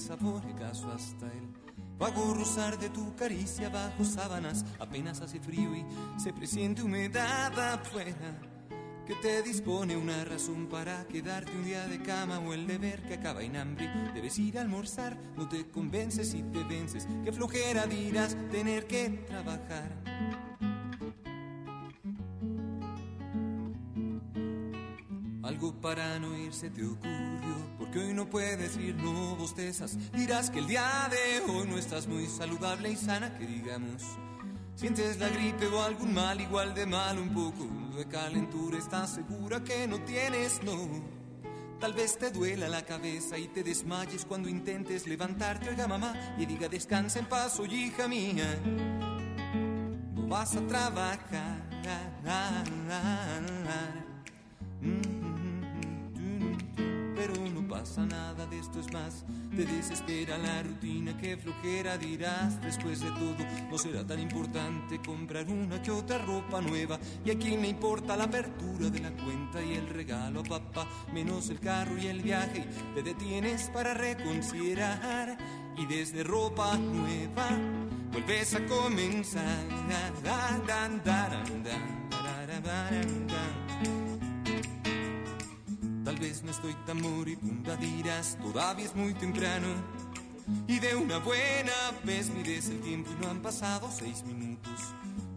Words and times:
Sabor 0.00 0.42
y 0.48 0.54
caso 0.54 0.90
hasta 0.90 1.26
el 1.26 1.48
vago 1.98 2.34
rozar 2.34 2.78
de 2.78 2.88
tu 2.88 3.14
caricia 3.14 3.68
bajo 3.68 4.04
sábanas. 4.04 4.64
Apenas 4.78 5.20
hace 5.20 5.38
frío 5.38 5.74
y 5.76 5.84
se 6.18 6.32
presiente 6.32 6.82
humedad 6.82 7.52
afuera. 7.74 8.40
Que 9.06 9.14
te 9.16 9.42
dispone 9.42 9.96
una 9.96 10.24
razón 10.24 10.66
para 10.66 11.04
quedarte 11.06 11.52
un 11.52 11.64
día 11.64 11.86
de 11.86 12.00
cama 12.00 12.38
o 12.38 12.54
el 12.54 12.66
deber 12.66 13.02
que 13.02 13.14
acaba 13.14 13.42
en 13.42 13.56
hambre. 13.56 13.90
Debes 14.14 14.38
ir 14.38 14.56
a 14.58 14.62
almorzar, 14.62 15.18
no 15.36 15.48
te 15.48 15.68
convences 15.68 16.32
y 16.34 16.42
te 16.42 16.62
vences. 16.64 17.06
Que 17.24 17.32
flojera 17.32 17.86
dirás 17.86 18.36
tener 18.50 18.86
que 18.86 19.10
trabajar. 19.26 20.49
Algo 25.50 25.72
para 25.72 26.16
no 26.20 26.36
irse 26.38 26.70
te 26.70 26.86
ocurrió, 26.86 27.56
porque 27.76 27.98
hoy 27.98 28.14
no 28.14 28.30
puedes 28.30 28.76
ir, 28.76 28.94
no 28.94 29.34
bostezas. 29.34 29.98
Dirás 30.12 30.48
que 30.48 30.60
el 30.60 30.68
día 30.68 31.10
de 31.10 31.52
hoy 31.52 31.66
no 31.66 31.76
estás 31.76 32.06
muy 32.06 32.28
saludable 32.28 32.92
y 32.92 32.94
sana, 32.94 33.36
que 33.36 33.46
digamos. 33.46 34.00
Sientes 34.76 35.18
la 35.18 35.28
gripe 35.28 35.66
o 35.66 35.82
algún 35.82 36.14
mal 36.14 36.40
igual 36.40 36.72
de 36.72 36.86
mal, 36.86 37.18
un 37.18 37.34
poco 37.34 37.66
de 37.96 38.06
calentura, 38.06 38.78
estás 38.78 39.14
segura 39.14 39.64
que 39.64 39.88
no 39.88 40.00
tienes, 40.02 40.62
no. 40.62 40.88
Tal 41.80 41.94
vez 41.94 42.16
te 42.16 42.30
duela 42.30 42.68
la 42.68 42.86
cabeza 42.86 43.36
y 43.36 43.48
te 43.48 43.64
desmayes 43.64 44.24
cuando 44.26 44.48
intentes 44.48 45.08
levantarte, 45.08 45.70
oiga 45.70 45.88
mamá, 45.88 46.14
y 46.38 46.46
diga 46.46 46.68
descansa 46.68 47.18
en 47.18 47.26
paz, 47.26 47.58
oye 47.58 47.76
hija 47.76 48.06
mía. 48.06 48.56
No 50.14 50.28
vas 50.28 50.54
a 50.54 50.60
trabajar. 50.60 51.70
Pero 57.20 57.34
no 57.50 57.68
pasa 57.68 58.06
nada 58.06 58.46
de 58.46 58.58
esto 58.58 58.80
es 58.80 58.90
más. 58.94 59.26
Te 59.54 59.66
desespera 59.66 60.38
la 60.38 60.62
rutina, 60.62 61.14
que 61.18 61.36
flojera 61.36 61.98
dirás. 61.98 62.58
Después 62.62 63.00
de 63.00 63.10
todo, 63.10 63.36
no 63.70 63.76
será 63.76 64.06
tan 64.06 64.20
importante 64.20 64.98
comprar 65.04 65.46
una 65.50 65.82
que 65.82 65.90
otra 65.90 66.16
ropa 66.16 66.62
nueva. 66.62 66.98
Y 67.22 67.30
a 67.30 67.38
quién 67.38 67.60
le 67.60 67.68
importa 67.68 68.16
la 68.16 68.24
apertura 68.24 68.88
de 68.88 69.00
la 69.00 69.10
cuenta 69.10 69.62
y 69.62 69.74
el 69.74 69.86
regalo 69.88 70.40
a 70.40 70.44
papá, 70.44 70.88
menos 71.12 71.50
el 71.50 71.60
carro 71.60 71.98
y 71.98 72.06
el 72.06 72.22
viaje. 72.22 72.66
Te 72.94 73.02
detienes 73.02 73.70
para 73.74 73.92
reconsiderar. 73.92 75.36
Y 75.76 75.84
desde 75.84 76.24
ropa 76.24 76.78
nueva 76.78 77.50
vuelves 78.12 78.54
a 78.54 78.64
comenzar. 78.64 79.60
Tal 86.10 86.18
vez 86.18 86.42
no 86.42 86.50
estoy 86.50 86.74
tan 86.86 87.00
moribunda, 87.00 87.76
dirás, 87.76 88.36
todavía 88.42 88.84
es 88.84 88.96
muy 88.96 89.14
temprano. 89.14 89.68
Y 90.66 90.80
de 90.80 90.96
una 90.96 91.18
buena 91.18 91.72
vez 92.02 92.28
mires 92.30 92.68
el 92.68 92.80
tiempo 92.80 93.12
y 93.12 93.22
no 93.22 93.30
han 93.30 93.40
pasado 93.40 93.88
seis 93.96 94.24
minutos. 94.24 94.72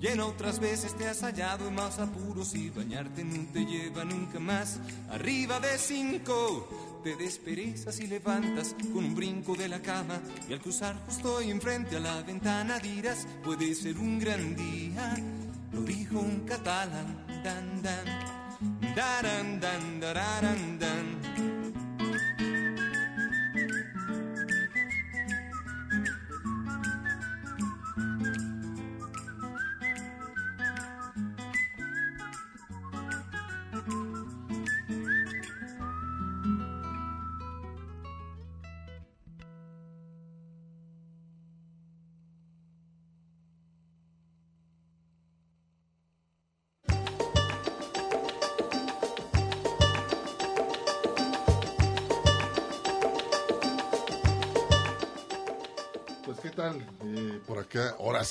Y 0.01 0.07
en 0.07 0.19
otras 0.21 0.59
veces 0.59 0.97
te 0.97 1.07
has 1.07 1.21
hallado 1.21 1.67
en 1.67 1.75
más 1.75 1.99
apuros 1.99 2.55
y 2.55 2.71
bañarte 2.71 3.23
no 3.23 3.45
te 3.53 3.63
lleva 3.67 4.03
nunca 4.03 4.39
más. 4.39 4.79
Arriba 5.11 5.59
de 5.59 5.77
cinco 5.77 7.01
te 7.03 7.15
desperezas 7.17 7.99
y 7.99 8.07
levantas 8.07 8.75
con 8.91 9.05
un 9.05 9.13
brinco 9.13 9.53
de 9.53 9.69
la 9.69 9.79
cama. 9.79 10.19
Y 10.49 10.53
al 10.53 10.59
cruzar 10.59 10.95
justo 11.05 11.39
enfrente 11.39 11.97
a 11.97 11.99
la 11.99 12.23
ventana 12.23 12.79
dirás, 12.79 13.27
puede 13.43 13.75
ser 13.75 13.99
un 13.99 14.17
gran 14.17 14.55
día. 14.55 15.17
Lo 15.71 15.83
dijo 15.83 16.19
un 16.19 16.39
catalán, 16.47 17.27
dan, 17.43 17.83
dan. 17.83 18.42
Daran, 18.95 19.59
dan, 19.59 19.99
dararan, 19.99 20.77
dan. 20.79 21.05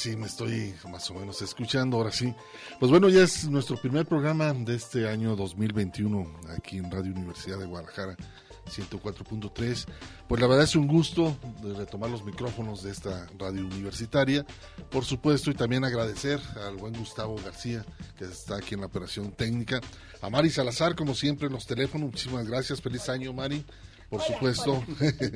Sí 0.03 0.17
me 0.17 0.27
estoy 0.27 0.75
más 0.91 1.09
o 1.13 1.15
menos 1.15 1.41
escuchando, 1.43 1.97
ahora 1.97 2.11
sí. 2.11 2.35
Pues 2.81 2.91
bueno, 2.91 3.09
ya 3.09 3.23
es 3.23 3.49
nuestro 3.49 3.81
primer 3.81 4.05
programa 4.05 4.53
de 4.53 4.75
este 4.75 5.09
año 5.09 5.37
2021 5.37 6.41
aquí 6.57 6.79
en 6.79 6.91
Radio 6.91 7.13
Universidad 7.13 7.61
de 7.61 7.67
Guadalajara 7.67 8.17
104.3. 8.69 9.87
Pues 10.27 10.41
la 10.41 10.49
verdad 10.49 10.65
es 10.65 10.75
un 10.75 10.89
gusto 10.89 11.37
de 11.63 11.75
retomar 11.75 12.11
los 12.11 12.25
micrófonos 12.25 12.83
de 12.83 12.91
esta 12.91 13.29
radio 13.39 13.65
universitaria, 13.65 14.45
por 14.91 15.05
supuesto, 15.05 15.53
y 15.53 15.55
también 15.55 15.85
agradecer 15.85 16.41
al 16.67 16.79
buen 16.79 16.95
Gustavo 16.95 17.37
García, 17.37 17.85
que 18.19 18.25
está 18.25 18.57
aquí 18.57 18.75
en 18.75 18.81
la 18.81 18.87
operación 18.87 19.31
técnica, 19.31 19.81
a 20.21 20.29
Mari 20.29 20.51
Salazar, 20.51 20.97
como 20.97 21.15
siempre, 21.15 21.47
en 21.47 21.53
los 21.53 21.65
teléfonos. 21.65 22.11
Muchísimas 22.11 22.49
gracias, 22.49 22.81
feliz 22.81 23.09
año, 23.09 23.33
Mari 23.33 23.65
por 24.13 24.21
supuesto, 24.21 24.85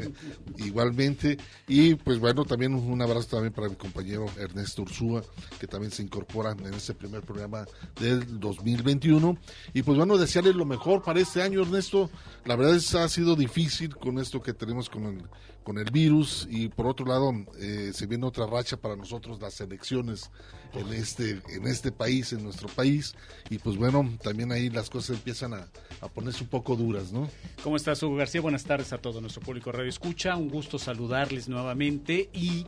igualmente. 0.59 1.39
Y 1.67 1.95
pues 1.95 2.19
bueno, 2.19 2.45
también 2.45 2.75
un 2.75 3.01
abrazo 3.01 3.37
también 3.37 3.55
para 3.55 3.71
mi 3.71 3.75
compañero 3.75 4.27
Ernesto 4.39 4.83
Ursúa, 4.83 5.23
que 5.59 5.67
también 5.67 5.91
se 5.91 6.03
incorpora 6.03 6.51
en 6.51 6.75
este 6.75 6.93
primer 6.93 7.23
programa 7.23 7.65
del 7.99 8.39
2021. 8.39 9.39
Y 9.73 9.83
pues 9.83 9.97
bueno, 9.97 10.19
desearle 10.19 10.53
lo 10.53 10.67
mejor 10.67 11.03
para 11.03 11.21
este 11.21 11.41
año, 11.41 11.63
Ernesto. 11.63 12.11
La 12.45 12.55
verdad 12.55 12.77
es 12.77 12.95
ha 12.95 13.09
sido 13.09 13.35
difícil 13.35 13.97
con 13.97 14.19
esto 14.19 14.43
que 14.43 14.53
tenemos 14.53 14.91
con 14.91 15.07
el, 15.07 15.23
con 15.67 15.79
el 15.79 15.91
virus 15.91 16.47
y 16.49 16.69
por 16.69 16.87
otro 16.87 17.05
lado 17.05 17.33
eh, 17.59 17.91
se 17.93 18.07
viene 18.07 18.25
otra 18.25 18.47
racha 18.47 18.77
para 18.77 18.95
nosotros 18.95 19.41
las 19.41 19.61
elecciones 19.61 20.31
en 20.75 20.93
este 20.93 21.43
en 21.49 21.67
este 21.67 21.91
país 21.91 22.33
en 22.33 22.45
nuestro 22.45 22.69
país 22.69 23.17
y 23.51 23.59
pues 23.59 23.77
bueno 23.77 24.09
también 24.23 24.53
ahí 24.53 24.71
las 24.71 24.89
cosas 24.89 25.17
empiezan 25.17 25.55
a, 25.55 25.67
a 26.01 26.07
ponerse 26.07 26.45
un 26.45 26.51
poco 26.51 26.77
duras 26.77 27.11
no 27.13 27.29
¿Cómo 27.65 27.75
estás, 27.75 28.01
Hugo 28.05 28.15
García? 28.15 28.41
Buenas 28.41 28.63
tardes 28.63 28.93
a 28.93 28.99
todo 28.99 29.21
nuestro 29.21 29.43
público 29.43 29.73
Radio 29.73 29.89
Escucha. 29.89 30.37
Un 30.37 30.49
gusto 30.49 30.79
saludarles 30.79 31.49
nuevamente 31.49 32.31
y 32.33 32.65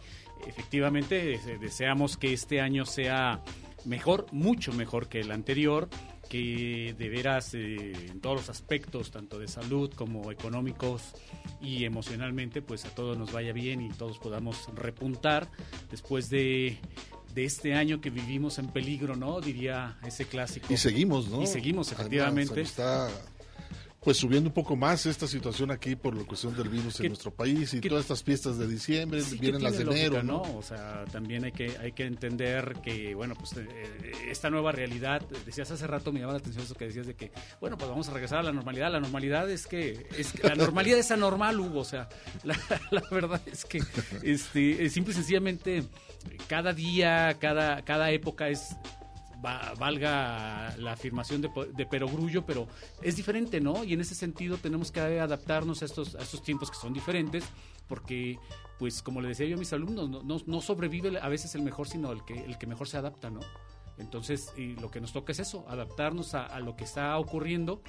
efectivamente 0.49 1.41
deseamos 1.61 2.17
que 2.17 2.33
este 2.33 2.61
año 2.61 2.85
sea 2.85 3.45
mejor, 3.85 4.27
mucho 4.33 4.73
mejor 4.73 5.09
que 5.09 5.21
el 5.21 5.31
anterior, 5.31 5.89
que 6.29 6.95
de 6.99 7.09
veras 7.09 7.55
eh, 7.55 7.93
en 8.11 8.21
todos 8.21 8.37
los 8.37 8.49
aspectos, 8.51 9.11
tanto 9.11 9.39
de 9.39 9.49
salud 9.49 9.93
como 9.95 10.31
económicos 10.31 11.03
y 11.61 11.85
emocionalmente, 11.85 12.63
pues 12.63 12.85
a 12.85 12.91
todos 12.95 13.17
nos 13.17 13.33
vaya 13.33 13.53
bien 13.53 13.81
y 13.81 13.89
todos 13.91 14.19
podamos 14.19 14.69
repuntar 14.75 15.51
después 15.91 16.31
de 16.31 16.79
de 17.35 17.45
este 17.45 17.75
año 17.75 18.01
que 18.01 18.11
vivimos 18.11 18.59
en 18.59 18.69
peligro, 18.69 19.15
¿no? 19.15 19.41
Diría 19.41 19.99
ese 20.05 20.25
clásico. 20.25 20.73
Y 20.73 20.77
seguimos, 20.77 21.29
¿no? 21.29 21.43
Y 21.43 21.47
seguimos, 21.47 21.93
efectivamente. 21.93 22.61
está 22.61 23.09
pues 24.09 24.17
subiendo 24.17 24.49
un 24.49 24.55
poco 24.55 24.75
más 24.75 25.05
esta 25.05 25.27
situación 25.27 25.71
aquí 25.71 25.95
por 25.95 26.17
la 26.17 26.25
cuestión 26.25 26.57
del 26.57 26.71
virus 26.71 26.99
en 27.01 27.09
nuestro 27.09 27.31
país 27.31 27.75
y 27.75 27.83
todas 27.83 28.05
estas 28.05 28.25
fiestas 28.25 28.57
de 28.57 28.67
diciembre, 28.67 29.21
vienen 29.39 29.63
las 29.63 29.77
de 29.77 29.83
enero, 29.83 30.23
¿no? 30.23 30.41
O 30.41 30.63
sea, 30.63 31.05
también 31.13 31.45
hay 31.45 31.53
que 31.53 31.77
hay 31.77 31.93
que 31.93 32.07
entender 32.07 32.77
que 32.83 33.15
bueno, 33.15 33.35
pues 33.35 33.55
eh, 33.59 33.67
esta 34.31 34.49
nueva 34.49 34.73
realidad, 34.73 35.21
decías 35.45 35.71
hace 35.71 35.87
rato 35.87 36.11
me 36.11 36.21
llama 36.21 36.33
la 36.33 36.39
atención 36.39 36.65
eso 36.65 36.75
que 36.75 36.87
decías 36.87 37.07
de 37.07 37.17
que 37.17 37.33
bueno, 37.61 37.77
pues 37.77 37.91
vamos 37.91 38.09
a 38.09 38.15
regresar 38.15 38.39
a 38.39 38.45
la 38.45 38.53
normalidad. 38.53 38.91
La 38.91 38.99
normalidad 38.99 39.51
es 39.51 39.67
que 39.67 40.07
es 40.17 40.43
la 40.43 40.55
normalidad 40.55 40.99
es 40.99 41.11
anormal, 41.11 41.61
Hugo, 41.61 41.81
o 41.81 41.85
sea, 41.85 42.09
la, 42.45 42.57
verdad 43.11 43.43
es 43.45 43.67
que 43.67 43.83
este 44.23 44.89
simple 44.89 45.13
y 45.13 45.17
sencillamente 45.17 45.85
cada 46.47 46.73
día, 46.73 47.37
cada 47.39 47.83
cada 47.85 48.11
época 48.11 48.49
es 48.49 48.75
valga 49.41 50.75
la 50.79 50.93
afirmación 50.93 51.41
de, 51.41 51.51
de, 51.75 51.87
perogrullo, 51.87 52.45
pero 52.45 52.67
es 53.03 53.17
diferente, 53.17 53.61
¿no? 53.61 53.85
Y 53.85 53.93
en 53.93 54.01
ese 54.01 54.15
sentido 54.15 54.57
tenemos 54.57 54.91
que 54.91 55.01
adaptarnos 55.01 55.83
a 55.83 55.85
estos, 55.85 56.43
tiempos 56.43 56.71
que 56.71 56.77
son 56.77 56.93
diferentes, 56.93 57.45
porque, 57.87 58.39
pues, 58.79 59.03
como 59.03 59.21
le 59.21 59.29
decía 59.29 59.47
yo 59.47 59.57
a 59.57 59.59
mis 59.59 59.73
alumnos, 59.73 60.25
no, 60.25 60.61
sobrevive 60.61 61.19
a 61.21 61.29
veces 61.29 61.55
el 61.55 61.63
mejor, 61.63 61.89
sino 61.89 62.13
el 62.13 62.25
que, 62.25 62.45
el 62.45 62.59
que 62.59 62.67
mejor 62.67 62.89
se 62.89 62.99
adapta, 62.99 63.31
¿no? 63.31 63.41
Entonces, 63.99 64.53
y 64.57 64.77
lo 64.77 64.91
que 64.91 65.01
nos 65.01 65.13
toca 65.13 65.33
es 65.33 65.41
eso, 65.41 65.65
adaptarnos 65.69 66.35
a, 66.35 66.59
lo 66.61 66.77
que 66.77 66.85
está 66.85 67.19
ocurriendo 67.19 67.83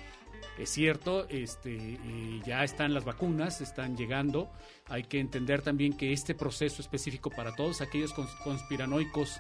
es 0.58 0.70
cierto, 0.70 1.28
este, 1.30 1.98
ya 2.46 2.64
están 2.64 2.94
las 2.94 3.06
vacunas, 3.06 3.62
están 3.62 3.96
llegando. 3.96 4.50
Hay 4.88 5.04
que 5.04 5.20
entender 5.20 5.62
también 5.62 5.94
que 5.94 6.12
este 6.12 6.36
proceso 6.36 6.82
específico 6.82 7.30
para 7.30 7.56
todos 7.56 7.82
aquellos 7.82 8.14
conspiranoicos 8.44 9.40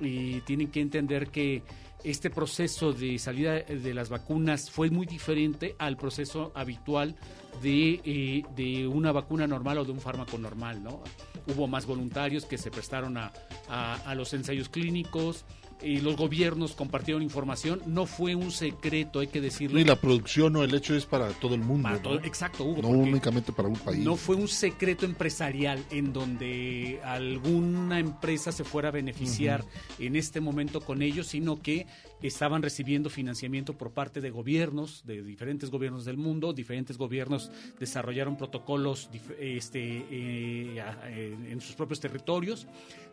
y 0.00 0.40
tienen 0.42 0.68
que 0.68 0.80
entender 0.80 1.28
que 1.28 1.62
este 2.04 2.30
proceso 2.30 2.92
de 2.92 3.18
salida 3.18 3.54
de 3.54 3.94
las 3.94 4.08
vacunas 4.08 4.70
fue 4.70 4.90
muy 4.90 5.06
diferente 5.06 5.74
al 5.78 5.96
proceso 5.96 6.52
habitual 6.54 7.16
de, 7.62 8.00
eh, 8.04 8.42
de 8.54 8.86
una 8.86 9.10
vacuna 9.10 9.46
normal 9.46 9.78
o 9.78 9.84
de 9.84 9.92
un 9.92 10.00
fármaco 10.00 10.38
normal, 10.38 10.82
¿no? 10.82 11.02
Hubo 11.48 11.66
más 11.66 11.86
voluntarios 11.86 12.44
que 12.44 12.58
se 12.58 12.70
prestaron 12.70 13.16
a, 13.16 13.32
a 13.68 14.14
los 14.14 14.32
ensayos 14.34 14.68
clínicos, 14.68 15.44
y 15.82 16.00
los 16.00 16.16
gobiernos 16.16 16.72
compartieron 16.72 17.22
información, 17.22 17.82
no 17.86 18.06
fue 18.06 18.34
un 18.34 18.50
secreto, 18.50 19.20
hay 19.20 19.28
que 19.28 19.40
decirlo. 19.40 19.78
Y 19.78 19.84
la 19.84 19.96
producción 19.96 20.56
o 20.56 20.64
el 20.64 20.74
hecho 20.74 20.94
es 20.94 21.06
para 21.06 21.28
todo 21.30 21.54
el 21.54 21.60
mundo. 21.60 21.88
Exacto, 22.24 22.64
Hugo. 22.64 22.82
No 22.82 22.88
únicamente 22.88 23.52
para 23.52 23.68
un 23.68 23.76
país. 23.76 24.04
No 24.04 24.16
fue 24.16 24.36
un 24.36 24.48
secreto 24.48 25.06
empresarial 25.06 25.84
en 25.90 26.12
donde 26.12 27.00
alguna 27.04 27.98
empresa 27.98 28.52
se 28.52 28.64
fuera 28.64 28.88
a 28.88 28.92
beneficiar 28.92 29.64
en 29.98 30.16
este 30.16 30.40
momento 30.40 30.80
con 30.80 31.02
ellos, 31.02 31.28
sino 31.28 31.60
que 31.62 31.86
estaban 32.22 32.62
recibiendo 32.62 33.10
financiamiento 33.10 33.76
por 33.76 33.92
parte 33.92 34.20
de 34.20 34.30
gobiernos, 34.30 35.04
de 35.06 35.22
diferentes 35.22 35.70
gobiernos 35.70 36.04
del 36.04 36.16
mundo, 36.16 36.52
diferentes 36.52 36.98
gobiernos 36.98 37.50
desarrollaron 37.78 38.36
protocolos 38.36 39.08
este, 39.38 40.04
eh, 40.10 41.36
en 41.48 41.60
sus 41.60 41.74
propios 41.76 42.00
territorios. 42.00 42.66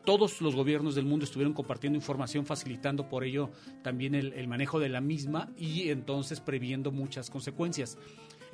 Todos 0.06 0.42
los 0.42 0.56
gobiernos 0.56 0.96
del 0.96 1.06
mundo 1.06 1.26
estuvieron 1.26 1.54
compartiendo 1.54 1.98
información, 1.98 2.46
facilitando 2.46 3.10
por 3.10 3.24
ello 3.24 3.50
también 3.84 4.14
el 4.14 4.48
manejo 4.48 4.80
de 4.80 4.90
la 4.90 5.02
misma 5.02 5.50
y 5.58 5.90
entonces 5.90 6.40
previendo 6.40 6.92
muchas 6.92 7.30
consecuencias 7.32 7.98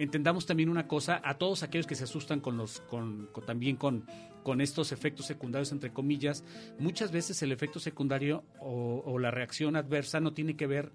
entendamos 0.02 0.48
también 0.48 0.70
una 0.70 0.88
cosa, 0.88 1.22
a 1.24 1.38
todos 1.38 1.62
aquellos 1.62 1.86
que 1.86 1.96
se 1.96 2.06
asustan 2.06 2.40
con 2.40 2.58
los, 2.58 2.82
con, 2.82 3.30
también 3.46 3.76
con, 3.76 4.06
con 4.44 4.60
estos 4.60 4.92
efectos 4.92 5.28
secundarios, 5.28 5.72
entre 5.72 5.94
comillas, 5.94 6.44
muchas 6.80 7.12
veces 7.12 7.42
el 7.44 7.52
efecto 7.52 7.80
secundario 7.80 8.44
o, 8.60 9.20
la 9.20 9.30
reacción 9.30 9.76
adversa 9.76 10.20
no 10.20 10.34
tiene 10.34 10.56
que 10.56 10.66
ver 10.66 10.92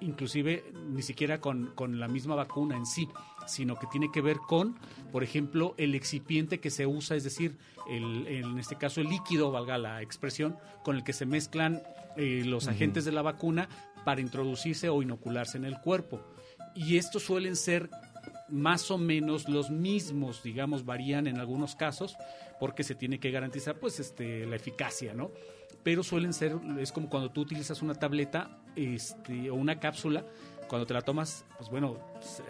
inclusive 0.00 0.64
ni 0.88 1.02
siquiera 1.02 1.40
con, 1.40 1.72
con, 1.74 2.00
la 2.00 2.08
misma 2.08 2.34
vacuna 2.34 2.76
en 2.76 2.86
sí, 2.86 3.08
sino 3.46 3.76
que 3.76 3.86
tiene 3.88 4.10
que 4.10 4.22
ver 4.22 4.36
con, 4.38 4.78
por 5.12 5.22
ejemplo, 5.22 5.74
el 5.76 5.94
excipiente 5.94 6.60
que 6.60 6.70
se 6.70 6.86
usa, 6.86 7.16
es 7.16 7.24
decir, 7.24 7.58
el, 7.88 8.26
en 8.26 8.58
este 8.58 8.76
caso 8.76 9.00
el 9.00 9.08
líquido, 9.08 9.50
valga 9.50 9.76
la 9.76 10.00
expresión, 10.00 10.56
con 10.82 10.96
el 10.96 11.04
que 11.04 11.12
se 11.12 11.26
mezclan 11.26 11.82
eh, 12.16 12.42
los 12.46 12.68
agentes 12.68 13.04
de 13.04 13.12
la 13.12 13.22
vacuna 13.22 13.68
para 14.04 14.20
introducirse 14.20 14.88
o 14.88 15.02
inocularse 15.02 15.58
en 15.58 15.64
el 15.64 15.78
cuerpo. 15.80 16.22
Y 16.74 16.98
estos 16.98 17.22
suelen 17.22 17.56
ser 17.56 17.88
más 18.48 18.90
o 18.90 18.98
menos 18.98 19.48
los 19.48 19.70
mismos, 19.70 20.42
digamos, 20.42 20.84
varían 20.84 21.26
en 21.26 21.38
algunos 21.38 21.74
casos 21.74 22.16
porque 22.58 22.84
se 22.84 22.94
tiene 22.94 23.18
que 23.18 23.30
garantizar 23.30 23.78
pues 23.78 24.00
este 24.00 24.46
la 24.46 24.56
eficacia, 24.56 25.14
¿no? 25.14 25.30
Pero 25.82 26.02
suelen 26.02 26.32
ser 26.32 26.56
es 26.80 26.92
como 26.92 27.08
cuando 27.08 27.30
tú 27.30 27.42
utilizas 27.42 27.82
una 27.82 27.94
tableta 27.94 28.58
este 28.74 29.50
o 29.50 29.54
una 29.54 29.78
cápsula 29.78 30.24
cuando 30.66 30.86
te 30.86 30.94
la 30.94 31.02
tomas, 31.02 31.44
pues 31.58 31.70
bueno, 31.70 31.96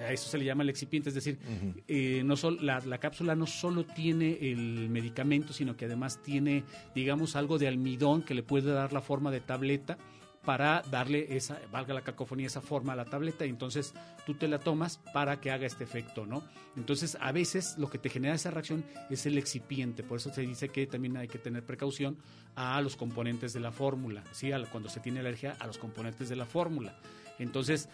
a 0.00 0.12
eso 0.12 0.28
se 0.28 0.38
le 0.38 0.44
llama 0.44 0.62
el 0.62 0.70
excipiente, 0.70 1.10
es 1.10 1.14
decir, 1.14 1.38
eh, 1.86 2.22
no 2.24 2.34
la, 2.62 2.80
la, 2.80 2.98
cápsula 2.98 3.34
no 3.34 3.46
solo 3.46 3.84
tiene 3.84 4.38
el 4.40 4.88
medicamento, 4.88 5.52
sino 5.52 5.76
que 5.76 5.84
además 5.84 6.22
tiene, 6.22 6.64
digamos, 6.94 7.36
algo 7.36 7.58
de 7.58 7.68
almidón 7.68 8.22
que 8.22 8.34
le 8.34 8.42
puede 8.42 8.72
dar 8.72 8.92
la 8.92 9.00
forma 9.02 9.30
de 9.30 9.40
tableta 9.40 9.98
para 10.46 10.82
darle 10.90 11.36
esa, 11.36 11.60
valga 11.70 11.92
la 11.92 12.02
cacofonía, 12.02 12.46
esa 12.46 12.62
forma 12.62 12.94
a 12.94 12.96
la 12.96 13.04
tableta 13.04 13.44
y 13.44 13.50
entonces 13.50 13.92
tú 14.24 14.34
te 14.34 14.48
la 14.48 14.58
tomas 14.58 14.98
para 15.12 15.40
que 15.40 15.50
haga 15.50 15.66
este 15.66 15.84
efecto, 15.84 16.24
¿no? 16.24 16.44
Entonces, 16.76 17.18
a 17.20 17.32
veces 17.32 17.74
lo 17.78 17.90
que 17.90 17.98
te 17.98 18.08
genera 18.08 18.34
esa 18.34 18.50
reacción 18.50 18.84
es 19.10 19.26
el 19.26 19.36
excipiente, 19.36 20.02
por 20.02 20.18
eso 20.18 20.32
se 20.32 20.42
dice 20.42 20.68
que 20.68 20.86
también 20.86 21.16
hay 21.16 21.28
que 21.28 21.38
tener 21.38 21.64
precaución 21.64 22.16
a 22.54 22.80
los 22.80 22.96
componentes 22.96 23.52
de 23.52 23.60
la 23.60 23.72
fórmula, 23.72 24.22
¿sí? 24.32 24.50
cuando 24.70 24.88
se 24.88 25.00
tiene 25.00 25.20
alergia 25.20 25.56
a 25.58 25.66
los 25.66 25.78
componentes 25.78 26.28
de 26.28 26.36
la 26.36 26.46
fórmula. 26.46 26.96
Entonces, 27.38 27.88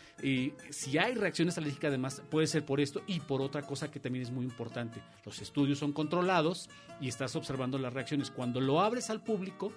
si 0.70 0.98
hay 0.98 1.14
reacciones 1.14 1.58
alérgicas, 1.58 1.88
además, 1.88 2.22
puede 2.30 2.46
ser 2.46 2.64
por 2.64 2.80
esto 2.80 3.02
y 3.06 3.20
por 3.20 3.42
otra 3.42 3.62
cosa 3.62 3.90
que 3.90 3.98
también 3.98 4.22
es 4.22 4.30
muy 4.30 4.44
importante. 4.44 5.00
Los 5.24 5.40
estudios 5.40 5.78
son 5.78 5.92
controlados 5.92 6.68
y 7.00 7.08
estás 7.08 7.34
observando 7.34 7.78
las 7.78 7.92
reacciones. 7.92 8.30
Cuando 8.30 8.60
lo 8.60 8.80
abres 8.80 9.10
al 9.10 9.22
público, 9.22 9.72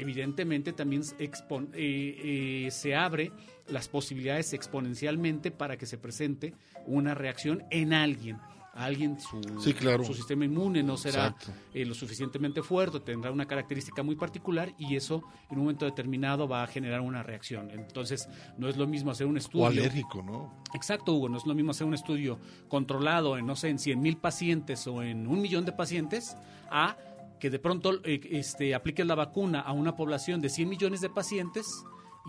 evidentemente 0.00 0.72
también 0.72 1.02
eh, 1.18 1.30
eh, 1.74 2.70
se 2.70 2.94
abre 2.94 3.32
las 3.68 3.88
posibilidades 3.88 4.52
exponencialmente 4.52 5.50
para 5.50 5.76
que 5.76 5.86
se 5.86 5.98
presente 5.98 6.54
una 6.86 7.14
reacción 7.14 7.64
en 7.70 7.92
alguien. 7.92 8.38
Alguien, 8.72 9.18
su, 9.18 9.42
su 9.42 10.14
sistema 10.14 10.44
inmune 10.44 10.82
no 10.82 10.96
será 10.96 11.34
eh, 11.74 11.84
lo 11.84 11.92
suficientemente 11.92 12.62
fuerte, 12.62 13.00
tendrá 13.00 13.32
una 13.32 13.44
característica 13.44 14.04
muy 14.04 14.14
particular 14.14 14.72
y 14.78 14.94
eso 14.94 15.24
en 15.50 15.58
un 15.58 15.64
momento 15.64 15.86
determinado 15.86 16.46
va 16.46 16.62
a 16.62 16.66
generar 16.68 17.00
una 17.00 17.22
reacción. 17.24 17.70
Entonces, 17.72 18.28
no 18.58 18.68
es 18.68 18.76
lo 18.76 18.86
mismo 18.86 19.10
hacer 19.10 19.26
un 19.26 19.36
estudio. 19.36 19.64
O 19.64 19.66
alérgico, 19.66 20.22
¿no? 20.22 20.62
Exacto, 20.72 21.12
Hugo, 21.14 21.28
no 21.28 21.36
es 21.36 21.46
lo 21.46 21.54
mismo 21.54 21.72
hacer 21.72 21.86
un 21.86 21.94
estudio 21.94 22.38
controlado 22.68 23.36
en, 23.36 23.44
no 23.44 23.56
sé, 23.56 23.70
en 23.70 23.80
100 23.80 24.00
mil 24.00 24.16
pacientes 24.16 24.86
o 24.86 25.02
en 25.02 25.26
un 25.26 25.42
millón 25.42 25.64
de 25.64 25.72
pacientes 25.72 26.36
a 26.70 26.96
que 27.40 27.50
de 27.50 27.58
pronto 27.58 28.00
eh, 28.04 28.20
este, 28.30 28.74
apliques 28.74 29.06
la 29.06 29.16
vacuna 29.16 29.60
a 29.60 29.72
una 29.72 29.96
población 29.96 30.40
de 30.40 30.48
100 30.48 30.68
millones 30.68 31.00
de 31.00 31.10
pacientes 31.10 31.66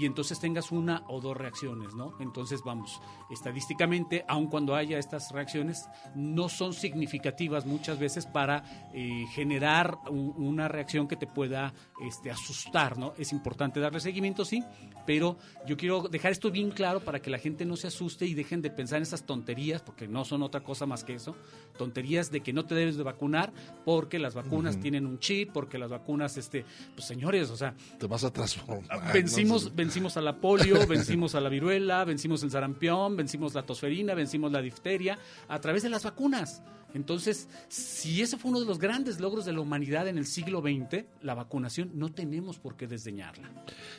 y 0.01 0.07
entonces 0.07 0.39
tengas 0.39 0.71
una 0.71 1.03
o 1.09 1.21
dos 1.21 1.37
reacciones, 1.37 1.93
¿no? 1.93 2.15
Entonces, 2.19 2.63
vamos, 2.65 2.99
estadísticamente, 3.29 4.25
aun 4.27 4.47
cuando 4.47 4.73
haya 4.73 4.97
estas 4.97 5.31
reacciones, 5.31 5.87
no 6.15 6.49
son 6.49 6.73
significativas 6.73 7.67
muchas 7.67 7.99
veces 7.99 8.25
para 8.25 8.89
eh, 8.95 9.27
generar 9.35 9.99
una 10.09 10.67
reacción 10.67 11.07
que 11.07 11.17
te 11.17 11.27
pueda 11.27 11.71
este, 12.03 12.31
asustar, 12.31 12.97
¿no? 12.97 13.13
Es 13.15 13.31
importante 13.31 13.79
darle 13.79 13.99
seguimiento, 13.99 14.43
sí, 14.43 14.63
pero 15.05 15.37
yo 15.67 15.77
quiero 15.77 16.01
dejar 16.01 16.31
esto 16.31 16.49
bien 16.49 16.71
claro 16.71 17.01
para 17.01 17.21
que 17.21 17.29
la 17.29 17.37
gente 17.37 17.63
no 17.63 17.75
se 17.75 17.85
asuste 17.85 18.25
y 18.25 18.33
dejen 18.33 18.63
de 18.63 18.71
pensar 18.71 18.97
en 18.97 19.03
esas 19.03 19.23
tonterías, 19.23 19.83
porque 19.83 20.07
no 20.07 20.25
son 20.25 20.41
otra 20.41 20.63
cosa 20.63 20.87
más 20.87 21.03
que 21.03 21.13
eso, 21.13 21.35
tonterías 21.77 22.31
de 22.31 22.41
que 22.41 22.53
no 22.53 22.65
te 22.65 22.73
debes 22.73 22.97
de 22.97 23.03
vacunar 23.03 23.53
porque 23.85 24.17
las 24.17 24.33
vacunas 24.33 24.79
tienen 24.79 25.05
un 25.05 25.19
chip, 25.19 25.51
porque 25.51 25.77
las 25.77 25.91
vacunas, 25.91 26.37
este, 26.37 26.65
pues 26.95 27.05
señores, 27.05 27.51
o 27.51 27.57
sea... 27.57 27.75
Te 27.99 28.07
vas 28.07 28.23
a 28.23 28.33
transformar. 28.33 29.13
Vencimos, 29.13 29.75
vencimos 29.91 30.15
a 30.15 30.21
la 30.21 30.37
polio, 30.39 30.75
vencimos 30.87 31.35
a 31.35 31.41
la 31.41 31.49
viruela, 31.49 32.05
vencimos 32.05 32.41
el 32.43 32.51
sarampión, 32.51 33.17
vencimos 33.17 33.53
la 33.53 33.63
tosferina, 33.63 34.13
vencimos 34.13 34.49
la 34.49 34.61
difteria 34.61 35.19
a 35.49 35.59
través 35.59 35.83
de 35.83 35.89
las 35.89 36.03
vacunas. 36.05 36.63
Entonces, 36.93 37.49
si 37.67 38.21
ese 38.21 38.37
fue 38.37 38.51
uno 38.51 38.61
de 38.61 38.65
los 38.65 38.79
grandes 38.79 39.19
logros 39.19 39.43
de 39.45 39.51
la 39.53 39.59
humanidad 39.59 40.07
en 40.07 40.17
el 40.17 40.25
siglo 40.25 40.61
XX, 40.61 41.03
la 41.21 41.33
vacunación, 41.33 41.91
no 41.93 42.09
tenemos 42.09 42.57
por 42.57 42.75
qué 42.77 42.87
desdeñarla. 42.87 43.49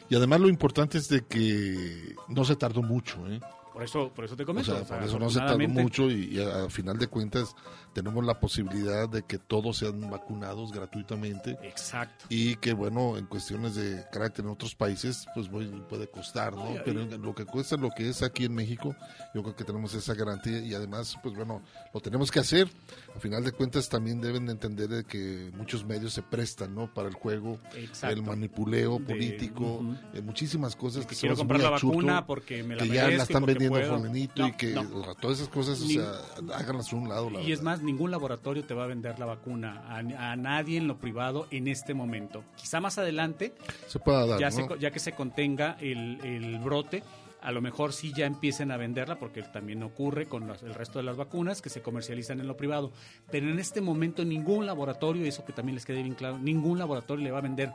Y 0.08 0.14
además 0.14 0.40
lo 0.40 0.48
importante 0.48 0.96
es 0.96 1.08
de 1.08 1.22
que 1.26 2.14
no 2.28 2.44
se 2.44 2.56
tardó 2.56 2.82
mucho, 2.82 3.26
¿eh? 3.28 3.38
Por 3.72 3.82
eso, 3.82 4.12
por 4.14 4.24
eso 4.26 4.36
te 4.36 4.42
O 4.42 4.46
comento. 4.46 4.72
sea, 4.72 4.82
o 4.82 4.84
sea, 4.86 4.98
por 4.98 5.08
eso 5.08 5.18
no 5.18 5.30
se 5.30 5.38
tardó 5.38 5.68
mucho 5.68 6.10
y, 6.10 6.36
y 6.36 6.40
a, 6.40 6.64
a 6.64 6.70
final 6.70 6.98
de 6.98 7.06
cuentas 7.06 7.54
tenemos 7.92 8.24
la 8.24 8.38
posibilidad 8.40 9.08
de 9.08 9.22
que 9.22 9.38
todos 9.38 9.78
sean 9.78 10.10
vacunados 10.10 10.72
gratuitamente 10.72 11.58
Exacto. 11.62 12.24
y 12.28 12.56
que 12.56 12.72
bueno, 12.72 13.16
en 13.16 13.26
cuestiones 13.26 13.74
de 13.74 14.04
carácter 14.12 14.44
en 14.44 14.50
otros 14.50 14.74
países, 14.74 15.26
pues 15.34 15.48
puede 15.88 16.08
costar, 16.08 16.54
¿no? 16.54 16.64
Ay, 16.68 16.76
ay. 16.78 16.82
Pero 16.84 17.04
lo 17.18 17.34
que 17.34 17.44
cuesta 17.44 17.76
lo 17.76 17.90
que 17.90 18.08
es 18.08 18.22
aquí 18.22 18.44
en 18.44 18.54
México, 18.54 18.94
yo 19.34 19.42
creo 19.42 19.54
que 19.56 19.64
tenemos 19.64 19.94
esa 19.94 20.14
garantía 20.14 20.58
y 20.60 20.74
además, 20.74 21.16
pues 21.22 21.34
bueno, 21.34 21.62
lo 21.92 22.00
tenemos 22.00 22.30
que 22.30 22.40
hacer. 22.40 22.68
A 23.16 23.20
final 23.20 23.44
de 23.44 23.52
cuentas 23.52 23.88
también 23.88 24.20
deben 24.20 24.46
de 24.46 24.52
entender 24.52 24.88
de 24.88 25.04
que 25.04 25.50
muchos 25.56 25.84
medios 25.84 26.12
se 26.12 26.22
prestan, 26.22 26.74
¿no? 26.74 26.92
Para 26.92 27.08
el 27.08 27.14
juego, 27.14 27.58
Exacto. 27.74 28.14
el 28.16 28.22
manipuleo 28.22 28.98
De- 28.98 29.04
político, 29.04 29.62
ujú. 29.78 29.96
eh, 30.14 30.22
muchísimas 30.22 30.74
cosas 30.76 31.04
que 31.06 31.12
que 31.14 31.20
quiero 31.20 31.36
comprar 31.36 31.60
la 31.60 31.70
vacuna 31.70 32.26
porque 32.26 32.62
me 32.62 32.74
la 32.76 32.82
que 32.84 32.88
ya 32.88 33.08
la 33.08 33.22
están 33.22 33.44
vendiendo 33.44 33.78
fulanito 33.82 34.42
No, 34.42 34.48
y 34.48 34.52
que 34.52 34.70
no. 34.72 34.80
o 34.80 35.04
sea, 35.04 35.14
todas 35.14 35.38
esas 35.38 35.48
cosas, 35.50 35.80
o 35.82 35.84
Ni- 35.86 35.94
sea, 35.94 36.10
háganlas 36.54 36.90
a 36.92 36.96
un 36.96 37.08
lado. 37.08 37.28
La 37.28 37.40
Y 37.42 37.52
es 37.52 37.58
verdad. 37.62 37.81
Ningún 37.82 38.10
laboratorio 38.10 38.64
te 38.64 38.74
va 38.74 38.84
a 38.84 38.86
vender 38.86 39.18
la 39.18 39.26
vacuna 39.26 39.82
a, 39.86 39.98
a 40.32 40.36
nadie 40.36 40.78
en 40.78 40.88
lo 40.88 40.98
privado 40.98 41.46
en 41.50 41.68
este 41.68 41.94
momento. 41.94 42.44
Quizá 42.56 42.80
más 42.80 42.98
adelante, 42.98 43.54
se 43.86 43.98
pueda 43.98 44.26
dar, 44.26 44.40
ya, 44.40 44.50
¿no? 44.50 44.68
se 44.68 44.78
ya 44.78 44.90
que 44.90 45.00
se 45.00 45.12
contenga 45.12 45.76
el, 45.80 46.18
el 46.24 46.58
brote, 46.58 47.02
a 47.42 47.50
lo 47.50 47.60
mejor 47.60 47.92
sí 47.92 48.12
ya 48.14 48.26
empiecen 48.26 48.70
a 48.70 48.76
venderla, 48.76 49.18
porque 49.18 49.42
también 49.42 49.82
ocurre 49.82 50.26
con 50.26 50.48
el 50.48 50.74
resto 50.74 51.00
de 51.00 51.04
las 51.04 51.16
vacunas 51.16 51.60
que 51.60 51.70
se 51.70 51.82
comercializan 51.82 52.40
en 52.40 52.46
lo 52.46 52.56
privado. 52.56 52.92
Pero 53.30 53.50
en 53.50 53.58
este 53.58 53.80
momento 53.80 54.24
ningún 54.24 54.64
laboratorio, 54.64 55.26
eso 55.26 55.44
que 55.44 55.52
también 55.52 55.74
les 55.74 55.84
quede 55.84 56.02
bien 56.02 56.14
claro, 56.14 56.38
ningún 56.38 56.78
laboratorio 56.78 57.24
le 57.24 57.30
va 57.32 57.38
a 57.38 57.42
vender 57.42 57.72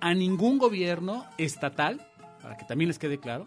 a 0.00 0.14
ningún 0.14 0.58
gobierno 0.58 1.26
estatal, 1.36 2.00
para 2.40 2.56
que 2.56 2.64
también 2.64 2.88
les 2.88 2.98
quede 2.98 3.18
claro, 3.18 3.46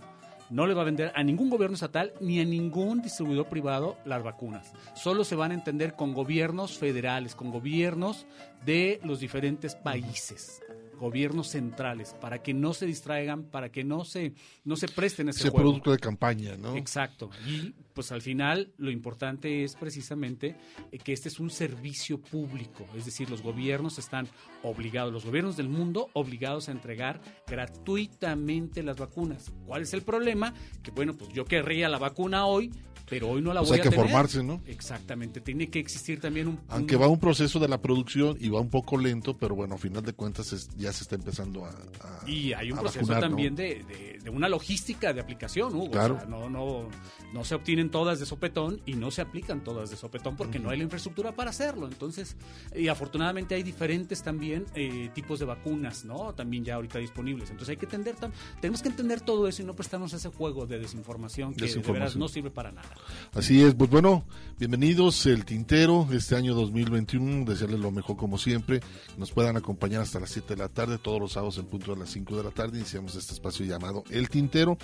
no 0.54 0.68
le 0.68 0.74
va 0.76 0.84
a 0.84 0.86
vender 0.86 1.12
a 1.16 1.24
ningún 1.24 1.50
gobierno 1.50 1.74
estatal 1.74 2.14
ni 2.22 2.40
a 2.40 2.46
ningún 2.46 3.02
distribuidor 3.02 3.48
privado 3.48 3.98
las 4.06 4.24
vacunas. 4.24 4.72
Solo 4.96 5.24
se 5.24 5.36
van 5.36 5.52
a 5.52 5.56
entender 5.56 5.96
con 5.96 6.14
gobiernos 6.14 6.78
federales, 6.78 7.34
con 7.36 7.50
gobiernos 7.52 8.28
de 8.64 9.00
los 9.04 9.20
diferentes 9.20 9.76
países, 9.76 10.62
gobiernos 11.00 11.48
centrales, 11.50 12.16
para 12.22 12.44
que 12.44 12.54
no 12.54 12.74
se 12.74 12.86
distraigan, 12.86 13.46
para 13.46 13.70
que 13.72 13.84
no 13.84 14.06
se, 14.06 14.36
no 14.64 14.76
se 14.76 14.88
presten 14.88 15.30
ese 15.30 15.40
Ese 15.40 15.50
juego. 15.50 15.70
producto 15.70 15.92
de 15.92 15.98
campaña, 15.98 16.56
¿no? 16.56 16.76
Exacto. 16.78 17.32
Y 17.48 17.74
pues 17.94 18.12
al 18.12 18.22
final 18.22 18.74
lo 18.78 18.90
importante 18.92 19.64
es 19.64 19.76
precisamente 19.76 20.56
eh, 20.92 20.98
que 20.98 21.14
este 21.14 21.30
es 21.30 21.40
un 21.40 21.50
servicio 21.50 22.20
público, 22.20 22.86
es 22.98 23.06
decir, 23.06 23.30
los 23.30 23.42
gobiernos 23.42 24.00
están 24.00 24.28
obligados, 24.64 25.14
los 25.14 25.26
gobiernos 25.26 25.58
del 25.58 25.70
mundo 25.70 26.10
obligados 26.14 26.70
a 26.70 26.72
entregar 26.72 27.22
gratuitamente 27.48 28.84
las 28.84 28.98
vacunas. 28.98 29.52
¿Cuál 29.66 29.84
es 29.84 29.94
el 29.94 30.02
problema? 30.02 30.54
Que 30.82 30.92
bueno, 30.92 31.14
pues 31.16 31.32
yo 31.34 31.46
querría 31.46 31.90
la 31.90 31.98
vacuna 32.00 32.46
hoy, 32.46 32.72
pero 33.10 33.30
hoy 33.30 33.42
no 33.42 33.54
la 33.54 33.60
Pues 33.60 33.70
voy 33.72 33.76
hay 33.76 33.82
a 33.82 33.84
que 33.84 33.90
tener. 33.90 34.06
formarse, 34.06 34.44
¿no? 34.44 34.62
Exactamente, 34.66 35.42
tiene 35.42 35.70
que 35.70 35.80
existir 35.80 36.20
también 36.22 36.48
un... 36.48 36.60
Aunque 36.70 36.96
un- 36.96 37.02
va 37.04 37.08
un 37.10 37.20
proceso 37.20 37.60
de 37.60 37.68
la 37.68 37.82
producción 37.82 38.38
y 38.40 38.50
va 38.50 38.62
un 38.62 38.70
poco 38.70 38.98
lento, 38.98 39.38
pero 39.38 39.56
bueno, 39.56 39.76
a 39.76 39.78
final 39.78 40.04
de 40.04 40.14
cuentas 40.14 40.54
es- 40.54 40.70
ya 40.78 40.94
se 40.94 41.04
está 41.04 41.16
empezando 41.16 41.66
a, 41.66 41.70
a- 41.70 42.24
Y 42.30 42.54
hay 42.54 42.72
un 42.72 42.80
proceso 42.80 43.02
vacunar, 43.06 43.22
¿no? 43.24 43.28
también 43.30 43.56
de, 43.56 43.84
de- 43.84 44.20
de 44.24 44.30
una 44.30 44.48
logística 44.48 45.12
de 45.12 45.20
aplicación, 45.20 45.76
Hugo. 45.76 45.92
Claro. 45.92 46.16
O 46.16 46.20
sea, 46.20 46.28
no, 46.30 46.50
no, 46.50 46.90
no 47.34 47.44
se 47.44 47.56
todas 47.90 48.20
de 48.20 48.26
sopetón 48.26 48.82
y 48.86 48.94
no 48.94 49.12
se 49.12 49.22
aplican 49.22 49.64
todas 49.64 49.90
de 49.90 49.96
sopetón 49.98 50.36
porque 50.36 50.60
no 50.60 50.70
hay 50.70 50.78
la 50.78 50.84
infraestructura 50.84 51.34
para 51.34 51.50
hacerlo. 51.50 51.88
Entonces, 51.88 52.36
y 52.76 52.88
afortunadamente 52.88 53.56
hay 53.56 53.64
diferentes 53.64 54.24
también 54.24 54.66
eh, 54.76 55.10
tipos 55.14 55.40
de 55.40 55.46
vacunas, 55.46 56.06
¿no? 56.06 56.34
También 56.34 56.64
ya 56.64 56.76
ahorita 56.76 57.00
disponibles. 57.00 57.50
Entonces 57.50 57.70
hay 57.70 57.78
que 57.78 57.86
entender, 57.86 58.16
tenemos 58.62 58.82
que 58.82 58.90
entender 58.90 59.22
todo 59.22 59.48
eso 59.48 59.62
y 59.62 59.66
no 59.66 59.76
prestarnos 59.76 60.14
a 60.14 60.18
ese 60.18 60.30
juego 60.30 60.66
de 60.66 60.80
desinformación 60.80 61.54
que 61.54 61.62
de 61.62 61.62
veras 61.62 61.76
Desinformación. 61.76 62.20
no 62.20 62.28
sirve 62.28 62.52
para 62.52 62.72
nada. 62.72 62.90
Así 63.34 63.62
es, 63.64 63.74
pues 63.76 63.90
bueno, 63.90 64.26
bienvenidos 64.60 65.26
el 65.26 65.46
Tintero 65.46 66.08
este 66.12 66.36
año 66.36 66.54
2021, 66.54 67.46
desearles 67.46 67.80
lo 67.80 67.92
mejor 67.92 68.18
como 68.18 68.38
siempre, 68.38 68.82
nos 69.18 69.32
puedan 69.32 69.58
acompañar 69.58 70.02
hasta 70.02 70.20
las 70.20 70.30
7 70.32 70.56
de 70.56 70.62
la 70.62 70.70
tarde, 70.70 70.98
todos 70.98 71.20
los 71.20 71.34
sábados 71.34 71.58
en 71.58 71.66
punto 71.66 71.94
de 71.94 72.00
las 72.00 72.10
5 72.12 72.38
de 72.38 72.44
la 72.44 72.52
tarde, 72.52 72.78
iniciamos 72.78 73.16
este 73.16 73.34
espacio 73.34 73.66
llamado 73.66 74.04
El 74.10 74.30
Tintero 74.30 74.78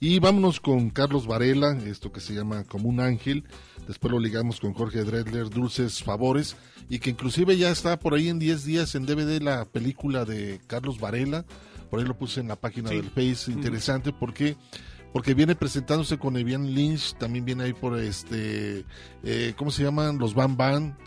y 0.00 0.18
vámonos 0.18 0.60
con 0.60 0.90
Carlos 0.90 1.26
Varela, 1.26 1.76
esto 1.86 2.12
que 2.12 2.20
se 2.20 2.34
llama 2.34 2.45
Como 2.68 2.88
un 2.88 3.00
Ángel, 3.00 3.44
después 3.86 4.12
lo 4.12 4.18
ligamos 4.20 4.60
con 4.60 4.72
Jorge 4.74 5.04
Dredler, 5.04 5.50
Dulces 5.50 6.02
Favores, 6.02 6.56
y 6.88 6.98
que 6.98 7.10
inclusive 7.10 7.56
ya 7.56 7.70
está 7.70 7.98
por 7.98 8.14
ahí 8.14 8.28
en 8.28 8.38
10 8.38 8.64
días 8.64 8.94
en 8.94 9.06
DVD 9.06 9.40
la 9.42 9.64
película 9.64 10.24
de 10.24 10.60
Carlos 10.66 10.98
Varela, 11.00 11.44
por 11.90 12.00
ahí 12.00 12.06
lo 12.06 12.16
puse 12.16 12.40
en 12.40 12.48
la 12.48 12.56
página 12.56 12.88
Sí. 12.90 12.96
del 12.96 13.10
Face, 13.10 13.50
interesante 13.52 14.12
porque 14.12 14.56
porque 15.12 15.32
viene 15.32 15.54
presentándose 15.54 16.18
con 16.18 16.36
Evian 16.36 16.74
Lynch, 16.74 17.14
también 17.16 17.44
viene 17.46 17.64
ahí 17.64 17.72
por 17.72 17.98
este, 17.98 18.84
eh, 19.24 19.54
¿cómo 19.56 19.70
se 19.70 19.82
llaman? 19.82 20.18
Los 20.18 20.34
Van 20.34 20.58
Van, 20.58 20.98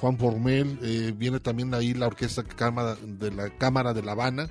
Juan 0.00 0.18
Formel, 0.18 0.78
eh, 0.82 1.14
viene 1.16 1.40
también 1.40 1.72
ahí 1.72 1.94
la 1.94 2.06
orquesta 2.08 2.42
de 2.42 3.30
la 3.30 3.48
Cámara 3.56 3.94
de 3.94 4.02
La 4.02 4.12
Habana. 4.12 4.48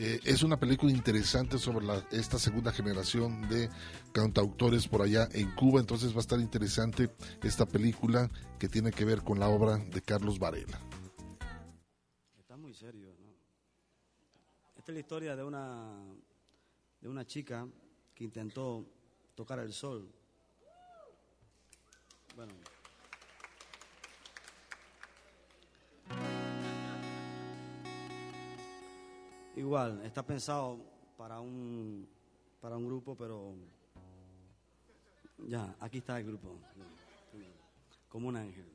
Eh, 0.00 0.18
es 0.24 0.42
una 0.42 0.58
película 0.58 0.90
interesante 0.90 1.56
sobre 1.56 1.86
la- 1.86 2.04
esta 2.10 2.36
segunda 2.38 2.72
generación 2.72 3.48
de 3.48 3.70
cantautores 4.12 4.88
por 4.88 5.02
allá 5.02 5.28
en 5.32 5.54
Cuba, 5.54 5.78
entonces 5.80 6.12
va 6.12 6.16
a 6.16 6.20
estar 6.20 6.40
interesante 6.40 7.10
esta 7.42 7.64
película 7.64 8.28
que 8.58 8.68
tiene 8.68 8.90
que 8.90 9.04
ver 9.04 9.22
con 9.22 9.38
la 9.38 9.48
obra 9.48 9.76
de 9.78 10.02
Carlos 10.02 10.40
Varela. 10.40 10.80
Está 12.36 12.56
muy 12.56 12.74
serio, 12.74 13.14
¿no? 13.20 13.28
Esta 14.76 14.90
es 14.90 14.94
la 14.94 15.00
historia 15.00 15.36
de 15.36 15.44
una, 15.44 16.02
de 17.00 17.08
una 17.08 17.24
chica 17.24 17.64
que 18.16 18.24
intentó 18.24 18.84
tocar 19.36 19.60
el 19.60 19.72
sol. 19.72 20.12
Bueno. 22.34 22.52
Igual, 29.56 30.02
está 30.04 30.22
pensado 30.24 30.78
para 31.16 31.40
un, 31.40 32.08
para 32.60 32.76
un 32.76 32.86
grupo, 32.86 33.14
pero 33.16 33.54
ya, 35.46 35.76
aquí 35.80 35.98
está 35.98 36.18
el 36.18 36.26
grupo. 36.26 36.58
Como 38.08 38.28
un 38.28 38.36
ángel. 38.36 38.66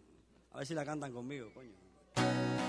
A 0.51 0.59
ver 0.59 0.67
si 0.67 0.73
la 0.73 0.85
cantan 0.85 1.11
conmigo, 1.11 1.53
coño. 1.53 2.68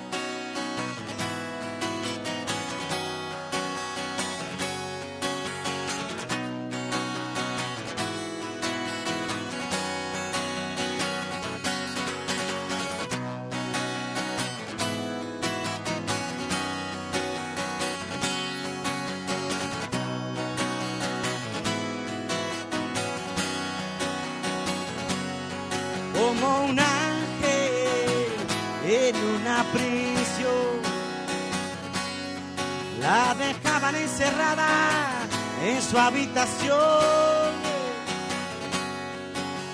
Encerrada 34.30 35.26
en 35.64 35.82
su 35.82 35.98
habitación. 35.98 37.50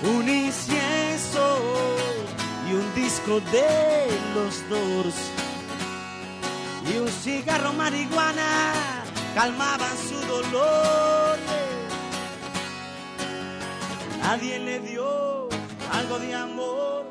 Un 0.03 0.29
incienso 0.29 1.59
y 2.69 2.73
un 2.73 2.95
disco 2.95 3.39
de 3.51 4.07
los 4.35 4.69
Doors 4.69 5.15
y 6.89 6.97
un 6.99 7.07
cigarro 7.07 7.73
marihuana 7.73 9.03
calmaban 9.33 9.97
su 9.97 10.19
dolor. 10.27 11.37
Nadie 14.21 14.59
le 14.59 14.79
dio 14.79 15.49
algo 15.91 16.19
de 16.19 16.35
amor. 16.35 17.05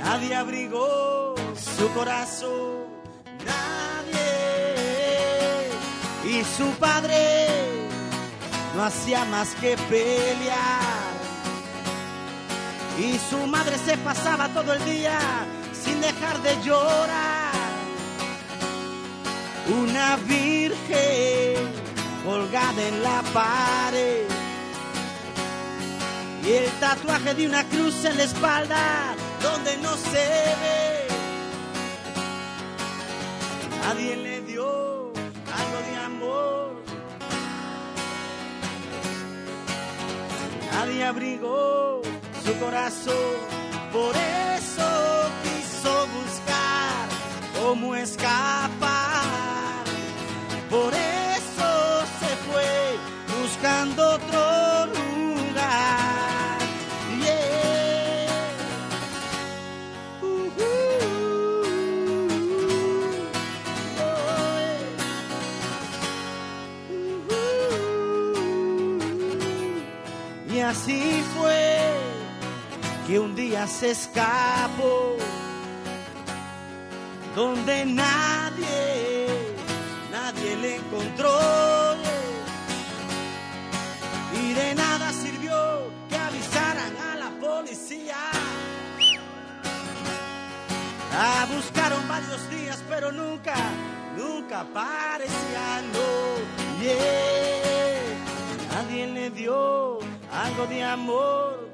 Nadie 0.00 0.34
abrigó 0.34 1.34
su 1.56 1.88
corazón. 1.92 2.75
Y 6.38 6.44
su 6.44 6.70
padre 6.72 7.46
no 8.74 8.84
hacía 8.84 9.24
más 9.24 9.54
que 9.54 9.74
pelear. 9.88 11.14
Y 12.98 13.18
su 13.30 13.46
madre 13.46 13.78
se 13.78 13.96
pasaba 13.96 14.48
todo 14.50 14.74
el 14.74 14.84
día 14.84 15.18
sin 15.72 15.98
dejar 16.02 16.42
de 16.42 16.62
llorar. 16.62 17.52
Una 19.82 20.16
virgen 20.16 21.54
colgada 22.22 22.82
en 22.86 23.02
la 23.02 23.22
pared. 23.32 24.26
Y 26.44 26.52
el 26.52 26.70
tatuaje 26.80 27.32
de 27.34 27.46
una 27.46 27.64
cruz 27.64 28.04
en 28.04 28.18
la 28.18 28.24
espalda 28.24 29.14
donde 29.42 29.78
no 29.78 29.96
se 29.96 30.26
ve. 30.60 31.06
Nadie 33.80 34.16
le 34.16 34.35
nadie 40.76 41.04
abrigó 41.04 42.02
su 42.44 42.52
corazón, 42.58 43.36
por 43.92 44.14
eso 44.14 44.88
quiso 45.42 45.92
buscar 46.18 47.08
cómo 47.58 47.96
escapar, 47.96 49.84
por 50.68 50.92
eso 50.92 51.70
se 52.20 52.30
fue 52.46 52.98
buscando 53.40 54.16
otro 54.16 54.65
que 73.06 73.20
un 73.20 73.36
día 73.36 73.66
se 73.68 73.90
escapó 73.92 75.16
donde 77.36 77.84
nadie, 77.84 79.28
nadie 80.10 80.56
le 80.56 80.76
encontró. 80.76 81.38
Y 84.34 84.52
de 84.54 84.74
nada 84.74 85.12
sirvió 85.12 85.56
que 86.08 86.16
avisaran 86.16 86.96
a 86.96 87.16
la 87.16 87.30
policía. 87.38 88.16
La 91.12 91.46
buscaron 91.54 92.08
varios 92.08 92.50
días, 92.50 92.82
pero 92.88 93.12
nunca, 93.12 93.54
nunca 94.16 94.60
aparecía, 94.62 95.82
no. 95.92 96.82
Yeah. 96.82 96.96
Nadie 98.72 99.06
le 99.06 99.30
dio 99.30 99.98
algo 100.32 100.66
de 100.66 100.82
amor. 100.82 101.65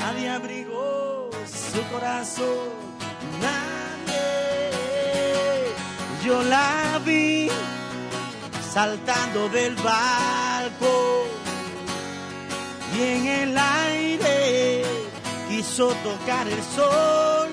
Nadie 0.00 0.30
abrigó 0.30 1.30
su 1.46 1.82
corazón. 1.92 2.68
Nadie. 3.40 4.24
Yo 6.24 6.42
la 6.42 6.98
vi 7.04 7.50
saltando 8.72 9.48
del 9.50 9.74
barco 9.76 11.26
y 12.96 13.02
en 13.02 13.26
el 13.26 13.58
aire 13.58 14.84
quiso 15.48 15.88
tocar 16.08 16.48
el 16.48 16.62
sol. 16.62 17.50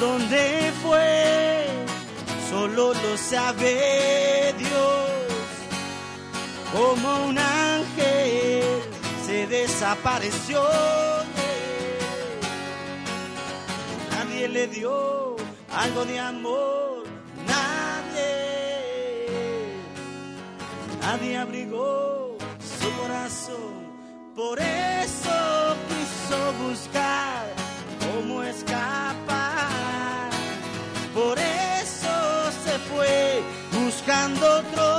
¿Dónde 0.00 0.72
fue? 0.82 1.66
Solo 2.48 2.94
lo 2.94 3.16
sabe 3.16 4.54
Dios. 4.58 5.10
Como 6.72 7.26
un 7.26 7.38
ángel 7.38 8.71
desapareció. 9.32 10.62
Nadie 14.10 14.48
le 14.48 14.66
dio 14.68 15.36
algo 15.70 16.04
de 16.04 16.18
amor. 16.18 17.04
Nadie. 17.46 18.32
Nadie 21.00 21.38
abrigó 21.38 22.36
su 22.80 22.88
corazón. 23.00 23.72
Por 24.36 24.58
eso 24.60 25.76
quiso 25.88 26.38
buscar 26.64 27.46
cómo 28.04 28.42
escapar. 28.42 30.30
Por 31.14 31.38
eso 31.38 32.14
se 32.64 32.78
fue 32.88 33.42
buscando 33.72 34.46
otro 34.60 34.91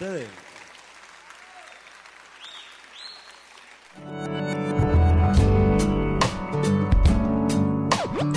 ustedes. 0.00 0.28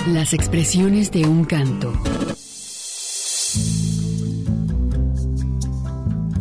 Las 0.08 0.34
expresiones 0.34 1.10
de 1.10 1.26
un 1.26 1.44
canto. 1.44 1.92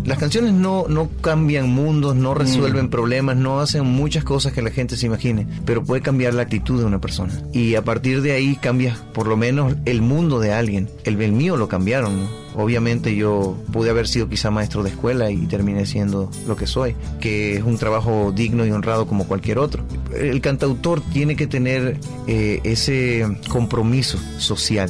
Las 0.06 0.18
canciones 0.18 0.52
no, 0.52 0.86
no 0.90 1.10
cambian 1.22 1.70
mundos, 1.70 2.14
no 2.16 2.34
resuelven 2.34 2.90
problemas, 2.90 3.38
no 3.38 3.62
hacen 3.62 3.86
muchas 3.86 4.26
cosas 4.26 4.52
que 4.52 4.62
la 4.62 4.70
gente 4.70 4.98
se 4.98 5.06
imagine, 5.06 5.48
pero 5.66 5.84
puede 5.84 6.02
cambiar 6.02 6.34
la 6.34 6.42
actitud 6.42 6.78
de 6.78 6.86
una 6.86 7.00
persona. 7.00 7.34
Y 7.54 7.76
a 7.76 7.84
partir 7.84 8.22
de 8.22 8.34
ahí 8.34 8.58
cambias 8.58 8.98
por 8.98 9.28
lo 9.28 9.38
menos 9.38 9.76
el 9.86 10.02
mundo 10.02 10.42
de 10.42 10.52
alguien. 10.52 10.90
El, 11.06 11.20
el 11.22 11.32
mío 11.32 11.56
lo 11.56 11.70
cambiaron, 11.70 12.20
¿no? 12.20 12.43
Obviamente 12.56 13.16
yo 13.16 13.58
pude 13.72 13.90
haber 13.90 14.08
sido 14.08 14.30
quizá 14.30 14.52
maestro 14.52 14.84
de 14.84 14.90
escuela 14.90 15.32
y 15.32 15.46
terminé 15.48 15.86
siendo 15.86 16.30
lo 16.48 16.56
que 16.56 16.68
soy, 16.68 16.96
que 17.20 17.58
es 17.58 17.64
un 17.64 17.78
trabajo 17.78 18.32
digno 18.36 18.66
y 18.66 18.72
honrado 18.72 19.08
como 19.08 19.28
cualquier 19.28 19.60
otro. 19.60 19.84
El 20.16 20.42
cantautor 20.42 21.02
tiene 21.14 21.36
que 21.36 21.48
tener 21.48 21.98
eh, 22.28 22.60
ese 22.64 23.26
compromiso 23.50 24.20
social 24.38 24.90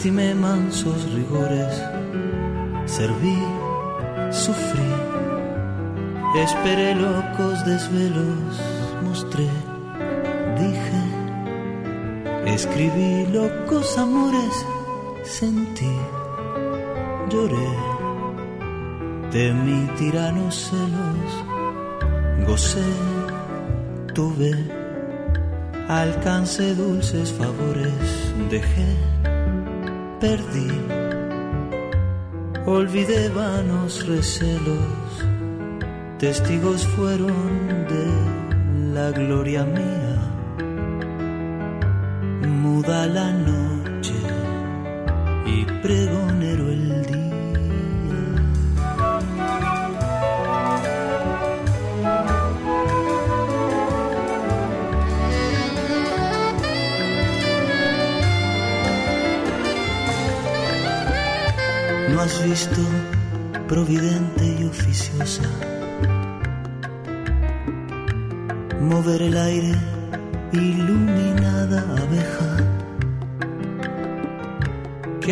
Estimé 0.00 0.34
mansos 0.34 1.12
rigores, 1.12 1.74
serví, 2.86 3.38
sufrí, 4.30 4.92
esperé 6.36 6.94
locos 6.94 7.62
desvelos, 7.66 8.62
mostré, 9.02 9.46
dije, 10.58 11.02
escribí 12.46 13.26
locos 13.26 13.98
amores, 13.98 14.64
sentí, 15.22 15.94
lloré, 17.28 17.70
temí 19.30 19.86
tiranos 19.98 20.70
celos, 20.70 21.30
gocé, 22.48 22.90
tuve 24.14 24.54
alcancé 25.88 26.74
dulces 26.74 27.30
favores, 27.30 28.32
dejé, 28.48 29.09
perdí, 30.20 30.70
olvidé 32.66 33.30
vanos 33.30 34.06
recelos, 34.06 35.24
testigos 36.18 36.86
fueron 36.88 37.86
de 37.88 38.94
la 38.94 39.10
gloria 39.10 39.64
mía, 39.64 40.18
muda 42.46 43.06
la 43.06 43.32
noche 43.32 43.59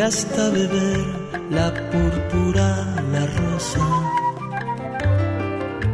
hasta 0.09 0.49
beber 0.49 1.05
la 1.51 1.69
púrpura 1.91 2.69
la 3.13 3.25
rosa. 3.39 3.85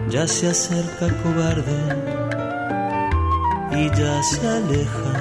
Ya 0.08 0.24
se 0.28 0.50
acerca 0.50 1.06
cobarde 1.22 1.80
y 3.72 3.88
ya 4.00 4.22
se 4.22 4.46
aleja. 4.58 5.14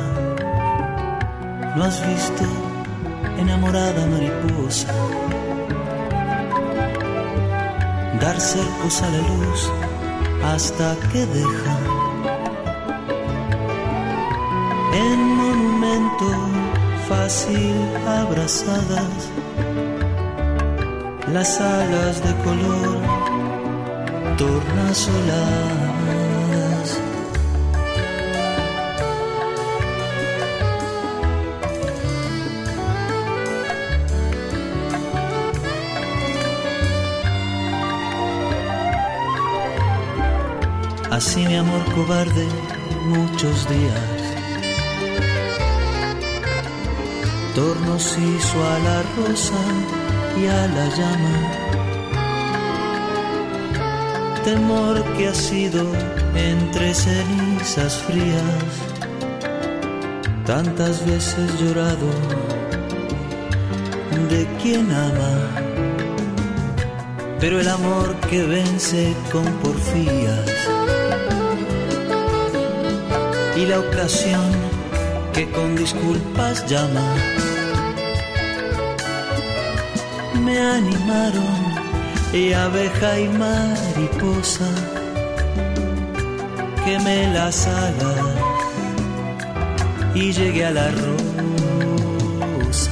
¿No 1.76 1.84
has 1.86 2.08
visto 2.08 2.46
enamorada 3.40 4.06
mariposa 4.14 4.94
dar 8.22 8.40
cercos 8.40 9.02
a 9.02 9.10
la 9.10 9.22
luz 9.30 9.62
hasta 10.54 10.96
que 11.12 11.26
deja 11.26 11.83
fácil 17.08 17.76
abrazadas 18.08 19.30
las 21.34 21.60
alas 21.60 22.24
de 22.24 22.34
color 22.44 22.98
tornasoladas. 24.38 27.00
Así 41.12 41.46
mi 41.46 41.56
amor 41.56 41.84
cobarde 41.96 42.48
muchos 43.06 43.68
días 43.70 44.13
tornos 47.56 48.18
hizo 48.18 48.68
a 48.68 48.80
la 48.80 49.04
rosa 49.16 49.62
y 50.40 50.48
a 50.48 50.68
la 50.68 50.86
llama. 50.98 51.36
Temor 54.44 55.04
que 55.16 55.28
ha 55.28 55.34
sido 55.34 55.86
entre 56.36 56.94
cenizas 56.94 57.96
frías, 58.08 58.72
tantas 60.46 61.06
veces 61.06 61.60
llorado 61.60 62.10
de 64.30 64.48
quien 64.62 64.92
ama. 64.92 65.34
Pero 67.40 67.60
el 67.60 67.68
amor 67.68 68.16
que 68.30 68.44
vence 68.44 69.14
con 69.32 69.46
porfías 69.62 70.50
y 73.56 73.66
la 73.66 73.80
ocasión 73.80 74.52
que 75.34 75.50
con 75.52 75.76
disculpas 75.76 76.66
llama 76.68 77.43
me 80.44 80.60
animaron 80.60 81.74
y 82.34 82.52
abeja 82.54 83.20
y 83.20 83.28
mariposa 83.30 84.70
quemé 86.84 87.32
las 87.34 87.68
alas 87.68 88.26
y 90.16 90.32
llegué 90.32 90.66
a 90.66 90.72
la 90.72 90.90
rosa. 90.92 92.92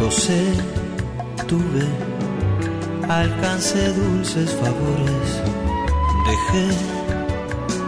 Gocé 0.00 0.44
tuve 1.46 1.86
alcancé 3.08 3.92
dulces 3.92 4.50
favores 4.60 5.28
dejé 6.26 6.66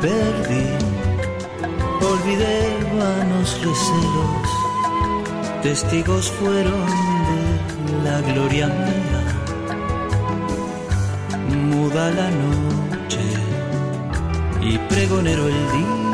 perdí 0.02 0.95
olvidé 2.26 2.76
vanos 2.98 3.56
recelos, 3.62 4.48
testigos 5.62 6.30
fueron 6.32 6.86
de 7.28 8.02
la 8.04 8.20
gloria 8.20 8.66
mía, 8.66 9.22
muda 11.70 12.10
la 12.10 12.30
noche 12.30 13.20
y 14.60 14.78
pregonero 14.88 15.46
el 15.46 15.72
día. 15.72 16.05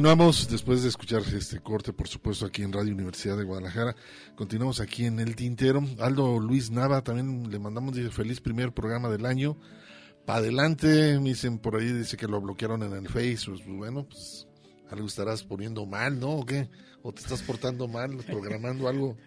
Continuamos 0.00 0.48
después 0.48 0.82
de 0.82 0.88
escuchar 0.88 1.20
este 1.36 1.60
corte, 1.60 1.92
por 1.92 2.08
supuesto, 2.08 2.46
aquí 2.46 2.62
en 2.62 2.72
Radio 2.72 2.94
Universidad 2.94 3.36
de 3.36 3.44
Guadalajara. 3.44 3.94
Continuamos 4.34 4.80
aquí 4.80 5.04
en 5.04 5.20
El 5.20 5.36
Tintero. 5.36 5.84
Aldo 5.98 6.40
Luis 6.40 6.70
Nava, 6.70 7.04
también 7.04 7.50
le 7.50 7.58
mandamos 7.58 7.94
dice, 7.94 8.08
feliz 8.08 8.40
primer 8.40 8.72
programa 8.72 9.10
del 9.10 9.26
año. 9.26 9.58
Pa' 10.24 10.36
adelante, 10.36 11.18
me 11.18 11.28
dicen 11.28 11.58
por 11.58 11.76
ahí, 11.76 11.92
dice 11.92 12.16
que 12.16 12.26
lo 12.26 12.40
bloquearon 12.40 12.82
en 12.82 12.94
el 12.94 13.08
Facebook. 13.10 13.60
Pues, 13.62 13.76
bueno, 13.76 14.06
pues 14.08 14.46
algo 14.90 15.06
estarás 15.06 15.44
poniendo 15.44 15.84
mal, 15.84 16.18
¿no? 16.18 16.30
¿O 16.30 16.46
qué? 16.46 16.70
¿O 17.02 17.12
te 17.12 17.20
estás 17.20 17.42
portando 17.42 17.86
mal, 17.86 18.16
programando 18.26 18.88
algo 18.88 19.18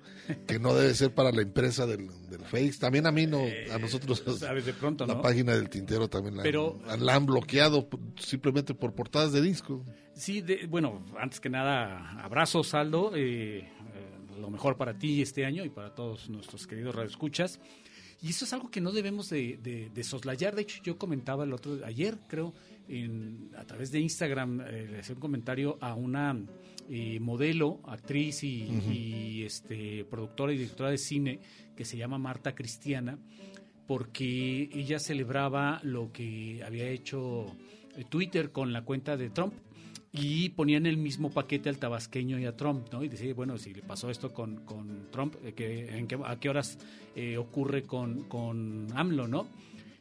que 0.48 0.58
no 0.58 0.74
debe 0.74 0.96
ser 0.96 1.14
para 1.14 1.32
la 1.32 1.44
empresa 1.44 1.86
del, 1.86 2.08
del 2.32 2.46
Face? 2.46 2.80
También 2.80 3.06
a 3.06 3.12
mí, 3.12 3.28
no, 3.28 3.44
a 3.72 3.78
nosotros, 3.78 4.24
Sabes, 4.40 4.66
de 4.66 4.74
pronto, 4.74 5.06
la 5.06 5.14
¿no? 5.14 5.22
página 5.22 5.54
del 5.54 5.70
Tintero 5.70 6.10
también 6.10 6.36
la, 6.36 6.42
Pero- 6.42 6.80
la 6.98 7.14
han 7.14 7.28
bloqueado 7.28 7.88
simplemente 8.18 8.74
por 8.74 8.96
portadas 8.96 9.34
de 9.34 9.42
disco. 9.44 9.86
Sí, 10.16 10.42
de- 10.42 10.68
bueno, 10.68 11.04
antes 11.20 11.40
que 11.40 11.50
nada, 11.50 12.12
abrazos, 12.24 12.74
Aldo. 12.74 13.16
eh, 13.16 13.60
eh, 13.60 13.68
lo 14.40 14.50
mejor 14.50 14.78
para 14.78 14.98
ti 14.98 15.22
este 15.22 15.46
año 15.46 15.64
y 15.66 15.70
para 15.70 15.94
todos 15.94 16.30
nuestros 16.30 16.68
queridos 16.68 16.96
radioescuchas. 16.96 17.60
Y 18.22 18.30
eso 18.30 18.46
es 18.46 18.54
algo 18.54 18.70
que 18.72 18.80
no 18.80 18.92
debemos 18.92 19.30
de, 19.30 19.58
de- 19.58 19.90
de 19.90 20.04
soslayar. 20.04 20.56
De 20.56 20.62
hecho, 20.62 20.82
yo 20.84 20.98
comentaba 20.98 21.44
el 21.44 21.52
otro 21.54 21.80
ayer, 21.86 22.18
creo, 22.28 22.54
en- 22.88 23.50
a 23.58 23.66
través 23.66 23.92
de 23.92 24.00
Instagram, 24.00 24.62
eh, 24.62 24.88
le 24.92 25.00
hacía 25.00 25.16
un 25.16 25.22
comentario 25.22 25.78
a 25.82 25.94
una 25.96 26.38
eh, 26.90 27.18
modelo, 27.22 27.80
actriz 27.86 28.44
y, 28.44 28.64
y, 28.92 29.44
este, 29.44 30.04
productora 30.04 30.52
y 30.54 30.58
directora 30.58 30.90
de 30.90 30.98
cine 30.98 31.40
que 31.78 31.86
se 31.86 31.96
llama 31.96 32.18
Marta 32.18 32.54
Cristiana, 32.56 33.18
porque 33.88 34.70
ella 34.74 35.00
celebraba 35.00 35.80
lo 35.84 36.12
que 36.12 36.62
había 36.66 36.90
hecho 36.90 37.46
Twitter 38.10 38.52
con 38.52 38.74
la 38.74 38.84
cuenta 38.84 39.16
de 39.16 39.30
Trump 39.30 39.54
y 40.16 40.50
ponían 40.50 40.86
el 40.86 40.98
mismo 40.98 41.32
paquete 41.32 41.70
al 41.70 41.80
tabasqueño 41.80 42.38
y 42.38 42.46
a 42.46 42.56
Trump, 42.56 42.88
¿no? 42.92 43.04
Y 43.04 43.10
decía, 43.10 43.34
bueno, 43.34 43.58
si 43.58 43.74
le 43.74 43.82
pasó 43.82 44.12
esto 44.12 44.32
con, 44.32 44.64
con 44.64 45.10
Trump, 45.12 45.36
eh, 45.44 45.54
que, 45.54 45.98
en 45.98 46.08
qué, 46.08 46.20
¿a 46.24 46.40
qué 46.40 46.50
horas 46.50 46.78
eh, 47.16 47.36
ocurre 47.38 47.82
con, 47.82 48.24
con 48.30 48.88
AMLO, 48.94 49.28
¿no? 49.28 49.48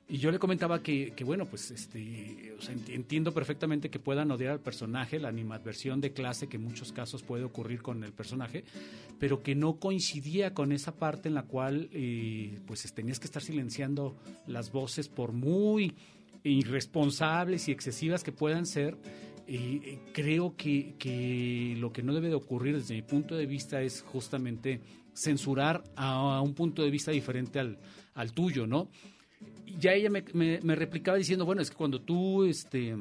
Y 0.09 0.19
yo 0.19 0.31
le 0.31 0.39
comentaba 0.39 0.83
que, 0.83 1.15
que, 1.17 1.25
bueno, 1.25 1.47
pues 1.47 1.71
este, 1.71 2.53
o 2.59 2.61
sea, 2.61 2.75
enti- 2.75 2.93
entiendo 2.95 3.33
perfectamente 3.33 3.89
que 3.89 3.99
puedan 3.99 4.31
odiar 4.31 4.53
al 4.53 4.61
personaje, 4.61 5.19
la 5.19 5.29
animadversión 5.29 6.03
de 6.03 6.13
clase 6.13 6.49
que 6.49 6.59
en 6.59 6.65
muchos 6.65 6.93
casos 6.93 7.23
puede 7.23 7.45
ocurrir 7.45 7.81
con 7.81 8.05
el 8.05 8.13
personaje, 8.13 8.65
pero 9.19 9.43
que 9.43 9.55
no 9.55 9.77
coincidía 9.77 10.53
con 10.53 10.73
esa 10.73 10.95
parte 10.95 11.29
en 11.29 11.35
la 11.35 11.45
cual 11.45 11.89
eh, 11.93 12.59
pues 12.67 12.93
tenías 12.93 13.19
que 13.19 13.25
estar 13.27 13.41
silenciando 13.41 14.15
las 14.47 14.71
voces 14.71 15.09
por 15.09 15.33
muy 15.33 15.95
irresponsables 16.45 17.69
y 17.69 17.73
excesivas 17.73 18.23
que 18.23 18.33
puedan 18.33 18.67
ser. 18.67 18.99
Eh, 19.47 19.99
creo 20.13 20.55
que, 20.57 20.95
que 20.99 21.75
lo 21.79 21.93
que 21.93 22.03
no 22.03 22.15
debe 22.15 22.29
de 22.29 22.35
ocurrir 22.35 22.77
desde 22.77 22.95
mi 22.95 23.03
punto 23.03 23.35
de 23.37 23.47
vista 23.47 23.83
es 23.83 24.03
justamente 24.03 24.81
censurar 25.15 25.85
a, 25.97 26.41
un 26.41 26.55
punto 26.55 26.83
de 26.83 26.91
vista 26.91 27.11
diferente 27.11 27.59
al, 27.59 27.79
al 28.15 28.33
tuyo, 28.33 28.67
¿no? 28.67 28.89
Ya 29.79 29.93
ella 29.93 30.11
me, 30.11 30.25
me- 30.35 30.61
me 30.63 30.75
replicaba 30.75 31.17
diciendo, 31.19 31.45
bueno, 31.45 31.63
es 31.63 31.71
que 31.71 31.77
cuando 31.77 32.01
tú 32.01 32.45
este, 32.45 32.95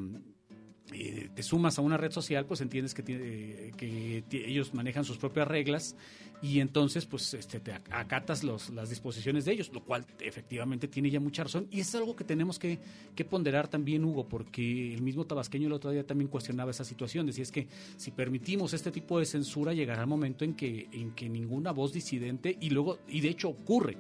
eh, 0.94 1.30
te 1.34 1.44
sumas 1.44 1.78
a 1.78 1.82
una 1.82 1.98
red 1.98 2.12
social, 2.12 2.46
pues 2.46 2.62
entiendes 2.62 2.94
que, 2.94 3.04
eh, 3.08 3.72
que 3.78 4.24
ellos 4.32 4.74
manejan 4.74 5.04
sus 5.04 5.18
propias 5.18 5.48
reglas 5.48 5.96
y 6.42 6.60
entonces 6.60 7.06
pues 7.06 7.34
este, 7.36 7.60
te 7.60 7.72
ac- 7.74 7.84
acatas 7.92 8.44
los, 8.44 8.72
las 8.72 8.90
disposiciones 8.90 9.46
de 9.46 9.52
ellos, 9.54 9.72
lo 9.74 9.84
cual 9.84 10.06
efectivamente 10.20 10.88
tiene 10.88 11.10
ya 11.10 11.20
mucha 11.20 11.44
razón. 11.44 11.68
Y 11.70 11.82
es 11.82 11.94
algo 11.94 12.16
que 12.16 12.24
tenemos 12.24 12.58
que, 12.58 12.80
que 13.16 13.26
ponderar 13.26 13.68
también, 13.68 14.04
Hugo, 14.04 14.28
porque 14.28 14.94
el 14.94 15.02
mismo 15.02 15.26
tabasqueño 15.26 15.68
el 15.68 15.74
otro 15.74 15.92
día 15.92 16.06
también 16.06 16.30
cuestionaba 16.30 16.72
esa 16.72 16.84
situación, 16.84 17.28
decía 17.28 17.44
es 17.44 17.52
que 17.52 17.68
si 17.98 18.12
permitimos 18.12 18.74
este 18.74 18.92
tipo 18.92 19.20
de 19.20 19.26
censura 19.26 19.74
llegará 19.74 20.02
el 20.02 20.08
momento 20.08 20.44
en 20.44 20.56
que, 20.56 20.88
en 20.92 21.12
que 21.12 21.30
ninguna 21.30 21.72
voz 21.72 21.94
disidente 21.94 22.58
y 22.60 22.72
luego, 22.72 23.00
y 23.08 23.22
de 23.22 23.30
hecho 23.30 23.50
ocurre, 23.50 23.98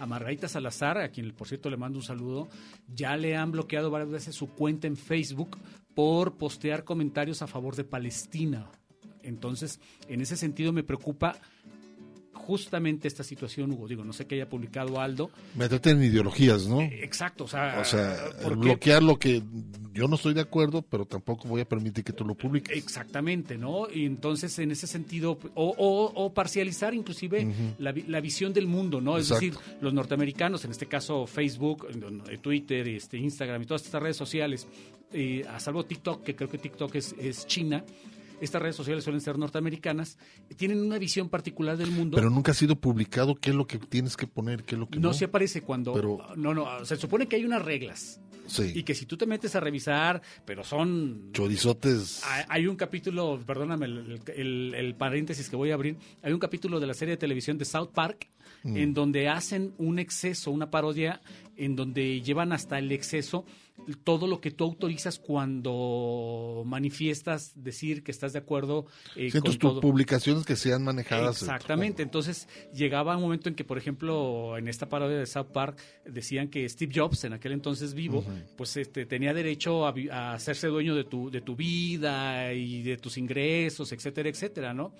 a 0.00 0.06
Margarita 0.06 0.48
Salazar, 0.48 0.96
a 0.96 1.10
quien 1.10 1.30
por 1.32 1.46
cierto 1.46 1.68
le 1.68 1.76
mando 1.76 1.98
un 1.98 2.04
saludo, 2.04 2.48
ya 2.94 3.14
le 3.18 3.36
han 3.36 3.52
bloqueado 3.52 3.90
varias 3.90 4.10
veces 4.10 4.34
su 4.34 4.48
cuenta 4.48 4.86
en 4.86 4.96
Facebook 4.96 5.58
por 5.94 6.36
postear 6.36 6.84
comentarios 6.84 7.42
a 7.42 7.46
favor 7.46 7.76
de 7.76 7.84
Palestina. 7.84 8.70
Entonces, 9.22 9.80
en 10.08 10.20
ese 10.20 10.36
sentido 10.36 10.72
me 10.72 10.82
preocupa 10.82 11.36
justamente 12.34 13.08
esta 13.08 13.22
situación, 13.22 13.72
Hugo. 13.72 13.86
Digo, 13.88 14.04
no 14.04 14.12
sé 14.12 14.26
qué 14.26 14.34
haya 14.36 14.48
publicado 14.48 15.00
Aldo. 15.00 15.30
Meterte 15.54 15.90
en 15.90 16.02
ideologías, 16.02 16.66
¿no? 16.66 16.80
Exacto, 16.80 17.44
o 17.44 17.48
sea, 17.48 17.78
O 17.80 17.84
sea, 17.84 18.16
bloquear 18.56 19.02
lo 19.02 19.18
que 19.18 19.42
yo 19.92 20.08
no 20.08 20.16
estoy 20.16 20.34
de 20.34 20.40
acuerdo, 20.40 20.82
pero 20.82 21.04
tampoco 21.04 21.46
voy 21.48 21.60
a 21.60 21.68
permitir 21.68 22.02
que 22.04 22.12
tú 22.12 22.24
lo 22.24 22.34
publiques. 22.34 22.76
Exactamente, 22.76 23.58
¿no? 23.58 23.86
Y 23.92 24.06
entonces, 24.06 24.58
en 24.58 24.70
ese 24.70 24.86
sentido, 24.86 25.38
o, 25.54 25.74
o- 25.76 26.12
o 26.24 26.32
parcializar 26.34 26.94
inclusive 26.94 27.46
la, 27.78 27.92
vi- 27.92 28.04
la 28.08 28.20
visión 28.20 28.52
del 28.52 28.66
mundo, 28.66 29.00
¿no? 29.00 29.18
Es 29.18 29.30
Exacto. 29.30 29.44
decir, 29.46 29.76
los 29.80 29.92
norteamericanos, 29.92 30.64
en 30.64 30.70
este 30.70 30.86
caso 30.86 31.26
Facebook, 31.26 31.86
eh, 32.30 32.38
Twitter, 32.38 32.88
este, 32.88 33.18
Instagram 33.18 33.62
y 33.62 33.66
todas 33.66 33.84
estas 33.84 34.02
redes 34.02 34.16
sociales, 34.16 34.66
eh, 35.12 35.44
a 35.48 35.60
salvo 35.60 35.84
TikTok, 35.84 36.22
que 36.24 36.34
creo 36.34 36.48
que 36.48 36.56
TikTok 36.58 36.94
es, 36.94 37.14
es 37.18 37.46
China, 37.46 37.84
estas 38.42 38.60
redes 38.60 38.76
sociales 38.76 39.04
suelen 39.04 39.20
ser 39.20 39.38
norteamericanas, 39.38 40.18
tienen 40.56 40.80
una 40.82 40.98
visión 40.98 41.28
particular 41.28 41.76
del 41.76 41.90
mundo. 41.90 42.16
Pero 42.16 42.28
nunca 42.30 42.52
ha 42.52 42.54
sido 42.54 42.76
publicado 42.76 43.34
qué 43.36 43.50
es 43.50 43.56
lo 43.56 43.66
que 43.66 43.78
tienes 43.78 44.16
que 44.16 44.26
poner, 44.26 44.64
qué 44.64 44.74
es 44.74 44.78
lo 44.78 44.88
que 44.88 44.98
no. 44.98 45.08
no 45.08 45.14
se 45.14 45.24
aparece 45.26 45.62
cuando... 45.62 45.92
Pero- 45.94 46.18
No, 46.36 46.52
no, 46.52 46.84
se 46.84 46.96
supone 46.96 47.26
que 47.28 47.36
hay 47.36 47.44
unas 47.44 47.64
reglas. 47.64 48.20
Sí. 48.46 48.72
Y 48.74 48.82
que 48.82 48.94
si 48.96 49.06
tú 49.06 49.16
te 49.16 49.24
metes 49.24 49.54
a 49.54 49.60
revisar, 49.60 50.20
pero 50.44 50.64
son 50.64 51.30
Chorizotes. 51.32 52.22
hay- 52.24 52.44
Hay 52.48 52.66
un 52.66 52.74
capítulo, 52.74 53.40
perdóname 53.46 53.86
el, 53.86 54.20
el- 54.34 54.74
el 54.74 54.94
paréntesis 54.96 55.48
que 55.48 55.54
voy 55.54 55.70
a 55.70 55.74
abrir, 55.74 55.96
hay 56.22 56.32
un 56.32 56.40
capítulo 56.40 56.80
de 56.80 56.88
la 56.88 56.94
serie 56.94 57.12
de 57.12 57.18
televisión 57.18 57.56
de 57.56 57.64
South 57.64 57.90
Park 57.94 58.28
Mm. 58.64 58.76
en 58.76 58.94
donde 58.94 59.28
hacen 59.28 59.74
un 59.78 59.98
exceso, 59.98 60.50
una 60.50 60.70
parodia, 60.70 61.20
en 61.56 61.74
donde 61.76 62.20
llevan 62.22 62.52
hasta 62.52 62.78
el 62.78 62.92
exceso 62.92 63.44
todo 64.04 64.26
lo 64.26 64.40
que 64.40 64.50
tú 64.50 64.64
autorizas 64.64 65.18
cuando 65.18 66.62
manifiestas 66.66 67.52
decir 67.56 68.02
que 68.02 68.10
estás 68.10 68.32
de 68.32 68.38
acuerdo 68.38 68.86
eh, 69.16 69.30
Sí, 69.30 69.38
con 69.38 69.42
tus 69.42 69.58
todo. 69.58 69.80
publicaciones 69.80 70.44
que 70.44 70.56
sean 70.56 70.84
manejadas. 70.84 71.42
Exactamente. 71.42 72.02
Entonces 72.02 72.48
llegaba 72.74 73.16
un 73.16 73.22
momento 73.22 73.48
en 73.48 73.54
que, 73.54 73.64
por 73.64 73.78
ejemplo, 73.78 74.56
en 74.56 74.68
esta 74.68 74.88
parodia 74.88 75.18
de 75.18 75.26
South 75.26 75.48
Park 75.52 75.78
decían 76.04 76.48
que 76.48 76.68
Steve 76.68 76.92
Jobs, 76.94 77.24
en 77.24 77.32
aquel 77.32 77.52
entonces 77.52 77.94
vivo, 77.94 78.24
pues 78.56 78.76
este, 78.76 79.06
tenía 79.06 79.34
derecho 79.34 79.86
a, 79.86 79.94
a 80.10 80.34
hacerse 80.34 80.68
dueño 80.68 80.94
de 80.94 81.04
tu, 81.04 81.30
de 81.30 81.40
tu 81.40 81.56
vida 81.56 82.52
y 82.52 82.82
de 82.82 82.96
tus 82.98 83.18
ingresos, 83.18 83.90
etcétera, 83.92 84.28
etcétera, 84.28 84.74
¿no? 84.74 84.94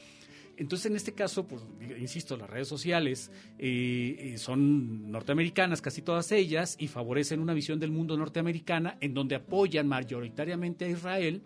Entonces, 0.57 0.87
en 0.87 0.97
este 0.97 1.13
caso, 1.13 1.47
pues, 1.47 1.63
insisto, 1.99 2.37
las 2.37 2.49
redes 2.49 2.69
sociales 2.69 3.31
eh, 3.59 4.33
eh, 4.35 4.39
son 4.39 5.11
norteamericanas, 5.11 5.81
casi 5.81 6.03
todas 6.03 6.31
ellas, 6.33 6.77
y 6.79 6.89
favorecen 6.89 7.41
una 7.41 7.55
visión 7.55 7.81
del 7.81 7.91
mundo 7.91 8.17
norteamericana 8.17 8.97
en 9.01 9.15
donde 9.15 9.35
apoyan 9.35 9.89
mayoritariamente 9.89 10.85
a 10.85 10.89
Israel. 10.89 11.43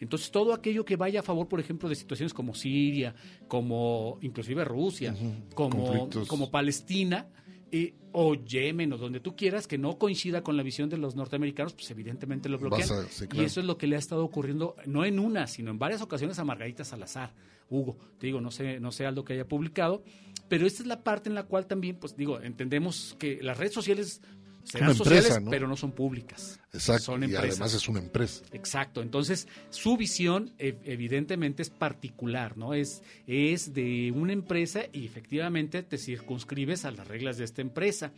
Entonces, 0.00 0.30
todo 0.30 0.54
aquello 0.54 0.84
que 0.84 0.96
vaya 0.96 1.20
a 1.20 1.22
favor, 1.22 1.46
por 1.48 1.60
ejemplo, 1.60 1.88
de 1.88 1.94
situaciones 1.94 2.32
como 2.34 2.54
Siria, 2.54 3.14
como 3.48 4.18
inclusive 4.22 4.64
Rusia, 4.64 5.14
como, 5.54 6.50
Palestina, 6.50 7.28
eh, 7.72 7.94
o 8.12 8.34
Yemen 8.34 8.92
o 8.94 8.98
donde 8.98 9.20
tú 9.20 9.36
quieras 9.36 9.66
que 9.68 9.78
no 9.78 9.96
coincida 9.98 10.42
con 10.42 10.56
la 10.56 10.62
visión 10.64 10.88
de 10.88 10.96
los 10.98 11.14
norteamericanos, 11.14 11.74
pues 11.74 11.88
evidentemente 11.92 12.48
lo 12.48 12.58
bloquean. 12.58 12.88
Vas 12.88 12.90
a- 12.90 13.08
sí, 13.08 13.28
claro. 13.28 13.42
Y 13.42 13.46
eso 13.46 13.60
es 13.60 13.66
lo 13.66 13.78
que 13.78 13.86
le 13.86 13.94
ha 13.96 13.98
estado 14.00 14.24
ocurriendo, 14.24 14.74
no 14.86 15.04
en 15.04 15.18
una, 15.20 15.46
sino 15.46 15.70
en 15.70 15.78
varias 15.78 16.02
ocasiones 16.02 16.38
a 16.40 16.44
Margarita 16.44 16.82
Salazar. 16.84 17.32
Hugo, 17.70 17.96
te 18.18 18.26
digo, 18.26 18.40
no 18.40 18.50
sé, 18.50 18.80
no 18.80 18.92
sé 18.92 19.06
algo 19.06 19.24
que 19.24 19.32
haya 19.32 19.48
publicado, 19.48 20.02
pero 20.48 20.66
esta 20.66 20.82
es 20.82 20.86
la 20.88 21.02
parte 21.02 21.28
en 21.28 21.34
la 21.34 21.44
cual 21.44 21.66
también, 21.66 21.96
pues 21.96 22.16
digo, 22.16 22.40
entendemos 22.40 23.16
que 23.18 23.38
las 23.42 23.56
redes 23.56 23.72
sociales 23.72 24.20
serán 24.64 24.90
empresa, 24.90 25.22
sociales, 25.22 25.44
¿no? 25.44 25.50
pero 25.50 25.66
no 25.68 25.76
son 25.76 25.92
públicas. 25.92 26.60
Exacto. 26.72 27.04
Son 27.04 27.22
y 27.22 27.26
empresas. 27.26 27.50
además 27.52 27.74
es 27.74 27.88
una 27.88 28.00
empresa. 28.00 28.44
Exacto, 28.52 29.00
entonces 29.00 29.48
su 29.70 29.96
visión 29.96 30.52
e- 30.58 30.76
evidentemente 30.84 31.62
es 31.62 31.70
particular, 31.70 32.58
¿no? 32.58 32.74
Es, 32.74 33.02
es 33.26 33.72
de 33.72 34.12
una 34.14 34.32
empresa 34.32 34.82
y 34.92 35.06
efectivamente 35.06 35.82
te 35.82 35.96
circunscribes 35.96 36.84
a 36.84 36.90
las 36.90 37.08
reglas 37.08 37.38
de 37.38 37.44
esta 37.44 37.62
empresa. 37.62 38.12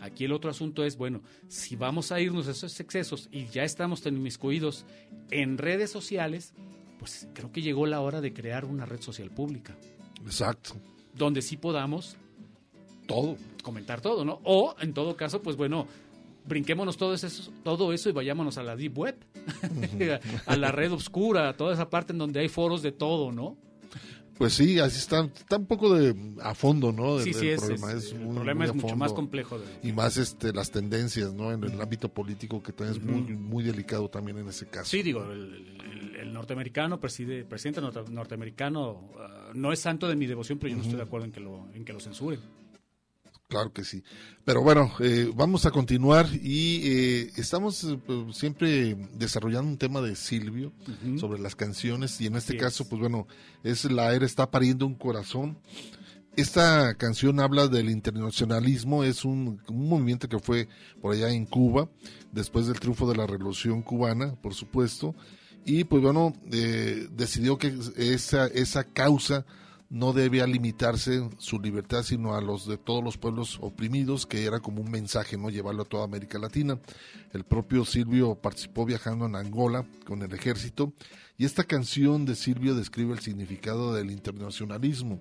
Aquí 0.00 0.24
el 0.24 0.32
otro 0.32 0.50
asunto 0.50 0.84
es, 0.84 0.96
bueno, 0.96 1.22
si 1.48 1.76
vamos 1.76 2.10
a 2.10 2.20
irnos 2.20 2.48
a 2.48 2.52
esos 2.52 2.78
excesos 2.80 3.28
y 3.30 3.46
ya 3.46 3.64
estamos 3.64 4.04
inmiscuidos 4.06 4.86
en 5.30 5.58
redes 5.58 5.90
sociales, 5.90 6.54
pues 7.00 7.26
creo 7.34 7.50
que 7.50 7.62
llegó 7.62 7.86
la 7.86 8.00
hora 8.00 8.20
de 8.20 8.32
crear 8.32 8.64
una 8.64 8.86
red 8.86 9.00
social 9.00 9.30
pública, 9.30 9.74
Exacto. 10.24 10.74
donde 11.14 11.42
sí 11.42 11.56
podamos 11.56 12.16
Todo. 13.06 13.36
comentar 13.64 14.00
todo, 14.00 14.24
¿no? 14.24 14.40
O, 14.44 14.76
en 14.78 14.92
todo 14.94 15.16
caso, 15.16 15.42
pues 15.42 15.56
bueno, 15.56 15.88
brinquémonos 16.46 16.96
todo 16.96 17.14
eso, 17.14 17.50
todo 17.64 17.92
eso 17.92 18.08
y 18.08 18.12
vayámonos 18.12 18.58
a 18.58 18.62
la 18.62 18.76
deep 18.76 18.96
web, 18.98 19.16
a 20.46 20.56
la 20.56 20.70
red 20.70 20.92
oscura, 20.92 21.48
a 21.48 21.56
toda 21.56 21.72
esa 21.74 21.90
parte 21.90 22.12
en 22.12 22.18
donde 22.18 22.40
hay 22.40 22.48
foros 22.48 22.82
de 22.82 22.92
todo, 22.92 23.32
¿no? 23.32 23.56
Pues 24.40 24.54
sí, 24.54 24.78
así 24.78 24.98
está, 24.98 25.24
está 25.26 25.58
un 25.58 25.66
poco 25.66 25.94
de 25.94 26.14
a 26.42 26.54
fondo, 26.54 26.92
¿no? 26.92 27.18
Sí, 27.20 27.34
sí, 27.34 27.46
es, 27.48 27.60
problema 27.60 27.92
es- 27.92 28.04
es 28.06 28.12
el 28.12 28.18
problema 28.28 28.64
es 28.64 28.74
mucho 28.74 28.88
fondo. 28.88 28.96
más 28.96 29.12
complejo. 29.12 29.58
de- 29.58 29.66
Y 29.88 29.92
más 29.92 30.16
este 30.16 30.52
las 30.52 30.70
tendencias, 30.70 31.32
¿no? 31.34 31.52
En 31.52 31.62
el 31.62 31.78
ámbito 31.80 32.08
político 32.08 32.62
que 32.62 32.72
también 32.72 32.96
es 32.98 33.04
muy, 33.06 33.36
muy 33.36 33.62
delicado 33.62 34.08
también 34.08 34.38
en 34.38 34.48
ese 34.48 34.66
caso. 34.66 34.86
Sí, 34.90 35.02
digo, 35.02 35.22
el, 35.30 35.76
el- 35.84 36.16
el 36.20 36.32
norteamericano, 36.32 36.98
preside, 37.00 37.44
presidente 37.44 37.80
norte- 37.82 38.10
norteamericano, 38.10 39.10
ah, 39.18 39.50
no 39.54 39.72
es 39.72 39.80
santo 39.80 40.08
de 40.08 40.16
mi 40.16 40.26
devoción, 40.26 40.58
pero 40.58 40.70
yo 40.70 40.76
no 40.76 40.82
estoy 40.82 40.96
de 40.96 41.02
acuerdo 41.02 41.26
en 41.26 41.32
que 41.32 41.40
lo, 41.40 41.68
en 41.74 41.84
que 41.84 41.92
lo 41.92 42.00
censuren. 42.00 42.40
Claro 43.50 43.72
que 43.72 43.82
sí. 43.82 44.04
Pero 44.44 44.62
bueno, 44.62 44.92
eh, 45.00 45.28
vamos 45.34 45.66
a 45.66 45.72
continuar 45.72 46.28
y 46.32 46.82
eh, 46.84 47.32
estamos 47.36 47.82
eh, 47.82 47.98
pues, 48.06 48.36
siempre 48.36 48.94
desarrollando 49.12 49.68
un 49.68 49.76
tema 49.76 50.00
de 50.00 50.14
Silvio 50.14 50.72
sobre 51.18 51.40
las 51.40 51.56
canciones 51.56 52.20
y 52.20 52.26
en 52.26 52.36
este 52.36 52.56
caso, 52.56 52.84
es. 52.84 52.88
pues 52.88 53.00
bueno, 53.00 53.26
es 53.64 53.90
La 53.90 54.14
Era 54.14 54.24
está 54.24 54.52
pariendo 54.52 54.86
un 54.86 54.94
corazón. 54.94 55.58
Esta 56.36 56.94
canción 56.94 57.40
habla 57.40 57.66
del 57.66 57.90
internacionalismo, 57.90 59.02
es 59.02 59.24
un, 59.24 59.60
un 59.68 59.88
movimiento 59.88 60.28
que 60.28 60.38
fue 60.38 60.68
por 61.02 61.12
allá 61.12 61.30
en 61.30 61.44
Cuba, 61.44 61.90
después 62.30 62.68
del 62.68 62.78
triunfo 62.78 63.10
de 63.10 63.16
la 63.16 63.26
Revolución 63.26 63.82
Cubana, 63.82 64.36
por 64.40 64.54
supuesto, 64.54 65.16
y 65.64 65.82
pues 65.82 66.00
bueno, 66.04 66.34
eh, 66.52 67.08
decidió 67.10 67.58
que 67.58 67.76
esa, 67.96 68.46
esa 68.46 68.84
causa 68.84 69.44
no 69.90 70.12
debía 70.12 70.46
limitarse 70.46 71.28
su 71.38 71.60
libertad, 71.60 72.04
sino 72.04 72.34
a 72.36 72.40
los 72.40 72.66
de 72.66 72.78
todos 72.78 73.02
los 73.02 73.18
pueblos 73.18 73.58
oprimidos, 73.60 74.24
que 74.24 74.44
era 74.44 74.60
como 74.60 74.80
un 74.80 74.90
mensaje, 74.90 75.36
¿no? 75.36 75.50
Llevarlo 75.50 75.82
a 75.82 75.88
toda 75.88 76.04
América 76.04 76.38
Latina. 76.38 76.78
El 77.32 77.42
propio 77.42 77.84
Silvio 77.84 78.36
participó 78.36 78.86
viajando 78.86 79.26
en 79.26 79.34
Angola 79.34 79.84
con 80.06 80.22
el 80.22 80.32
ejército, 80.32 80.92
y 81.36 81.44
esta 81.44 81.64
canción 81.64 82.24
de 82.24 82.36
Silvio 82.36 82.76
describe 82.76 83.14
el 83.14 83.18
significado 83.18 83.92
del 83.92 84.12
internacionalismo. 84.12 85.20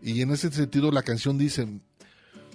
Y 0.00 0.20
en 0.20 0.30
ese 0.30 0.52
sentido 0.52 0.92
la 0.92 1.02
canción 1.02 1.36
dice, 1.36 1.66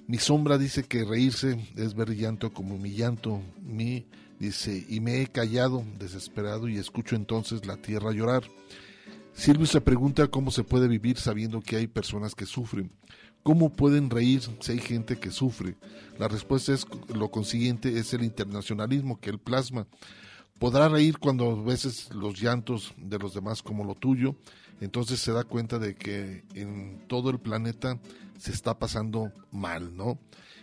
mi 0.08 0.20
sombra 0.20 0.58
dice 0.58 0.84
que 0.84 1.04
reírse 1.04 1.68
es 1.76 1.96
ver 1.96 2.16
llanto 2.16 2.54
como 2.54 2.78
mi 2.78 2.92
llanto, 2.92 3.42
mi 3.62 4.08
dice, 4.40 4.86
y 4.88 5.02
me 5.02 5.22
he 5.22 5.28
callado 5.28 5.84
desesperado 6.00 6.70
y 6.70 6.78
escucho 6.78 7.18
entonces 7.18 7.66
la 7.66 7.76
tierra 7.78 8.14
llorar. 8.14 8.44
Silvio 9.34 9.66
se 9.66 9.82
pregunta 9.82 10.28
cómo 10.28 10.52
se 10.52 10.64
puede 10.64 10.88
vivir 10.88 11.18
sabiendo 11.18 11.62
que 11.62 11.78
hay 11.78 11.88
personas 11.88 12.36
que 12.36 12.46
sufren. 12.46 12.92
¿Cómo 13.44 13.72
pueden 13.72 14.10
reír 14.10 14.42
si 14.60 14.74
hay 14.74 14.80
gente 14.80 15.18
que 15.18 15.32
sufre? 15.32 15.76
La 16.20 16.28
respuesta 16.28 16.74
es 16.74 16.86
lo 17.16 17.32
consiguiente 17.32 17.98
es 17.98 18.14
el 18.14 18.24
internacionalismo 18.24 19.20
que 19.20 19.32
él 19.32 19.40
plasma. 19.40 19.88
Podrá 20.60 20.90
reír 20.90 21.18
cuando 21.18 21.52
a 21.52 21.64
veces 21.64 22.14
los 22.14 22.40
llantos 22.40 22.94
de 22.98 23.18
los 23.18 23.34
demás 23.34 23.64
como 23.64 23.84
lo 23.84 23.96
tuyo, 23.96 24.36
entonces 24.80 25.20
se 25.20 25.32
da 25.32 25.44
cuenta 25.44 25.80
de 25.80 25.96
que 25.96 26.44
en 26.54 27.04
todo 27.08 27.32
el 27.32 27.40
planeta 27.40 28.00
se 28.38 28.52
está 28.52 28.78
pasando 28.78 29.32
mal, 29.52 29.96
¿no? 29.98 30.20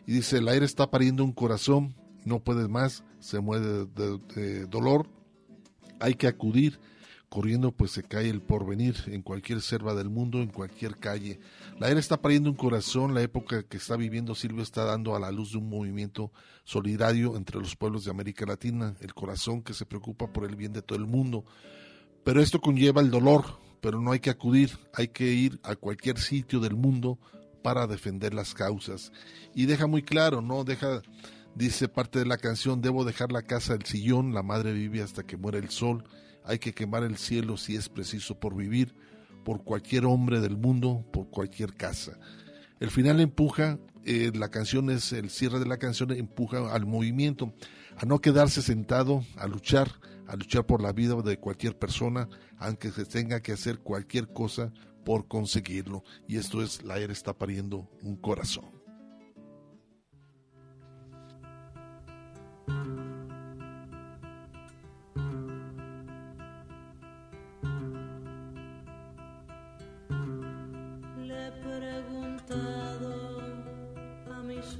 Y 0.06 0.12
dice, 0.12 0.38
el 0.38 0.46
aire 0.48 0.66
está 0.66 0.88
pariendo 0.90 1.24
un 1.24 1.32
corazón, 1.32 1.94
no 2.24 2.38
puede 2.38 2.68
más, 2.68 3.02
se 3.18 3.40
muere 3.40 3.66
de, 3.66 3.86
de- 3.86 4.18
de 4.34 4.66
dolor, 4.66 5.08
hay 5.98 6.14
que 6.14 6.28
acudir, 6.28 6.78
corriendo 7.28 7.72
pues 7.72 7.90
se 7.90 8.02
cae 8.02 8.30
el 8.30 8.40
porvenir 8.40 8.96
en 9.06 9.22
cualquier 9.22 9.60
selva 9.60 9.94
del 9.94 10.08
mundo, 10.08 10.38
en 10.38 10.48
cualquier 10.48 10.96
calle. 10.96 11.40
La 11.78 11.88
era 11.90 12.00
está 12.00 12.20
pariendo 12.20 12.50
un 12.50 12.56
corazón, 12.56 13.14
la 13.14 13.22
época 13.22 13.62
que 13.62 13.76
está 13.76 13.96
viviendo 13.96 14.34
Silvio 14.34 14.62
está 14.62 14.84
dando 14.84 15.14
a 15.14 15.20
la 15.20 15.30
luz 15.30 15.52
de 15.52 15.58
un 15.58 15.68
movimiento 15.68 16.32
solidario 16.64 17.36
entre 17.36 17.58
los 17.58 17.76
pueblos 17.76 18.04
de 18.04 18.10
América 18.10 18.46
Latina, 18.46 18.94
el 19.00 19.14
corazón 19.14 19.62
que 19.62 19.74
se 19.74 19.86
preocupa 19.86 20.32
por 20.32 20.44
el 20.44 20.56
bien 20.56 20.72
de 20.72 20.82
todo 20.82 20.98
el 20.98 21.06
mundo. 21.06 21.44
Pero 22.24 22.40
esto 22.40 22.60
conlleva 22.60 23.00
el 23.00 23.10
dolor, 23.10 23.58
pero 23.80 24.00
no 24.00 24.12
hay 24.12 24.20
que 24.20 24.30
acudir, 24.30 24.78
hay 24.94 25.08
que 25.08 25.32
ir 25.32 25.60
a 25.62 25.76
cualquier 25.76 26.18
sitio 26.18 26.60
del 26.60 26.74
mundo 26.74 27.18
para 27.62 27.86
defender 27.86 28.34
las 28.34 28.54
causas. 28.54 29.12
Y 29.54 29.66
deja 29.66 29.86
muy 29.86 30.02
claro, 30.02 30.40
¿no? 30.40 30.64
Deja, 30.64 31.02
dice 31.54 31.88
parte 31.88 32.18
de 32.18 32.26
la 32.26 32.38
canción, 32.38 32.80
debo 32.80 33.04
dejar 33.04 33.32
la 33.32 33.42
casa 33.42 33.74
del 33.74 33.84
sillón, 33.84 34.32
la 34.32 34.42
madre 34.42 34.72
vive 34.72 35.02
hasta 35.02 35.24
que 35.24 35.36
muera 35.36 35.58
el 35.58 35.70
sol, 35.70 36.04
hay 36.48 36.58
que 36.58 36.72
quemar 36.72 37.02
el 37.04 37.18
cielo 37.18 37.58
si 37.58 37.76
es 37.76 37.90
preciso 37.90 38.40
por 38.40 38.56
vivir, 38.56 38.94
por 39.44 39.62
cualquier 39.64 40.06
hombre 40.06 40.40
del 40.40 40.56
mundo, 40.56 41.04
por 41.12 41.28
cualquier 41.28 41.74
casa. 41.74 42.18
El 42.80 42.90
final 42.90 43.20
empuja, 43.20 43.78
eh, 44.06 44.32
la 44.34 44.48
canción 44.48 44.88
es, 44.88 45.12
el 45.12 45.28
cierre 45.28 45.58
de 45.58 45.66
la 45.66 45.76
canción 45.76 46.10
empuja 46.10 46.72
al 46.72 46.86
movimiento, 46.86 47.52
a 47.98 48.06
no 48.06 48.20
quedarse 48.20 48.62
sentado, 48.62 49.24
a 49.36 49.46
luchar, 49.46 49.92
a 50.26 50.36
luchar 50.36 50.64
por 50.64 50.80
la 50.80 50.92
vida 50.92 51.20
de 51.20 51.38
cualquier 51.38 51.78
persona, 51.78 52.30
aunque 52.56 52.92
se 52.92 53.04
tenga 53.04 53.40
que 53.40 53.52
hacer 53.52 53.80
cualquier 53.80 54.32
cosa 54.32 54.72
por 55.04 55.28
conseguirlo. 55.28 56.02
Y 56.26 56.38
esto 56.38 56.62
es, 56.62 56.82
la 56.82 56.96
era 56.98 57.12
está 57.12 57.36
pariendo 57.36 57.90
un 58.02 58.16
corazón. 58.16 58.78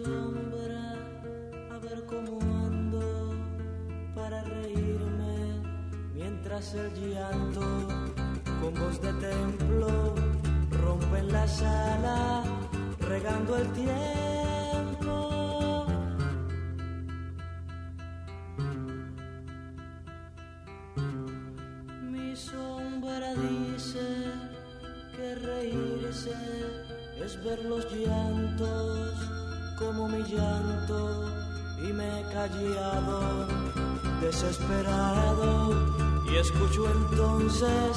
Sombra 0.05 0.95
a 1.75 1.79
ver 1.79 2.05
cómo 2.07 2.39
ando 2.67 3.35
para 4.15 4.43
reírme 4.45 5.61
mientras 6.15 6.75
el 6.75 6.93
llanto 7.11 7.61
con 8.61 8.75
voz 8.75 9.01
de 9.03 9.13
templo 9.15 10.15
rompe 10.83 11.19
en 11.19 11.33
la 11.33 11.49
sala 11.49 12.45
regando 13.01 13.57
el 13.57 13.73
tiempo. 13.73 15.17
Mi 22.03 22.37
sombra 22.37 23.35
dice 23.35 24.07
que 25.17 25.35
reírse 25.35 26.37
es 27.25 27.43
ver 27.43 27.65
los 27.65 27.85
llantos 27.93 29.38
como 29.79 30.09
mi 30.09 30.23
llanto 30.25 31.25
y 31.79 31.93
me 31.93 32.21
he 32.21 32.23
callado 32.33 33.47
desesperado 34.21 35.73
y 36.29 36.37
escucho 36.37 36.91
entonces 36.91 37.97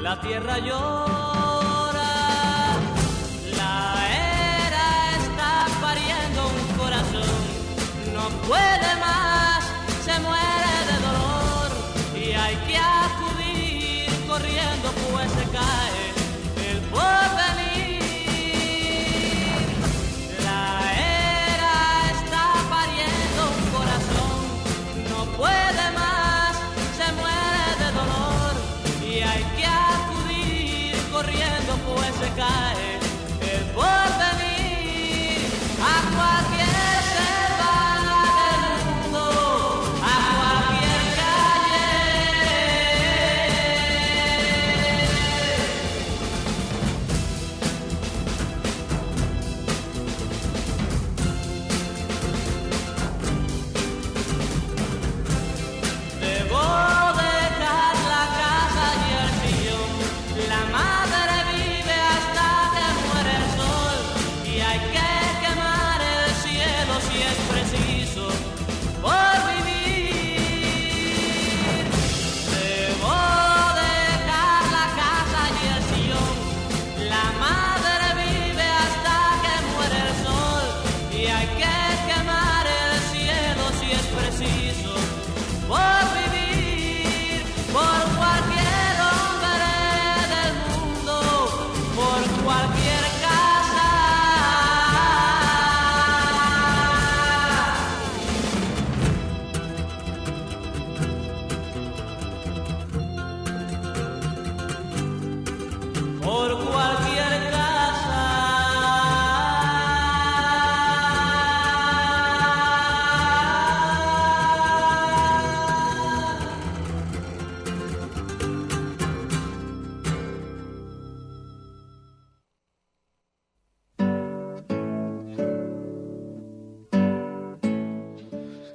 la 0.00 0.20
tierra 0.20 0.58
llora. 0.58 2.12
La 3.56 3.76
era 4.08 5.16
está 5.22 5.66
pariendo 5.80 6.40
un 6.48 6.66
corazón, 6.76 7.40
no 8.12 8.28
puede 8.48 8.90
más, 9.00 9.11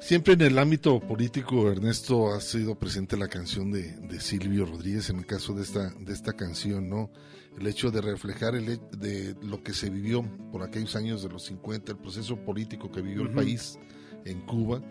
Siempre 0.07 0.35
en 0.35 0.41
el 0.41 0.57
ámbito 0.57 1.01
político, 1.01 1.69
Ernesto, 1.69 2.33
ha 2.33 2.39
sido 2.39 2.75
presente 2.75 3.17
la 3.17 3.27
canción 3.27 3.73
de, 3.73 3.91
de 3.91 4.21
Silvio 4.21 4.65
Rodríguez, 4.65 5.09
en 5.09 5.17
el 5.17 5.25
caso 5.25 5.53
de 5.53 5.63
esta, 5.63 5.89
de 5.99 6.13
esta 6.13 6.31
canción, 6.31 6.87
¿no? 6.87 7.11
El 7.59 7.67
hecho 7.67 7.91
de 7.91 7.99
reflejar 7.99 8.55
el, 8.55 8.79
de 8.97 9.35
lo 9.41 9.61
que 9.61 9.73
se 9.73 9.89
vivió 9.89 10.23
por 10.49 10.63
aquellos 10.63 10.95
años 10.95 11.23
de 11.23 11.27
los 11.27 11.43
50, 11.43 11.91
el 11.91 11.97
proceso 11.97 12.37
político 12.37 12.89
que 12.89 13.01
vivió 13.01 13.23
el 13.23 13.31
país 13.31 13.77
en 14.23 14.39
Cuba, 14.45 14.81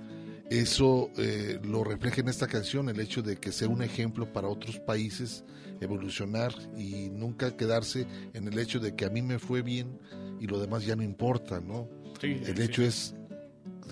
eso 0.51 1.11
eh, 1.17 1.61
lo 1.65 1.83
refleja 1.83 2.21
en 2.21 2.29
esta 2.29 2.47
canción, 2.47 2.91
el 2.91 3.01
hecho 3.01 3.23
de 3.23 3.37
que 3.37 3.53
sea 3.53 3.71
un 3.71 3.81
ejemplo 3.81 4.31
para 4.31 4.49
otros 4.49 4.79
países 4.81 5.47
evolucionar 5.81 6.53
y 6.77 7.09
nunca 7.09 7.57
quedarse 7.57 8.07
en 8.35 8.49
el 8.49 8.59
hecho 8.59 8.81
de 8.81 8.95
que 8.95 9.07
a 9.07 9.09
mí 9.09 9.23
me 9.23 9.39
fue 9.39 9.63
bien 9.63 9.99
y 10.41 10.47
lo 10.47 10.61
demás 10.61 10.85
ya 10.85 10.95
no 10.95 11.03
importa, 11.03 11.59
¿no? 11.59 11.89
Sí, 12.21 12.39
el 12.45 12.59
sí. 12.59 12.63
hecho 12.63 12.83
es, 12.83 13.15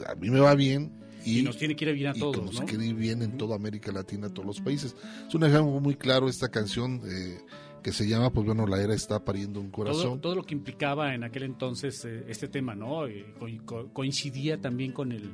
a 0.06 0.14
mí 0.16 0.28
me 0.28 0.40
va 0.40 0.54
bien 0.54 1.02
y, 1.24 1.40
Y 1.40 1.42
nos 1.42 1.56
tiene 1.56 1.74
que 1.76 1.84
ir 1.86 1.94
bien 1.94 2.08
a 2.12 2.16
y 2.16 2.20
todos, 2.20 2.44
nos 2.44 2.60
¿no? 2.60 2.66
quiere 2.66 2.86
ir 2.86 2.94
bien 2.94 3.22
en 3.22 3.36
toda 3.36 3.56
América 3.56 3.90
Latina, 3.92 4.28
todos 4.28 4.46
los 4.46 4.60
países. 4.60 4.94
Es 5.28 5.34
un 5.34 5.44
ejemplo 5.44 5.80
muy 5.80 5.94
claro 5.96 6.28
esta 6.28 6.48
canción 6.50 7.00
eh, 7.06 7.38
que 7.82 7.92
se 7.92 8.08
llama, 8.08 8.30
pues 8.30 8.46
bueno, 8.46 8.66
la 8.66 8.80
era 8.82 8.94
está 8.94 9.24
pariendo 9.24 9.60
un 9.60 9.70
corazón. 9.70 10.20
todo 10.20 10.34
lo 10.34 10.42
que 10.44 10.54
implicaba 10.54 11.14
en 11.14 11.24
aquel 11.24 11.42
entonces 11.44 12.04
eh, 12.04 12.24
este 12.28 12.48
tema, 12.48 12.74
¿no? 12.74 13.06
Eh, 13.06 13.26
co- 13.38 13.46
co- 13.64 13.88
coincidía 13.92 14.60
también 14.60 14.92
con 14.92 15.12
el 15.12 15.30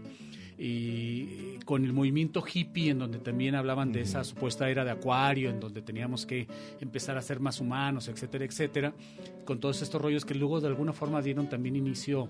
y 0.62 1.56
con 1.64 1.84
el 1.86 1.92
movimiento 1.94 2.44
hippie 2.46 2.90
en 2.90 2.98
donde 2.98 3.18
también 3.18 3.54
hablaban 3.54 3.92
de 3.92 4.02
esa 4.02 4.22
supuesta 4.24 4.68
era 4.68 4.84
de 4.84 4.90
acuario 4.90 5.48
en 5.48 5.58
donde 5.58 5.80
teníamos 5.80 6.26
que 6.26 6.46
empezar 6.80 7.16
a 7.16 7.22
ser 7.22 7.40
más 7.40 7.60
humanos 7.60 8.08
etcétera 8.08 8.44
etcétera 8.44 8.92
con 9.46 9.58
todos 9.58 9.80
estos 9.80 10.00
rollos 10.02 10.26
que 10.26 10.34
luego 10.34 10.60
de 10.60 10.66
alguna 10.66 10.92
forma 10.92 11.22
dieron 11.22 11.48
también 11.48 11.76
inicio 11.76 12.28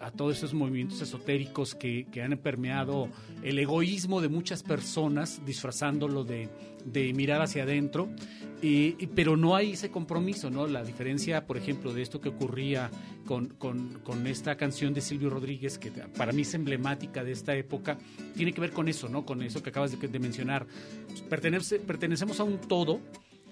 a 0.00 0.10
todos 0.10 0.38
esos 0.38 0.54
movimientos 0.54 1.00
esotéricos 1.02 1.74
que, 1.74 2.06
que 2.10 2.22
han 2.22 2.36
permeado 2.38 3.08
el 3.42 3.58
egoísmo 3.58 4.20
de 4.20 4.28
muchas 4.28 4.62
personas 4.62 5.42
disfrazándolo 5.44 6.24
de, 6.24 6.48
de 6.86 7.12
mirar 7.12 7.42
hacia 7.42 7.64
adentro 7.64 8.08
y- 8.62 8.92
pero 9.14 9.36
no 9.36 9.56
hay 9.56 9.72
ese 9.72 9.90
compromiso, 9.90 10.50
¿no? 10.50 10.66
La 10.66 10.82
diferencia, 10.84 11.46
por 11.46 11.56
ejemplo, 11.58 11.92
de 11.92 12.02
esto 12.02 12.20
que 12.20 12.30
ocurría 12.30 12.90
con, 13.26 13.48
con- 13.48 14.00
con 14.02 14.26
esta 14.26 14.56
canción 14.56 14.94
de 14.94 15.00
Silvio 15.02 15.28
Rodríguez, 15.30 15.78
que 15.78 15.90
para 15.90 16.32
mí 16.32 16.42
es 16.42 16.54
emblemática 16.54 17.22
de 17.22 17.32
esta 17.32 17.54
época, 17.54 17.98
tiene 18.36 18.52
que 18.52 18.60
ver 18.60 18.72
con 18.72 18.88
eso, 18.88 19.08
¿no? 19.08 19.24
Con 19.26 19.42
eso 19.42 19.62
que 19.62 19.68
acabas 19.70 19.98
de, 19.98 20.08
de 20.08 20.18
mencionar. 20.18 20.66
Pertenece- 21.28 21.78
pertenecemos 21.80 22.40
a 22.40 22.44
un 22.44 22.58
todo 22.58 23.00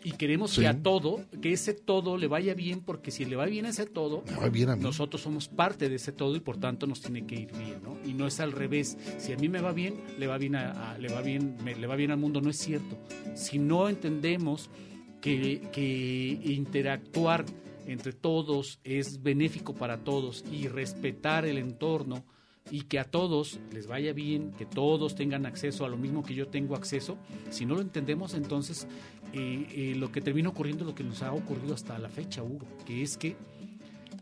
y 0.09 0.13
queremos 0.13 0.53
Sí. 0.53 0.63
que 0.63 0.69
a 0.69 0.83
todo, 0.83 1.21
que 1.43 1.53
ese 1.53 1.75
todo 1.75 2.17
le 2.17 2.29
vaya 2.29 2.55
bien, 2.55 2.81
porque 2.81 3.11
si 3.11 3.25
le 3.25 3.37
va 3.37 3.45
bien 3.47 3.67
a 3.67 3.71
ese 3.71 3.85
todo, 3.87 4.23
Me 4.31 4.37
va 4.37 4.49
bien 4.49 4.71
a 4.71 4.77
mí. 4.77 4.83
nosotros 4.83 5.21
somos 5.23 5.49
parte 5.49 5.89
de 5.89 5.97
ese 5.97 6.13
todo 6.13 6.35
y 6.37 6.41
por 6.41 6.57
tanto 6.59 6.87
nos 6.87 7.01
tiene 7.01 7.27
que 7.27 7.35
ir 7.35 7.53
bien, 7.53 7.83
¿no? 7.83 7.97
Y 8.09 8.15
no 8.15 8.27
es 8.27 8.41
al 8.41 8.53
revés. 8.53 8.97
Si 9.19 9.33
a 9.33 9.37
mí 9.37 9.49
me 9.49 9.61
va 9.61 9.73
bien, 9.73 9.95
le 10.19 10.27
va 10.27 10.39
bien 10.39 10.55
a, 10.57 10.93
a- 10.93 10.99
le 10.99 11.09
va 11.13 11.21
bien, 11.21 11.57
me- 11.63 11.75
le 11.77 11.87
va 11.87 11.97
bien 11.97 12.11
al 12.11 12.19
mundo. 12.19 12.41
No 12.41 12.49
es 12.51 12.57
cierto. 12.57 12.99
Si 13.35 13.59
no 13.59 13.89
entendemos 13.89 14.71
que, 15.21 15.69
que 15.73 16.39
interactuar 16.45 17.45
entre 17.87 18.13
todos 18.13 18.81
es 18.85 19.23
benéfico 19.23 19.75
para 19.75 19.99
todos 20.05 20.45
y 20.53 20.69
respetar 20.69 21.45
el 21.45 21.59
entorno 21.59 22.25
y 22.71 22.83
que 22.83 22.99
a 22.99 23.05
todos 23.05 23.61
les 23.73 23.87
vaya 23.87 24.13
bien, 24.13 24.53
que 24.53 24.67
todos 24.67 25.15
tengan 25.15 25.47
acceso 25.47 25.85
a 25.85 25.89
lo 25.89 25.97
mismo 25.97 26.23
que 26.23 26.35
yo 26.35 26.49
tengo 26.49 26.75
acceso, 26.75 27.17
si 27.51 27.67
no 27.67 27.75
lo 27.75 27.81
entendemos, 27.81 28.35
entonces 28.35 28.87
eh, 29.33 29.67
eh, 29.71 29.95
lo 29.97 30.11
que 30.13 30.21
termina 30.21 30.49
ocurriendo 30.49 30.85
es 30.85 30.89
lo 30.89 30.95
que 30.95 31.05
nos 31.05 31.23
ha 31.23 31.33
ocurrido 31.33 31.75
hasta 31.75 31.99
la 31.99 32.09
fecha, 32.09 32.43
Hugo, 32.43 32.67
que 32.87 33.03
es 33.03 33.17
que 33.17 33.37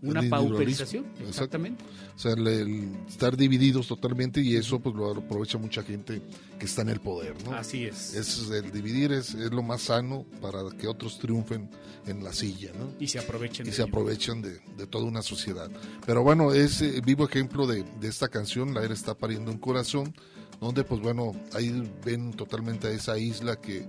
una 0.03 0.23
pauperización, 0.29 1.07
exactamente. 1.27 1.85
O 2.15 2.19
sea, 2.19 2.33
el, 2.33 2.47
el 2.47 2.91
estar 3.09 3.37
divididos 3.37 3.89
totalmente 3.89 4.41
y 4.41 4.57
eso 4.57 4.79
pues 4.81 4.95
lo 4.95 5.11
aprovecha 5.11 5.59
mucha 5.59 5.83
gente 5.83 6.23
que 6.59 6.67
está 6.67 6.83
en 6.83 6.91
el 6.91 7.01
poder, 7.01 7.35
¿no? 7.45 7.53
Así 7.55 7.85
es. 7.85 8.15
Es 8.15 8.51
el 8.51 8.71
dividir 8.73 9.13
es, 9.13 9.35
es 9.35 9.51
lo 9.51 9.63
más 9.63 9.83
sano 9.83 10.25
para 10.41 10.61
que 10.79 10.87
otros 10.87 11.19
triunfen 11.19 11.69
en 12.07 12.23
la 12.23 12.33
silla, 12.33 12.73
¿no? 12.79 12.91
Y 13.01 13.07
se 13.09 13.19
aprovechen 13.19 13.67
y 13.67 13.71
de 13.71 13.77
se 13.77 13.83
ello. 13.83 13.91
aprovechan 13.91 14.41
de, 14.43 14.61
de 14.77 14.87
toda 14.87 15.05
una 15.05 15.23
sociedad. 15.23 15.71
Pero 16.07 16.23
bueno, 16.23 16.53
es 16.53 16.81
eh, 16.83 17.01
vivo 17.05 17.25
ejemplo 17.27 17.67
de, 17.67 17.85
de 18.01 18.09
esta 18.09 18.29
canción, 18.29 18.75
La 18.75 18.83
Era 18.85 18.95
está 18.95 19.15
pariendo 19.15 19.51
un 19.51 19.59
corazón, 19.59 20.15
donde 20.61 20.85
pues 20.85 21.01
bueno, 21.01 21.33
ahí 21.53 21.91
ven 22.05 22.33
totalmente 22.33 22.87
a 22.87 22.91
esa 22.91 23.19
isla 23.19 23.57
que 23.57 23.87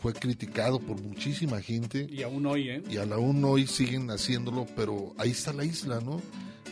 fue 0.00 0.12
criticado 0.12 0.78
por 0.78 1.00
muchísima 1.00 1.60
gente 1.60 2.06
Y 2.10 2.22
aún 2.22 2.46
hoy, 2.46 2.70
¿eh? 2.70 2.82
y 2.88 2.96
aún 2.98 3.44
hoy 3.44 3.66
siguen 3.66 4.10
haciéndolo, 4.10 4.66
pero 4.76 5.14
ahí 5.18 5.30
está 5.30 5.52
la 5.52 5.64
isla, 5.64 6.00
¿no? 6.00 6.22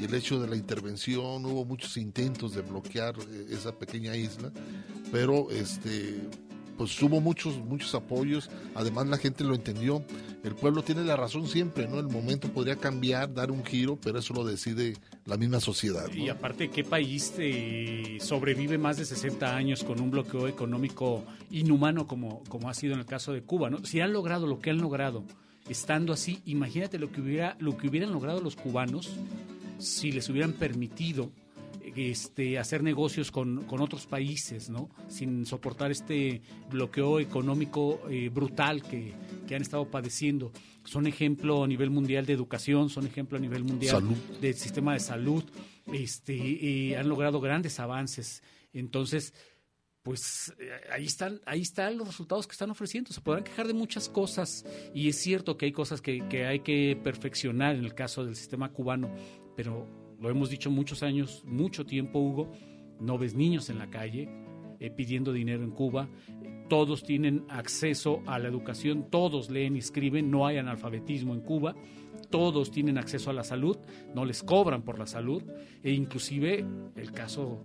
Y 0.01 0.05
el 0.05 0.15
hecho 0.15 0.41
de 0.41 0.49
la 0.49 0.57
intervención, 0.57 1.45
hubo 1.47 1.65
muchos 1.65 1.97
intentos 1.97 2.55
de 2.55 2.63
bloquear 2.63 3.15
eh, 3.19 3.47
esa 3.51 3.73
pequeña 3.73 4.15
isla, 4.15 4.53
pero 5.11 5.51
este 5.51 6.21
pues 6.77 7.01
hubo 7.03 7.21
muchos 7.21 7.59
muchos 7.59 7.95
apoyos, 7.95 8.51
además 8.75 9.07
la 9.07 9.19
gente 9.19 9.45
lo 9.45 9.55
entendió. 9.55 10.05
El 10.45 10.55
pueblo 10.55 10.83
tiene 10.83 11.03
la 11.03 11.17
razón 11.17 11.47
siempre, 11.49 11.89
¿no? 11.89 11.99
El 11.99 12.09
momento 12.09 12.49
podría 12.49 12.77
cambiar, 12.77 13.33
dar 13.33 13.51
un 13.51 13.65
giro, 13.65 13.99
pero 14.01 14.19
eso 14.19 14.35
lo 14.35 14.45
decide 14.45 14.97
la 15.25 15.37
misma 15.37 15.61
sociedad. 15.61 16.09
Y 16.13 16.29
aparte, 16.29 16.71
¿qué 16.71 16.85
país 16.85 17.35
eh, 17.39 18.19
sobrevive 18.21 18.79
más 18.79 18.97
de 18.97 19.05
60 19.05 19.57
años 19.57 19.83
con 19.83 20.01
un 20.01 20.11
bloqueo 20.11 20.47
económico 20.47 21.25
inhumano 21.51 22.07
como, 22.07 22.45
como 22.45 22.69
ha 22.69 22.75
sido 22.75 22.95
en 22.95 23.01
el 23.01 23.07
caso 23.07 23.33
de 23.33 23.43
Cuba? 23.43 23.71
¿no? 23.71 23.85
Si 23.85 24.01
han 24.01 24.13
logrado 24.13 24.47
lo 24.47 24.61
que 24.61 24.71
han 24.71 24.79
logrado, 24.79 25.25
estando 25.69 26.13
así, 26.13 26.41
imagínate 26.47 26.99
lo 26.99 27.11
que, 27.11 27.21
hubiera, 27.21 27.57
lo 27.59 27.77
que 27.77 27.89
hubieran 27.89 28.13
logrado 28.13 28.41
los 28.41 28.57
cubanos 28.57 29.17
si 29.79 30.13
les 30.13 30.29
hubieran 30.29 30.53
permitido 30.53 31.31
este, 31.97 32.59
hacer 32.59 32.83
negocios 32.83 33.31
con, 33.31 33.65
con 33.65 33.81
otros 33.81 34.07
países, 34.07 34.69
¿no? 34.69 34.91
Sin 35.09 35.47
soportar 35.47 35.91
este 35.91 36.43
bloqueo 36.71 37.21
económico 37.21 38.01
eh, 38.11 38.29
brutal 38.29 38.83
que, 38.83 39.15
que 39.47 39.55
han 39.55 39.63
estado 39.63 39.91
padeciendo. 39.91 40.53
Son 40.85 41.07
ejemplo 41.07 41.65
a 41.65 41.67
nivel 41.67 41.91
mundial 41.91 42.27
de 42.27 42.33
educación, 42.33 42.91
son 42.91 43.07
ejemplo 43.07 43.39
a 43.39 43.41
nivel 43.41 43.65
mundial 43.65 43.97
Salud. 43.97 44.17
del 44.41 44.55
sistema 44.55 44.93
de 44.93 45.01
salud. 45.01 45.45
Este, 45.93 46.35
eh, 46.35 46.97
han 46.97 47.09
logrado 47.09 47.41
grandes 47.41 47.81
avances. 47.81 48.43
Entonces, 48.73 49.33
pues 50.03 50.55
eh, 50.61 50.71
ahí 50.93 51.05
están, 51.07 51.41
ahí 51.47 51.63
están 51.63 51.97
los 51.97 52.07
resultados 52.07 52.47
que 52.47 52.53
están 52.53 52.71
ofreciendo. 52.71 53.13
Se 53.13 53.21
podrán 53.21 53.43
quejar 53.43 53.67
de 53.67 53.75
muchas 53.75 54.09
cosas 54.09 54.65
y 54.95 55.09
es 55.09 55.17
cierto 55.17 55.57
que 55.57 55.67
hay 55.67 55.73
cosas 55.73 56.01
que, 56.01 56.29
que 56.29 56.47
hay 56.47 56.61
que 56.61 56.97
perfeccionar 57.03 57.75
en 57.75 57.85
el 57.85 57.95
caso 57.95 58.25
del 58.25 58.37
sistema 58.37 58.73
cubano, 58.73 59.11
pero 59.57 60.06
lo 60.21 60.31
hemos 60.31 60.51
dicho 60.51 60.71
muchos 60.71 61.03
años, 61.03 61.43
mucho 61.47 61.85
tiempo, 61.85 62.19
Hugo, 62.19 62.51
no 63.01 63.19
ves 63.19 63.35
niños 63.35 63.71
en 63.71 63.79
la 63.79 63.91
calle 63.91 64.29
eh, 64.81 64.91
pidiendo 64.91 65.33
dinero 65.33 65.63
en 65.63 65.71
Cuba, 65.71 66.09
todos 66.69 67.05
tienen 67.05 67.45
acceso 67.49 68.23
a 68.27 68.39
la 68.39 68.49
educación, 68.49 69.09
todos 69.11 69.51
leen 69.51 69.77
y 69.77 69.79
escriben, 69.79 70.31
no 70.31 70.47
hay 70.47 70.59
analfabetismo 70.59 71.35
en 71.35 71.41
Cuba, 71.41 71.77
todos 72.31 72.71
tienen 72.71 72.99
acceso 72.99 73.31
a 73.31 73.33
la 73.33 73.45
salud, 73.45 73.77
no 74.15 74.25
les 74.25 74.43
cobran 74.43 74.83
por 74.83 74.99
la 74.99 75.07
salud, 75.07 75.43
e 75.83 75.93
inclusive 75.93 76.65
el 76.97 77.13
caso 77.13 77.63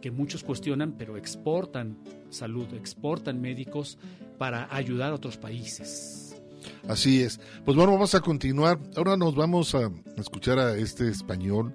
que 0.00 0.10
muchos 0.10 0.42
cuestionan, 0.42 0.92
pero 0.98 1.16
exportan 1.16 1.96
salud, 2.28 2.74
exportan 2.74 3.40
médicos 3.40 3.98
para 4.36 4.68
ayudar 4.74 5.12
a 5.12 5.14
otros 5.14 5.38
países. 5.38 6.33
Así 6.88 7.22
es. 7.22 7.40
Pues 7.64 7.76
bueno, 7.76 7.92
vamos 7.92 8.14
a 8.14 8.20
continuar. 8.20 8.78
Ahora 8.96 9.16
nos 9.16 9.34
vamos 9.34 9.74
a 9.74 9.90
escuchar 10.16 10.58
a 10.58 10.76
este 10.76 11.08
español 11.08 11.74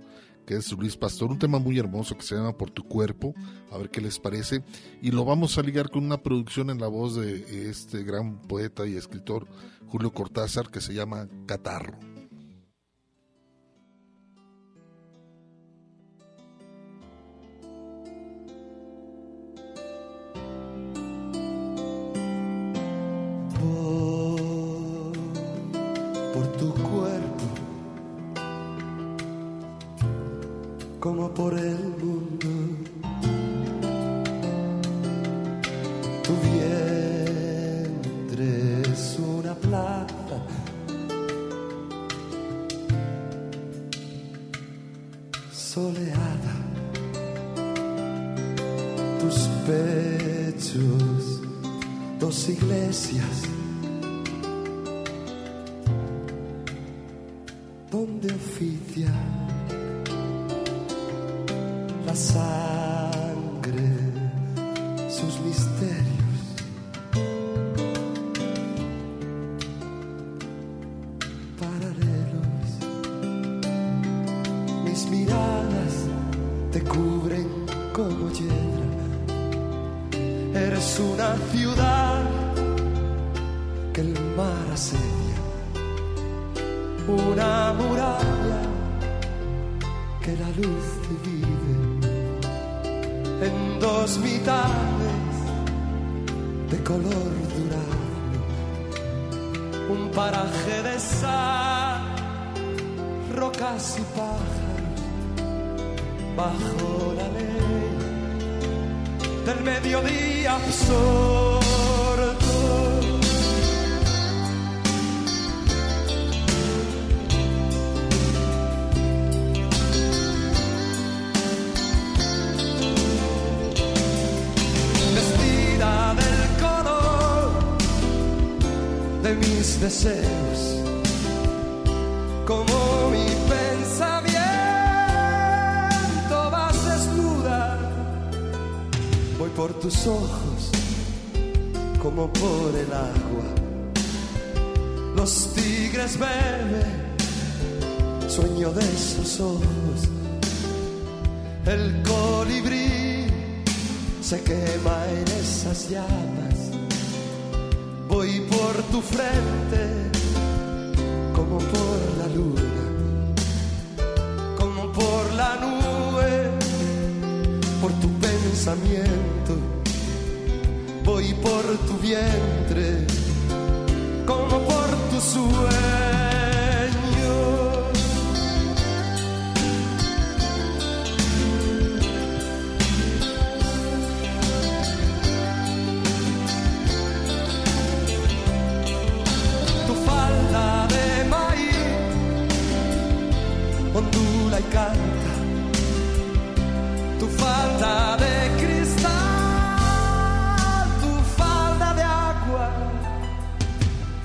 que 0.49 0.55
es 0.55 0.71
Luis 0.71 0.97
Pastor, 0.97 1.29
un 1.29 1.37
tema 1.37 1.59
muy 1.59 1.77
hermoso 1.77 2.17
que 2.17 2.23
se 2.23 2.33
llama 2.33 2.57
Por 2.57 2.71
tu 2.71 2.81
cuerpo, 2.81 3.35
a 3.71 3.77
ver 3.77 3.91
qué 3.91 4.01
les 4.01 4.17
parece. 4.17 4.63
Y 4.99 5.11
lo 5.11 5.23
vamos 5.23 5.59
a 5.59 5.61
ligar 5.61 5.91
con 5.91 6.03
una 6.03 6.23
producción 6.23 6.71
en 6.71 6.79
la 6.79 6.87
voz 6.87 7.15
de 7.15 7.69
este 7.69 8.03
gran 8.03 8.41
poeta 8.41 8.87
y 8.87 8.95
escritor 8.95 9.47
Julio 9.89 10.11
Cortázar 10.11 10.71
que 10.71 10.81
se 10.81 10.95
llama 10.95 11.27
Catarro. 11.45 12.08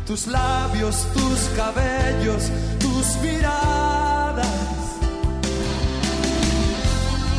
Tus 0.07 0.27
labios, 0.27 1.07
tus 1.15 1.41
cabellos, 1.57 2.51
tus 2.79 3.07
miradas. 3.23 4.47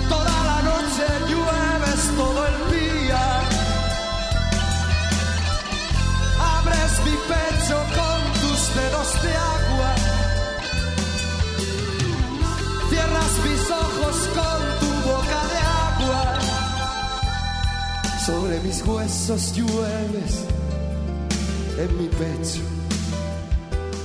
Toda 0.09 0.43
la 0.49 0.61
noche 0.61 1.05
llueves 1.30 2.01
todo 2.18 2.45
el 2.47 2.57
día. 2.76 3.24
Abres 6.57 6.93
mi 7.05 7.16
pecho 7.32 7.78
con 7.97 8.20
tus 8.41 8.59
dedos 8.76 9.09
de 9.24 9.34
agua. 9.55 9.91
Cierras 12.89 13.34
mis 13.45 13.63
ojos 13.70 14.16
con 14.38 14.59
tu 14.82 14.91
boca 15.09 15.41
de 15.53 15.59
agua. 15.88 16.24
Sobre 18.26 18.59
mis 18.61 18.82
huesos 18.86 19.53
llueves 19.53 20.55
en 21.78 21.97
mi 21.97 22.07
pecho. 22.07 22.61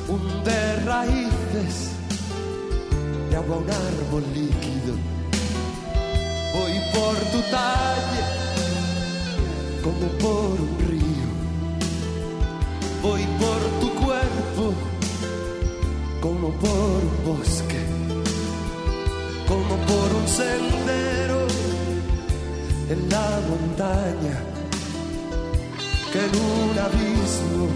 Hunde 0.08 0.76
raíces 0.84 1.90
de 3.30 3.36
agua 3.36 3.58
un 3.58 3.70
árbol 3.70 4.24
líquido. 4.34 4.94
Voy 6.54 6.74
por 6.92 7.16
tu 7.32 7.40
talle 7.50 8.22
como 9.84 10.06
por 10.18 10.60
un 10.60 10.78
río. 10.88 11.30
Voy 13.02 13.24
por 13.38 13.60
tu 13.80 13.94
cuerpo 14.04 14.74
como 16.20 16.50
por 16.50 17.00
un 17.10 17.24
bosque, 17.24 17.82
como 19.48 19.76
por 19.90 20.14
un 20.20 20.28
sendero 20.28 21.46
en 22.90 23.08
la 23.08 23.40
montaña 23.48 24.49
que 26.12 26.18
en 26.18 26.36
un 26.36 26.78
abismo 26.78 27.68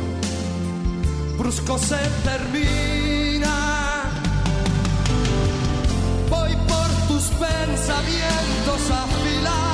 brusco 1.39 1.79
se 1.79 1.99
termina. 2.25 3.55
Voy 6.31 6.53
por 6.69 6.89
tus 7.09 7.25
pensamientos 7.39 8.91
afilados 8.91 9.74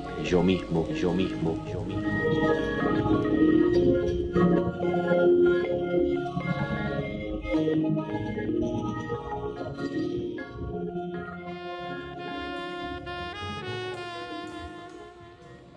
yo 0.23 0.43
mismo, 0.43 0.87
yo 0.89 1.13
mismo, 1.13 1.57
yo 1.71 1.81
mismo. 1.83 2.01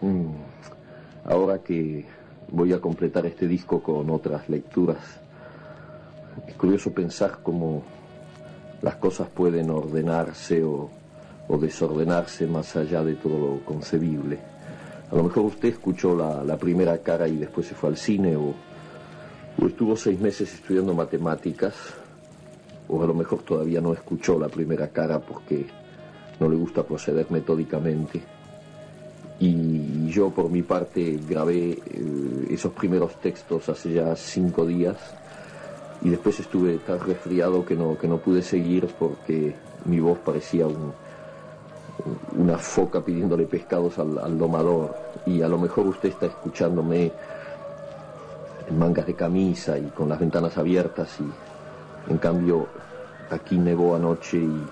Mm, 0.00 0.34
Ahora 1.24 1.58
que 1.60 2.04
voy 2.50 2.72
a 2.72 2.80
completar 2.80 3.26
este 3.26 3.48
disco 3.48 3.82
con 3.82 4.10
otras 4.10 4.48
lecturas, 4.48 4.98
es 6.46 6.54
curioso 6.54 6.92
pensar 6.92 7.38
cómo 7.42 7.82
las 8.82 8.96
cosas 8.96 9.28
pueden 9.28 9.70
ordenarse 9.70 10.62
o, 10.62 10.90
o 11.48 11.58
desordenarse 11.58 12.46
más 12.46 12.74
allá 12.76 13.02
de 13.04 13.14
todo 13.14 13.38
lo 13.38 13.64
concebible. 13.64 14.38
A 15.10 15.16
lo 15.16 15.24
mejor 15.24 15.44
usted 15.44 15.68
escuchó 15.68 16.16
la, 16.16 16.42
la 16.42 16.56
primera 16.56 16.98
cara 16.98 17.28
y 17.28 17.36
después 17.36 17.66
se 17.66 17.74
fue 17.74 17.90
al 17.90 17.96
cine 17.96 18.36
o, 18.36 18.54
o 19.60 19.66
estuvo 19.66 19.96
seis 19.96 20.18
meses 20.18 20.52
estudiando 20.54 20.94
matemáticas 20.94 21.74
o 22.88 23.02
a 23.02 23.06
lo 23.06 23.14
mejor 23.14 23.42
todavía 23.42 23.80
no 23.80 23.92
escuchó 23.92 24.38
la 24.38 24.48
primera 24.48 24.88
cara 24.88 25.20
porque 25.20 25.66
no 26.40 26.48
le 26.48 26.56
gusta 26.56 26.82
proceder 26.82 27.26
metódicamente. 27.30 28.22
Y 29.40 30.08
yo 30.08 30.30
por 30.30 30.48
mi 30.48 30.62
parte 30.62 31.18
grabé 31.28 31.70
eh, 31.70 32.46
esos 32.50 32.72
primeros 32.72 33.20
textos 33.20 33.68
hace 33.68 33.92
ya 33.92 34.14
cinco 34.16 34.64
días 34.64 34.96
y 36.02 36.10
después 36.10 36.38
estuve 36.40 36.78
tan 36.78 37.00
resfriado 37.00 37.64
que 37.64 37.74
no, 37.74 37.98
que 37.98 38.06
no 38.06 38.18
pude 38.18 38.42
seguir 38.42 38.86
porque 38.98 39.54
mi 39.86 40.00
voz 40.00 40.18
parecía 40.18 40.66
un, 40.66 40.92
una 42.36 42.58
foca 42.58 43.00
pidiéndole 43.00 43.46
pescados 43.46 43.98
al, 43.98 44.38
domador 44.38 44.94
y 45.26 45.42
a 45.42 45.48
lo 45.48 45.58
mejor 45.58 45.86
usted 45.86 46.10
está 46.10 46.26
escuchándome 46.26 47.12
en 48.68 48.78
mangas 48.78 49.06
de 49.06 49.14
camisa 49.14 49.78
y 49.78 49.86
con 49.90 50.08
las 50.08 50.18
ventanas 50.18 50.58
abiertas 50.58 51.16
y 51.20 52.10
en 52.10 52.18
cambio 52.18 52.66
aquí 53.30 53.58
nevó 53.58 53.94
anoche 53.94 54.38
y, 54.38 54.66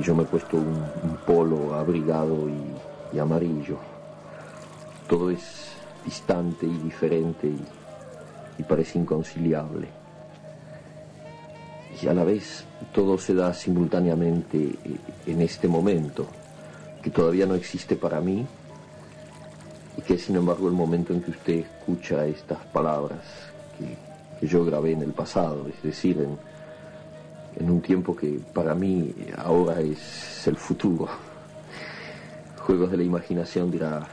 yo 0.00 0.14
me 0.14 0.22
he 0.22 0.26
puesto 0.26 0.56
un, 0.56 1.18
polo 1.26 1.74
abrigado 1.74 2.48
y, 2.48 3.16
y 3.16 3.18
amarillo. 3.18 3.76
Todo 5.08 5.30
es 5.30 5.72
distante 6.04 6.64
y 6.64 6.78
diferente 6.78 7.48
y, 7.48 7.60
y 8.58 8.62
parece 8.62 9.00
inconciliable. 9.00 9.99
Y 12.02 12.08
a 12.08 12.14
la 12.14 12.24
vez 12.24 12.64
todo 12.94 13.18
se 13.18 13.34
da 13.34 13.52
simultáneamente 13.52 14.58
eh, 14.58 14.96
en 15.26 15.42
este 15.42 15.68
momento, 15.68 16.26
que 17.02 17.10
todavía 17.10 17.46
no 17.46 17.54
existe 17.54 17.96
para 17.96 18.20
mí 18.20 18.46
y 19.96 20.02
que 20.02 20.14
es 20.14 20.22
sin 20.22 20.36
embargo 20.36 20.68
el 20.68 20.74
momento 20.74 21.12
en 21.12 21.20
que 21.22 21.30
usted 21.30 21.54
escucha 21.54 22.26
estas 22.26 22.58
palabras 22.66 23.20
que, 23.78 24.10
yo 24.46 24.64
grabé 24.64 24.92
en 24.92 25.02
el 25.02 25.12
pasado, 25.12 25.68
es 25.68 25.82
decir, 25.82 26.16
en, 26.18 26.38
en 27.62 27.70
un 27.70 27.82
tiempo 27.82 28.16
que 28.16 28.40
para 28.54 28.74
mí 28.74 29.14
ahora 29.36 29.82
es 29.82 30.46
el 30.46 30.56
futuro. 30.56 31.08
Juegos 32.64 32.90
de 32.90 32.96
la 32.96 33.02
imaginación 33.02 33.70
dirá 33.70 34.08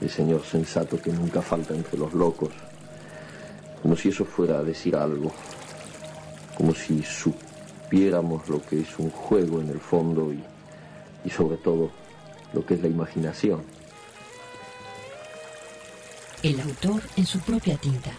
el 0.00 0.08
señor 0.08 0.42
sensato 0.44 0.98
que 0.98 1.12
nunca 1.12 1.42
falta 1.42 1.74
entre 1.74 1.98
los 1.98 2.14
locos, 2.14 2.48
como 3.82 3.94
si 3.94 4.08
eso 4.08 4.24
fuera 4.24 4.60
a 4.60 4.64
decir 4.64 4.96
algo, 4.96 5.30
como 6.56 6.74
si 6.74 7.02
supiéramos 7.02 8.48
lo 8.48 8.62
que 8.62 8.80
es 8.80 8.98
un 8.98 9.10
juego 9.10 9.60
en 9.60 9.70
el 9.70 9.80
fondo 9.80 10.32
y, 10.32 10.42
y 11.24 11.30
sobre 11.30 11.56
todo 11.56 11.90
lo 12.52 12.64
que 12.64 12.74
es 12.74 12.82
la 12.82 12.88
imaginación. 12.88 13.62
El 16.42 16.60
autor 16.60 17.02
en 17.16 17.26
su 17.26 17.38
propia 17.40 17.76
tinta. 17.76 18.12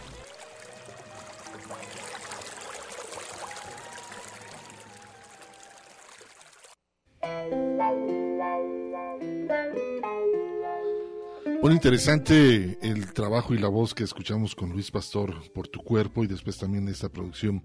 Bueno, 11.64 11.76
interesante 11.76 12.78
el 12.82 13.14
trabajo 13.14 13.54
y 13.54 13.58
la 13.58 13.68
voz 13.68 13.94
que 13.94 14.04
escuchamos 14.04 14.54
con 14.54 14.68
Luis 14.68 14.90
Pastor 14.90 15.50
por 15.54 15.66
tu 15.66 15.80
cuerpo 15.80 16.22
y 16.22 16.26
después 16.26 16.58
también 16.58 16.86
esta 16.88 17.08
producción 17.08 17.62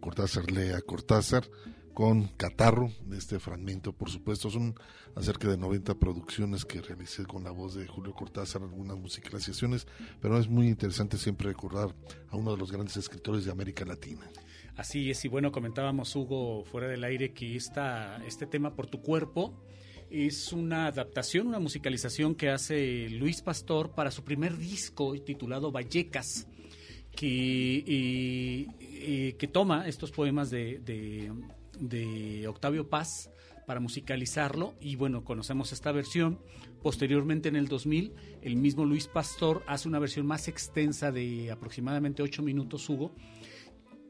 Cortázar 0.00 0.50
Lea 0.50 0.80
Cortázar 0.80 1.44
con 1.94 2.28
Catarro, 2.28 2.90
este 3.12 3.38
fragmento, 3.38 3.92
por 3.92 4.10
supuesto, 4.10 4.48
son 4.50 4.74
acerca 5.14 5.48
de 5.48 5.58
90 5.58 5.94
producciones 5.96 6.64
que 6.64 6.80
realicé 6.80 7.26
con 7.26 7.44
la 7.44 7.50
voz 7.50 7.74
de 7.74 7.86
Julio 7.86 8.14
Cortázar, 8.14 8.62
algunas 8.62 8.96
musicalizaciones, 8.96 9.86
pero 10.20 10.38
es 10.38 10.48
muy 10.48 10.68
interesante 10.68 11.18
siempre 11.18 11.48
recordar 11.48 11.94
a 12.28 12.36
uno 12.36 12.52
de 12.52 12.56
los 12.56 12.72
grandes 12.72 12.96
escritores 12.96 13.44
de 13.44 13.50
América 13.50 13.84
Latina. 13.84 14.26
Así 14.76 15.10
es, 15.10 15.24
y 15.24 15.28
bueno, 15.28 15.52
comentábamos, 15.52 16.14
Hugo, 16.16 16.64
fuera 16.64 16.88
del 16.88 17.04
aire, 17.04 17.32
que 17.34 17.56
esta, 17.56 18.24
este 18.24 18.46
tema 18.46 18.74
por 18.74 18.86
tu 18.86 19.02
cuerpo 19.02 19.52
es 20.10 20.52
una 20.52 20.86
adaptación, 20.86 21.48
una 21.48 21.60
musicalización 21.60 22.34
que 22.34 22.50
hace 22.50 23.08
Luis 23.10 23.42
Pastor 23.42 23.94
para 23.94 24.10
su 24.10 24.24
primer 24.24 24.56
disco 24.56 25.14
titulado 25.20 25.70
Vallecas, 25.70 26.48
que, 27.14 28.66
que 29.38 29.48
toma 29.48 29.88
estos 29.88 30.10
poemas 30.10 30.50
de, 30.50 30.78
de, 30.78 31.32
de 31.78 32.46
Octavio 32.48 32.88
Paz 32.88 33.30
para 33.70 33.78
musicalizarlo 33.78 34.74
y 34.80 34.96
bueno, 34.96 35.22
conocemos 35.22 35.72
esta 35.72 35.92
versión. 35.92 36.40
Posteriormente 36.82 37.48
en 37.48 37.54
el 37.54 37.68
2000, 37.68 38.12
el 38.42 38.56
mismo 38.56 38.84
Luis 38.84 39.06
Pastor 39.06 39.62
hace 39.68 39.86
una 39.86 40.00
versión 40.00 40.26
más 40.26 40.48
extensa 40.48 41.12
de 41.12 41.52
aproximadamente 41.52 42.20
8 42.22 42.42
minutos, 42.42 42.88
Hugo, 42.88 43.14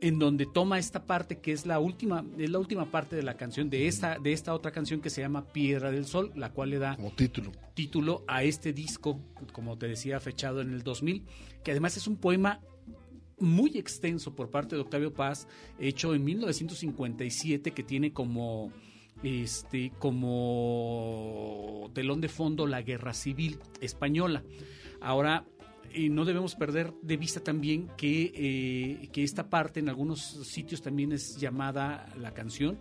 en 0.00 0.18
donde 0.18 0.46
toma 0.46 0.78
esta 0.78 1.04
parte 1.04 1.40
que 1.40 1.52
es 1.52 1.66
la 1.66 1.78
última, 1.78 2.24
es 2.38 2.48
la 2.48 2.58
última 2.58 2.90
parte 2.90 3.16
de 3.16 3.22
la 3.22 3.36
canción, 3.36 3.68
de 3.68 3.86
esta, 3.86 4.18
de 4.18 4.32
esta 4.32 4.54
otra 4.54 4.70
canción 4.70 5.02
que 5.02 5.10
se 5.10 5.20
llama 5.20 5.44
Piedra 5.52 5.90
del 5.90 6.06
Sol, 6.06 6.32
la 6.34 6.52
cual 6.52 6.70
le 6.70 6.78
da 6.78 6.96
como 6.96 7.10
título. 7.10 7.52
título 7.74 8.24
a 8.26 8.42
este 8.44 8.72
disco, 8.72 9.20
como 9.52 9.76
te 9.76 9.88
decía, 9.88 10.20
fechado 10.20 10.62
en 10.62 10.72
el 10.72 10.82
2000, 10.82 11.26
que 11.62 11.72
además 11.72 11.98
es 11.98 12.06
un 12.06 12.16
poema 12.16 12.60
muy 13.40 13.76
extenso 13.78 14.34
por 14.34 14.50
parte 14.50 14.76
de 14.76 14.82
Octavio 14.82 15.12
Paz, 15.12 15.48
hecho 15.78 16.14
en 16.14 16.24
1957, 16.24 17.72
que 17.72 17.82
tiene 17.82 18.12
como 18.12 18.72
este 19.22 19.92
como 19.98 21.90
telón 21.92 22.20
de 22.20 22.28
fondo 22.28 22.66
la 22.66 22.82
guerra 22.82 23.12
civil 23.12 23.58
española. 23.80 24.42
Ahora, 25.00 25.44
eh, 25.92 26.08
no 26.08 26.24
debemos 26.24 26.54
perder 26.54 26.92
de 27.02 27.16
vista 27.16 27.40
también 27.40 27.88
que, 27.96 28.32
eh, 28.34 29.08
que 29.12 29.24
esta 29.24 29.50
parte 29.50 29.80
en 29.80 29.88
algunos 29.88 30.20
sitios 30.20 30.82
también 30.82 31.12
es 31.12 31.36
llamada 31.38 32.06
la 32.16 32.32
canción, 32.32 32.78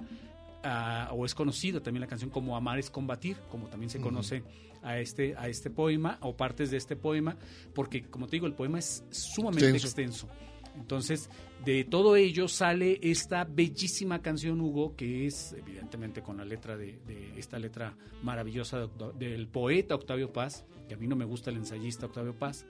ah, 0.63 1.09
o 1.13 1.25
es 1.25 1.33
conocida 1.33 1.81
también 1.81 2.01
la 2.01 2.07
canción 2.07 2.29
como 2.29 2.55
Amar 2.55 2.77
es 2.77 2.89
combatir, 2.91 3.37
como 3.49 3.67
también 3.67 3.89
se 3.89 3.99
conoce 3.99 4.43
a 4.83 4.99
este, 4.99 5.35
a 5.35 5.47
este 5.47 5.69
poema, 5.69 6.19
o 6.21 6.37
partes 6.37 6.69
de 6.69 6.77
este 6.77 6.95
poema, 6.95 7.35
porque 7.73 8.03
como 8.03 8.27
te 8.27 8.35
digo, 8.35 8.45
el 8.45 8.53
poema 8.53 8.79
es 8.79 9.03
sumamente 9.09 9.69
Extenso. 9.69 10.27
extenso. 10.27 10.48
Entonces, 10.75 11.29
de 11.65 11.83
todo 11.83 12.15
ello 12.15 12.47
sale 12.47 12.99
esta 13.01 13.43
bellísima 13.43 14.21
canción, 14.21 14.61
Hugo, 14.61 14.95
que 14.95 15.25
es 15.25 15.53
evidentemente 15.53 16.21
con 16.21 16.37
la 16.37 16.45
letra 16.45 16.77
de, 16.77 16.99
esta 17.37 17.59
letra 17.59 17.95
maravillosa 18.23 18.87
del 19.17 19.47
poeta 19.47 19.95
Octavio 19.95 20.31
Paz, 20.31 20.65
que 20.87 20.95
a 20.95 20.97
mí 20.97 21.07
no 21.07 21.15
me 21.15 21.25
gusta 21.25 21.49
el 21.49 21.57
ensayista 21.57 22.05
Octavio 22.05 22.37
Paz, 22.37 22.65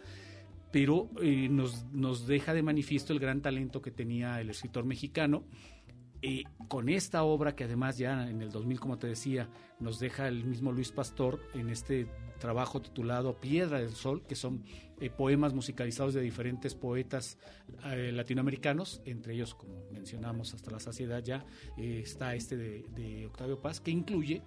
pero 0.71 1.09
eh, 1.21 1.47
nos, 1.49 1.85
nos 1.91 2.27
deja 2.27 2.53
de 2.53 2.61
manifiesto 2.61 3.13
el 3.13 3.19
gran 3.19 3.41
talento 3.41 3.81
que 3.81 3.91
tenía 3.91 4.39
el 4.41 4.49
escritor 4.49 4.85
mexicano. 4.85 5.43
Eh, 6.21 6.43
con 6.67 6.89
esta 6.89 7.23
obra 7.23 7.55
que 7.55 7.63
además 7.63 7.97
ya 7.97 8.29
en 8.29 8.41
el 8.41 8.51
2000, 8.51 8.79
como 8.79 8.97
te 8.97 9.07
decía, 9.07 9.49
nos 9.79 9.99
deja 9.99 10.27
el 10.27 10.43
mismo 10.43 10.73
Luis 10.73 10.91
Pastor 10.91 11.39
en 11.53 11.69
este 11.69 12.07
trabajo 12.39 12.81
titulado 12.81 13.39
Piedra 13.39 13.79
del 13.79 13.91
Sol, 13.91 14.23
que 14.27 14.35
son 14.35 14.63
eh, 14.99 15.09
poemas 15.09 15.53
musicalizados 15.53 16.13
de 16.13 16.21
diferentes 16.21 16.73
poetas 16.75 17.37
eh, 17.85 18.11
latinoamericanos, 18.13 19.01
entre 19.05 19.33
ellos, 19.33 19.53
como 19.55 19.83
mencionamos 19.91 20.53
hasta 20.53 20.71
la 20.71 20.79
saciedad 20.79 21.23
ya, 21.23 21.45
eh, 21.77 22.01
está 22.03 22.33
este 22.35 22.57
de, 22.57 22.85
de 22.95 23.25
Octavio 23.27 23.59
Paz, 23.61 23.79
que 23.79 23.91
incluye 23.91 24.41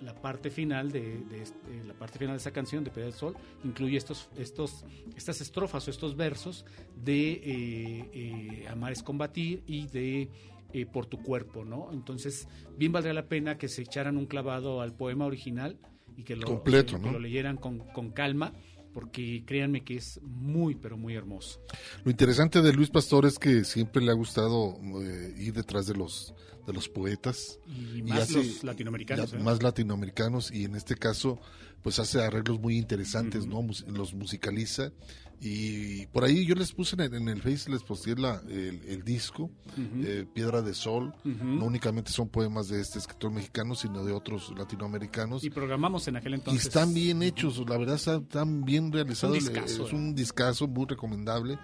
la 0.00 0.14
parte 0.14 0.50
final 0.50 0.90
de, 0.90 1.18
de 1.28 1.42
este- 1.42 1.58
eh, 1.70 1.84
la 1.86 1.92
parte 1.92 2.18
final 2.18 2.34
de 2.34 2.38
esa 2.38 2.52
canción 2.52 2.82
de 2.84 2.90
Pedro 2.90 3.04
del 3.10 3.12
Sol 3.12 3.34
incluye 3.64 3.98
estos 3.98 4.30
estos 4.38 4.86
estas 5.14 5.42
estrofas 5.42 5.86
o 5.86 5.90
estos 5.90 6.16
versos 6.16 6.64
de 6.96 7.32
eh, 7.32 8.10
eh, 8.14 8.68
amar 8.68 8.92
es 8.92 9.02
combatir 9.02 9.62
y 9.66 9.88
de 9.88 10.30
eh, 10.72 10.86
por 10.86 11.04
tu 11.04 11.20
cuerpo, 11.22 11.64
¿no? 11.66 11.90
Entonces, 11.92 12.48
bien 12.78 12.92
valdría 12.92 13.12
la 13.12 13.28
pena 13.28 13.58
que 13.58 13.68
se 13.68 13.82
echaran 13.82 14.16
un 14.16 14.24
clavado 14.26 14.80
al 14.80 14.94
poema 14.96 15.26
original 15.26 15.76
y 16.20 16.22
que 16.22 16.36
lo, 16.36 16.46
Completo, 16.46 16.96
que- 16.96 17.00
que 17.02 17.06
¿no? 17.06 17.12
lo 17.12 17.18
leyeran 17.18 17.56
con, 17.56 17.78
con 17.78 18.10
calma, 18.10 18.52
porque 18.94 19.44
créanme 19.46 19.84
que 19.84 19.96
es 19.96 20.20
muy, 20.22 20.74
pero 20.74 20.96
muy 20.96 21.14
hermoso. 21.14 21.60
Lo 22.04 22.10
interesante 22.10 22.60
de 22.60 22.72
Luis 22.72 22.90
Pastor 22.90 23.24
es 23.26 23.38
que 23.38 23.64
siempre 23.64 24.02
le 24.02 24.10
ha 24.10 24.14
gustado 24.14 24.76
eh, 25.02 25.34
ir 25.38 25.52
detrás 25.52 25.86
de 25.86 25.94
los 25.94 26.34
de 26.66 26.74
los 26.74 26.88
poetas 26.90 27.58
Y 27.66 28.02
más 28.02 28.30
los 28.30 28.62
latinoamericanos, 28.62 29.32
la- 29.32 29.38
¿eh? 29.38 29.42
más 29.42 29.62
latinoamericanos 29.62 30.52
y 30.52 30.64
en 30.64 30.76
este 30.76 30.94
caso 30.94 31.40
pues 31.82 31.98
hace 31.98 32.22
arreglos 32.22 32.60
muy 32.60 32.76
interesantes, 32.76 33.46
¿no? 33.46 33.62
Mus- 33.62 33.86
los 33.88 34.12
musicaliza 34.12 34.92
y 35.40 36.06
por 36.08 36.24
ahí 36.24 36.44
yo 36.44 36.54
les 36.54 36.72
puse 36.72 36.96
en 36.96 37.00
el, 37.00 37.14
en 37.14 37.28
el 37.28 37.40
Face 37.40 37.70
les 37.70 37.82
posteé 37.82 38.14
la, 38.16 38.42
el, 38.48 38.82
el 38.86 39.02
disco 39.02 39.50
eh, 39.78 40.26
Piedra 40.32 40.60
de 40.60 40.74
Sol, 40.74 41.14
no 41.24 41.64
únicamente 41.64 42.12
son 42.12 42.28
poemas 42.28 42.68
de 42.68 42.80
este 42.80 42.98
escritor 42.98 43.30
mexicano 43.30 43.74
sino 43.74 44.04
de 44.04 44.12
otros 44.12 44.52
latinoamericanos 44.56 45.42
Y 45.42 45.50
programamos 45.50 46.06
en 46.08 46.16
aquel 46.16 46.34
entonces. 46.34 46.64
y 46.64 46.66
están 46.68 46.92
bien 46.92 47.22
hechos, 47.22 47.58
la 47.68 47.78
verdad 47.78 47.94
están, 47.94 48.64
bien 48.64 48.92
realizados. 48.92 49.36
Es 49.36 49.46
un 49.46 49.52
discazo, 49.54 49.86
es 49.86 49.92
eh. 49.92 49.96
un 49.96 50.14
discazo 50.14 50.68
muy 50.68 50.86
recomendable. 50.86 51.58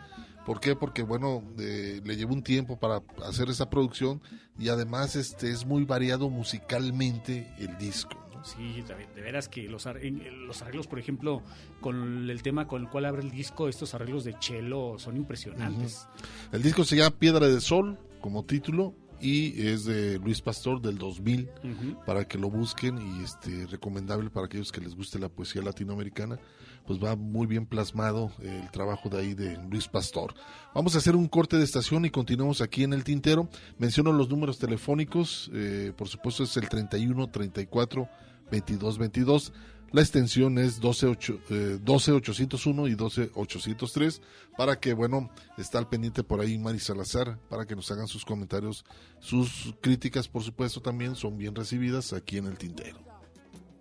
¿Por 0.46 0.60
qué? 0.60 0.76
Porque 0.76 1.02
bueno, 1.02 1.42
eh, 1.58 2.00
le 2.04 2.16
llevó 2.16 2.32
un 2.32 2.42
tiempo 2.42 2.78
para 2.78 3.02
hacer 3.26 3.50
esa 3.50 3.68
producción 3.68 4.22
y 4.58 4.68
además 4.68 5.16
este 5.16 5.50
es 5.50 5.66
muy 5.66 5.84
variado 5.84 6.30
musicalmente 6.30 7.52
el 7.58 7.76
disco. 7.78 8.25
Sí, 8.46 8.82
de, 8.82 9.20
veras 9.20 9.48
que 9.48 9.68
los, 9.68 9.86
los 9.86 10.62
arreglos, 10.62 10.86
por 10.86 11.00
ejemplo, 11.00 11.42
con 11.80 12.30
el 12.30 12.42
tema 12.42 12.68
con 12.68 12.82
el 12.82 12.88
cual 12.88 13.06
abre 13.06 13.22
el 13.22 13.30
disco, 13.30 13.68
estos 13.68 13.92
arreglos 13.94 14.22
de 14.24 14.36
cello 14.40 14.98
son 14.98 15.16
impresionantes. 15.16 16.06
El 16.52 16.62
disco 16.62 16.84
se 16.84 16.96
llama 16.96 17.16
Piedra 17.16 17.48
de 17.48 17.60
Sol 17.60 17.98
como 18.20 18.44
título 18.44 18.94
y 19.20 19.66
es 19.66 19.84
de 19.84 20.18
Luis 20.18 20.40
Pastor 20.42 20.80
del 20.80 20.98
2000 20.98 21.48
Ujú. 21.64 22.04
para 22.04 22.28
que 22.28 22.38
lo 22.38 22.50
busquen 22.50 22.98
y 22.98 23.24
este 23.24 23.66
recomendable 23.66 24.30
para 24.30 24.46
aquellos 24.46 24.70
que 24.70 24.80
les 24.80 24.94
guste 24.94 25.18
la 25.18 25.28
poesía 25.28 25.62
latinoamericana 25.62 26.38
pues 26.86 27.02
va 27.02 27.16
muy 27.16 27.46
bien 27.46 27.66
plasmado 27.66 28.30
el 28.40 28.70
trabajo 28.70 29.08
de 29.08 29.18
ahí 29.18 29.34
de 29.34 29.58
Luis 29.68 29.88
Pastor. 29.88 30.34
Vamos 30.74 30.94
a 30.94 30.98
hacer 30.98 31.16
un 31.16 31.26
corte 31.26 31.56
de 31.56 31.64
estación 31.64 32.04
y 32.04 32.10
continuamos 32.10 32.60
aquí 32.60 32.84
en 32.84 32.92
el 32.92 33.04
tintero. 33.04 33.48
Menciono 33.78 34.12
los 34.12 34.28
números 34.28 34.58
telefónicos, 34.58 35.50
eh, 35.52 35.92
por 35.96 36.08
supuesto 36.08 36.44
es 36.44 36.56
el 36.56 36.68
31 36.68 37.28
34 37.28 38.08
22 38.50 38.98
22. 38.98 39.52
La 39.92 40.00
extensión 40.02 40.58
es 40.58 40.80
12, 40.80 41.06
ocho- 41.06 41.38
eh, 41.48 41.78
12801 41.82 42.88
y 42.88 42.94
12803 42.96 44.20
para 44.56 44.78
que, 44.80 44.92
bueno, 44.94 45.30
está 45.58 45.78
al 45.78 45.88
pendiente 45.88 46.24
por 46.24 46.40
ahí 46.40 46.58
Mari 46.58 46.80
Salazar 46.80 47.38
para 47.48 47.66
que 47.66 47.76
nos 47.76 47.90
hagan 47.92 48.08
sus 48.08 48.24
comentarios, 48.24 48.84
sus 49.20 49.74
críticas, 49.80 50.26
por 50.28 50.42
supuesto, 50.42 50.80
también 50.82 51.14
son 51.14 51.38
bien 51.38 51.54
recibidas 51.54 52.12
aquí 52.12 52.36
en 52.38 52.46
el 52.46 52.58
tintero. 52.58 52.98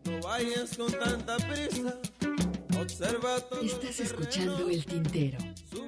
No 0.06 0.20
vayas 0.22 0.78
con 0.78 0.92
tanta 0.92 1.38
prisa. 1.38 2.00
Observa 2.80 3.40
todo 3.50 3.62
Estás 3.62 4.00
escuchando 4.02 4.70
El 4.70 4.86
Tintero. 4.86 5.38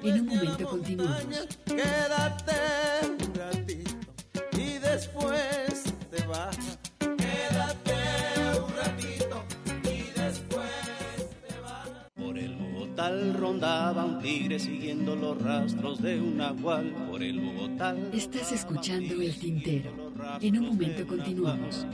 En 0.02 0.20
un 0.20 0.26
momento 0.26 0.66
continuamos. 0.68 1.46
Quédate 1.66 2.52
un 3.06 3.34
ratito 3.34 3.90
y 4.58 4.78
después 4.78 5.57
el 13.06 13.32
Bogotá 13.32 13.38
rondaba 13.38 14.04
un 14.04 14.18
tigre 14.18 14.58
siguiendo 14.58 15.14
los 15.14 15.40
rastros 15.40 16.02
de 16.02 16.20
un 16.20 16.38
nahual. 16.38 16.92
Por 17.08 17.22
el 17.22 17.38
Bogotá. 17.38 17.94
Estás 18.12 18.52
escuchando 18.52 19.22
El 19.22 19.38
Tintero. 19.38 19.90
En 20.40 20.58
un 20.58 20.66
momento 20.66 21.06
continuamos. 21.06 21.86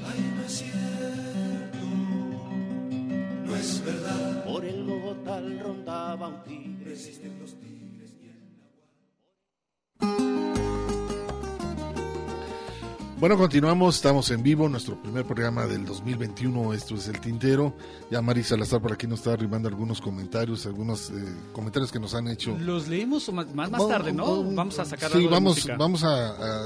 No 3.45 3.57
es 3.57 3.85
verdad. 3.85 4.45
Por 4.45 4.65
el 4.65 4.83
Bogotá 4.85 5.41
rondaba 5.63 6.29
un 6.29 6.43
tigre. 6.45 6.93
Existen 6.93 7.39
los 7.39 7.55
tigres 7.55 7.84
Bueno, 13.25 13.39
continuamos, 13.39 13.97
estamos 13.97 14.31
en 14.33 14.43
vivo, 14.43 14.69
nuestro 14.69 15.01
primer 15.01 15.25
programa 15.25 15.65
del 15.65 15.87
2021, 15.87 16.75
esto 16.75 16.95
es 16.95 17.09
El 17.09 17.21
Tintero. 17.23 17.73
Ya 18.11 18.21
Mari 18.21 18.43
Salazar 18.45 18.83
por 18.83 18.93
aquí 18.93 19.07
nos 19.07 19.21
está 19.21 19.33
arrimando 19.33 19.67
algunos 19.67 19.99
comentarios, 20.03 20.67
algunos 20.67 21.09
eh, 21.09 21.15
comentarios 21.55 21.91
que 21.91 21.99
nos 21.99 22.15
han 22.15 22.29
hecho. 22.29 22.55
Los 22.61 22.87
leemos 22.87 23.33
más, 23.33 23.47
más, 23.55 23.89
tarde, 23.89 24.13
¿no? 24.13 24.27
vamos- 24.27 24.55
Vamos 24.55 24.79
a 24.79 24.85
sacar 24.85 25.11
Sí, 25.11 25.17
algo 25.17 25.29
de 25.31 25.35
vamos, 25.37 25.55
música. 25.57 25.75
vamos 25.79 26.05
a, 26.05 26.09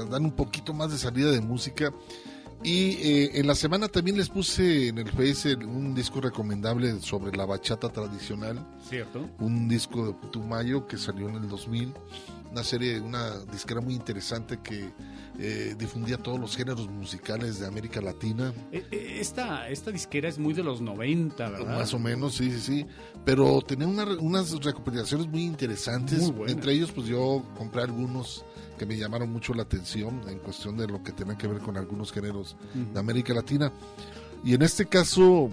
a 0.01 0.03
dar 0.07 0.19
un 0.19 0.31
poquito 0.33 0.73
más 0.73 0.91
de 0.91 0.97
salida 0.97 1.31
de 1.31 1.39
música. 1.39 1.93
Y 2.63 2.91
eh, 3.01 3.31
en 3.39 3.47
la 3.47 3.55
semana 3.55 3.87
también 3.87 4.17
les 4.17 4.29
puse 4.29 4.89
en 4.89 4.97
el 4.97 5.09
Face 5.09 5.55
un 5.55 5.95
disco 5.95 6.19
recomendable 6.19 6.99
sobre 7.01 7.35
la 7.37 7.45
bachata 7.45 7.89
tradicional. 7.89 8.65
Cierto. 8.87 9.29
Un 9.39 9.67
disco 9.69 10.07
de 10.07 10.13
Putumayo 10.13 10.85
que 10.85 10.97
salió 10.97 11.29
en 11.29 11.35
el 11.35 11.47
2000. 11.47 11.93
Una 12.51 12.63
serie, 12.63 12.99
una 12.99 13.37
disquera 13.45 13.79
muy 13.79 13.93
interesante 13.93 14.57
que 14.61 14.89
eh, 15.37 15.75
difundía 15.77 16.17
todos 16.17 16.39
los 16.39 16.57
géneros 16.57 16.89
musicales 16.89 17.59
de 17.59 17.67
América 17.67 18.01
Latina. 18.01 18.51
Eh, 18.71 18.83
eh, 18.91 19.17
Esta, 19.19 19.69
esta 19.69 19.91
disquera 19.91 20.27
es 20.27 20.39
muy 20.39 20.53
de 20.53 20.63
los 20.63 20.81
90, 20.81 21.47
¿verdad? 21.49 21.77
Más 21.77 21.93
o 21.93 21.99
menos, 21.99 22.33
sí, 22.35 22.51
sí, 22.51 22.59
sí. 22.59 22.85
Pero 23.23 23.61
tenía 23.61 23.85
una- 23.87 24.17
unas 24.19 24.51
recopilaciones 24.63 25.27
muy 25.27 25.43
interesantes. 25.43 26.31
Muy. 26.31 26.51
Entre 26.51 26.73
ellos, 26.73 26.91
pues 26.91 27.05
yo 27.07 27.43
compré 27.55 27.83
algunos 27.83 28.43
que 28.79 28.87
me 28.87 28.97
llamaron 28.97 29.31
mucho 29.31 29.53
la 29.53 29.63
atención 29.63 30.21
en 30.27 30.39
cuestión 30.39 30.77
de 30.77 30.87
lo 30.87 31.03
que 31.03 31.11
tenía 31.11 31.37
que 31.37 31.47
ver 31.47 31.59
con 31.59 31.77
algunos 31.77 32.11
géneros 32.11 32.55
de 32.73 32.99
América 32.99 33.33
Latina. 33.33 33.71
Y 34.43 34.55
en 34.55 34.61
este 34.61 34.87
caso, 34.87 35.51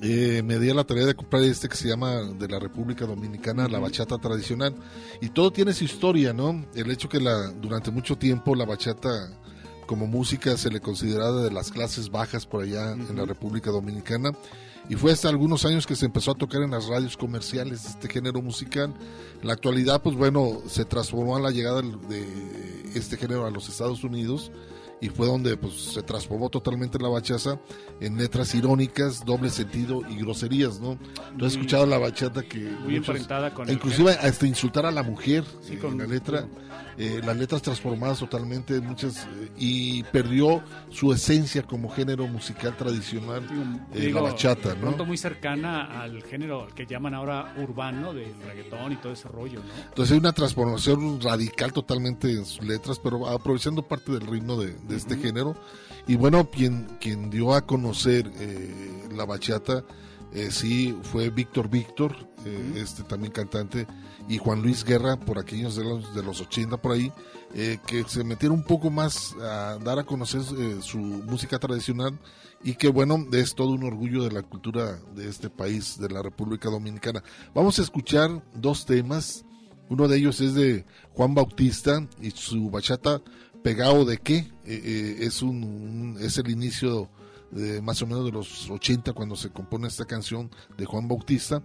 eh, 0.00 0.42
me 0.42 0.58
di 0.58 0.70
a 0.70 0.74
la 0.74 0.84
tarea 0.84 1.06
de 1.06 1.14
comprar 1.14 1.42
este 1.42 1.68
que 1.68 1.76
se 1.76 1.88
llama 1.88 2.22
de 2.22 2.48
la 2.48 2.58
República 2.58 3.04
Dominicana, 3.06 3.68
la 3.68 3.78
bachata 3.78 4.18
tradicional. 4.18 4.74
Y 5.20 5.28
todo 5.28 5.52
tiene 5.52 5.74
su 5.74 5.84
historia, 5.84 6.32
¿no? 6.32 6.64
El 6.74 6.90
hecho 6.90 7.08
que 7.08 7.20
la, 7.20 7.50
durante 7.50 7.90
mucho 7.90 8.16
tiempo 8.16 8.54
la 8.54 8.64
bachata 8.64 9.30
como 9.86 10.06
música 10.06 10.56
se 10.56 10.70
le 10.70 10.80
consideraba 10.80 11.42
de 11.42 11.52
las 11.52 11.70
clases 11.70 12.10
bajas 12.10 12.46
por 12.46 12.64
allá 12.64 12.92
en 12.92 13.14
la 13.14 13.26
República 13.26 13.70
Dominicana. 13.70 14.32
Y 14.88 14.94
fue 14.94 15.10
hasta 15.12 15.28
algunos 15.28 15.64
años 15.64 15.86
que 15.86 15.96
se 15.96 16.06
empezó 16.06 16.30
a 16.30 16.34
tocar 16.34 16.62
en 16.62 16.70
las 16.70 16.86
radios 16.86 17.16
comerciales 17.16 17.84
este 17.86 18.08
género 18.08 18.40
musical. 18.40 18.94
En 19.40 19.46
la 19.48 19.54
actualidad, 19.54 20.00
pues 20.02 20.14
bueno, 20.16 20.60
se 20.68 20.84
transformó 20.84 21.36
a 21.36 21.40
la 21.40 21.50
llegada 21.50 21.82
de 21.82 22.24
este 22.94 23.16
género 23.16 23.46
a 23.46 23.50
los 23.50 23.68
Estados 23.68 24.04
Unidos 24.04 24.52
y 25.00 25.08
fue 25.10 25.26
donde 25.26 25.56
pues 25.58 25.74
se 25.92 26.02
transformó 26.02 26.48
totalmente 26.48 26.98
la 26.98 27.08
bachata 27.08 27.60
en 28.00 28.16
letras 28.16 28.54
irónicas, 28.54 29.24
doble 29.26 29.50
sentido 29.50 30.00
y 30.08 30.16
groserías, 30.16 30.80
¿no? 30.80 30.92
Has 31.18 31.32
Muy- 31.34 31.46
escuchado 31.48 31.84
la 31.84 31.98
bachata 31.98 32.42
que 32.42 32.60
muy 32.60 32.96
emparentada 32.96 33.52
con 33.52 33.68
el 33.68 33.74
inclusive 33.74 34.12
hasta 34.12 34.46
insultar 34.46 34.86
a 34.86 34.90
la 34.90 35.02
mujer 35.02 35.44
Sí, 35.62 35.74
eh, 35.74 35.78
con- 35.78 35.92
en 35.92 35.98
la 35.98 36.06
letra, 36.06 36.48
eh, 36.98 37.20
las 37.22 37.36
letras 37.36 37.60
transformadas 37.60 38.20
totalmente 38.20 38.80
muchas 38.80 39.26
eh, 39.26 39.50
y 39.58 40.02
perdió 40.04 40.62
su 40.88 41.12
esencia 41.12 41.62
como 41.62 41.90
género 41.90 42.26
musical 42.26 42.74
tradicional, 42.74 43.46
eh, 43.92 44.00
Digo, 44.00 44.20
la 44.20 44.30
bachata, 44.30 44.74
¿no? 44.74 44.80
pronto 44.80 45.04
muy 45.04 45.18
cercana 45.18 46.00
al 46.00 46.22
género 46.22 46.66
que 46.74 46.86
llaman 46.86 47.12
ahora 47.12 47.54
urbano 47.58 48.14
del 48.14 48.34
reggaetón 48.40 48.92
y 48.92 48.96
todo 48.96 49.12
ese 49.12 49.28
rollo, 49.28 49.60
¿no? 49.60 49.74
Entonces 49.88 50.12
hay 50.12 50.18
una 50.18 50.32
transformación 50.32 51.20
radical 51.20 51.74
totalmente 51.74 52.30
en 52.30 52.46
sus 52.46 52.64
letras, 52.64 52.98
pero 52.98 53.28
aprovechando 53.28 53.82
parte 53.82 54.12
del 54.12 54.26
ritmo 54.26 54.58
de, 54.58 54.72
de 54.72 54.96
este 54.96 55.16
género. 55.18 55.54
Y 56.06 56.16
bueno, 56.16 56.48
quien, 56.48 56.86
quien 56.98 57.28
dio 57.28 57.52
a 57.52 57.66
conocer 57.66 58.30
eh, 58.38 59.08
la 59.14 59.26
bachata, 59.26 59.84
sí, 60.50 60.96
fue 61.02 61.30
Víctor 61.30 61.68
Víctor, 61.68 62.14
este 62.74 63.02
también 63.04 63.32
cantante, 63.32 63.86
y 64.28 64.38
Juan 64.38 64.62
Luis 64.62 64.84
Guerra, 64.84 65.16
por 65.18 65.38
aquellos 65.38 65.76
de 65.76 65.84
los, 65.84 66.14
de 66.14 66.22
los 66.22 66.40
80 66.40 66.76
por 66.78 66.92
ahí, 66.92 67.12
eh, 67.54 67.78
que 67.86 68.04
se 68.04 68.24
metieron 68.24 68.58
un 68.58 68.64
poco 68.64 68.90
más 68.90 69.34
a 69.40 69.78
dar 69.82 69.98
a 69.98 70.04
conocer 70.04 70.42
eh, 70.58 70.78
su 70.80 70.98
música 70.98 71.58
tradicional 71.58 72.18
y 72.64 72.74
que 72.74 72.88
bueno, 72.88 73.24
es 73.32 73.54
todo 73.54 73.70
un 73.70 73.84
orgullo 73.84 74.24
de 74.24 74.32
la 74.32 74.42
cultura 74.42 74.98
de 75.14 75.28
este 75.28 75.48
país, 75.50 75.98
de 75.98 76.08
la 76.08 76.22
República 76.22 76.68
Dominicana. 76.70 77.22
Vamos 77.54 77.78
a 77.78 77.82
escuchar 77.82 78.42
dos 78.54 78.84
temas. 78.86 79.44
Uno 79.88 80.08
de 80.08 80.16
ellos 80.18 80.40
es 80.40 80.54
de 80.54 80.84
Juan 81.14 81.34
Bautista 81.34 82.06
y 82.20 82.30
su 82.32 82.70
bachata 82.70 83.22
Pegado 83.62 84.04
de 84.04 84.18
qué? 84.18 84.52
Eh, 84.64 85.16
es, 85.20 85.42
un, 85.42 85.62
un- 85.64 86.16
es 86.20 86.38
el 86.38 86.50
inicio 86.50 87.08
de 87.50 87.80
más 87.82 88.00
o 88.02 88.06
menos 88.06 88.24
de 88.24 88.30
los 88.32 88.68
80 88.70 89.12
cuando 89.12 89.34
se 89.34 89.50
compone 89.50 89.88
esta 89.88 90.04
canción 90.04 90.50
de 90.76 90.84
Juan 90.84 91.08
Bautista. 91.08 91.62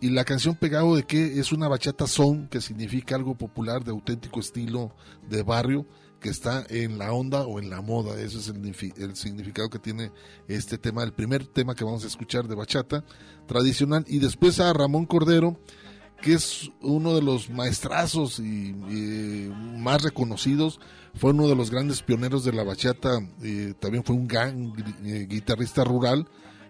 Y 0.00 0.10
la 0.10 0.24
canción 0.24 0.54
Pegado 0.54 0.94
de 0.94 1.02
qué 1.02 1.40
es 1.40 1.50
una 1.50 1.66
bachata 1.66 2.06
son, 2.06 2.46
que 2.46 2.60
significa 2.60 3.16
algo 3.16 3.36
popular 3.36 3.82
de 3.82 3.90
auténtico 3.90 4.38
estilo 4.38 4.92
de 5.28 5.42
barrio, 5.42 5.86
que 6.20 6.28
está 6.28 6.64
en 6.68 6.98
la 6.98 7.12
onda 7.12 7.46
o 7.46 7.58
en 7.58 7.68
la 7.68 7.80
moda. 7.80 8.20
Ese 8.20 8.38
es 8.38 8.48
el, 8.48 9.16
significado 9.16 9.68
que 9.68 9.80
tiene 9.80 10.12
este 10.46 10.78
tema, 10.78 11.02
el 11.02 11.12
primer 11.12 11.46
tema 11.46 11.74
que 11.74 11.82
vamos 11.82 12.04
a 12.04 12.06
escuchar 12.06 12.46
de 12.46 12.54
bachata 12.54 13.04
tradicional. 13.46 14.04
Y 14.06 14.20
después 14.20 14.60
a 14.60 14.72
Ramón 14.72 15.04
Cordero, 15.04 15.58
que 16.22 16.34
es 16.34 16.70
uno 16.80 17.16
de 17.16 17.22
los 17.22 17.50
maestrazos 17.50 18.38
y, 18.38 18.72
más 19.78 20.02
reconocidos, 20.02 20.78
fue 21.14 21.32
uno 21.32 21.48
de 21.48 21.56
los 21.56 21.72
grandes 21.72 22.02
pioneros 22.02 22.44
de 22.44 22.52
la 22.52 22.62
bachata, 22.62 23.18
eh, 23.42 23.74
también 23.80 24.04
fue 24.04 24.14
un 24.14 24.28
gran 24.28 24.72
eh, 25.04 25.26
guitarrista 25.28 25.82
rural 25.82 26.28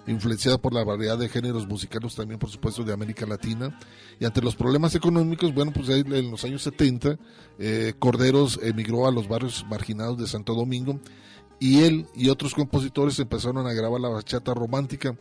influenciada 0.08 0.58
por 0.58 0.72
la 0.72 0.84
variedad 0.84 1.18
de 1.18 1.28
géneros 1.28 1.66
musicales 1.66 2.14
también, 2.14 2.38
por 2.38 2.50
supuesto, 2.50 2.82
de 2.84 2.92
América 2.92 3.26
Latina. 3.26 3.78
Y 4.18 4.24
ante 4.24 4.42
los 4.42 4.56
problemas 4.56 4.94
económicos, 4.94 5.54
bueno, 5.54 5.72
pues 5.72 5.88
en 5.88 6.30
los 6.30 6.44
años 6.44 6.62
70, 6.62 7.18
eh, 7.58 7.94
Corderos 7.98 8.58
emigró 8.62 9.06
a 9.06 9.12
los 9.12 9.28
barrios 9.28 9.64
marginados 9.68 10.18
de 10.18 10.26
Santo 10.26 10.54
Domingo 10.54 11.00
y 11.60 11.82
él 11.84 12.06
y 12.14 12.28
otros 12.28 12.54
compositores 12.54 13.18
empezaron 13.18 13.66
a 13.66 13.72
grabar 13.72 14.00
la 14.00 14.08
bachata 14.08 14.54
romántica, 14.54 15.16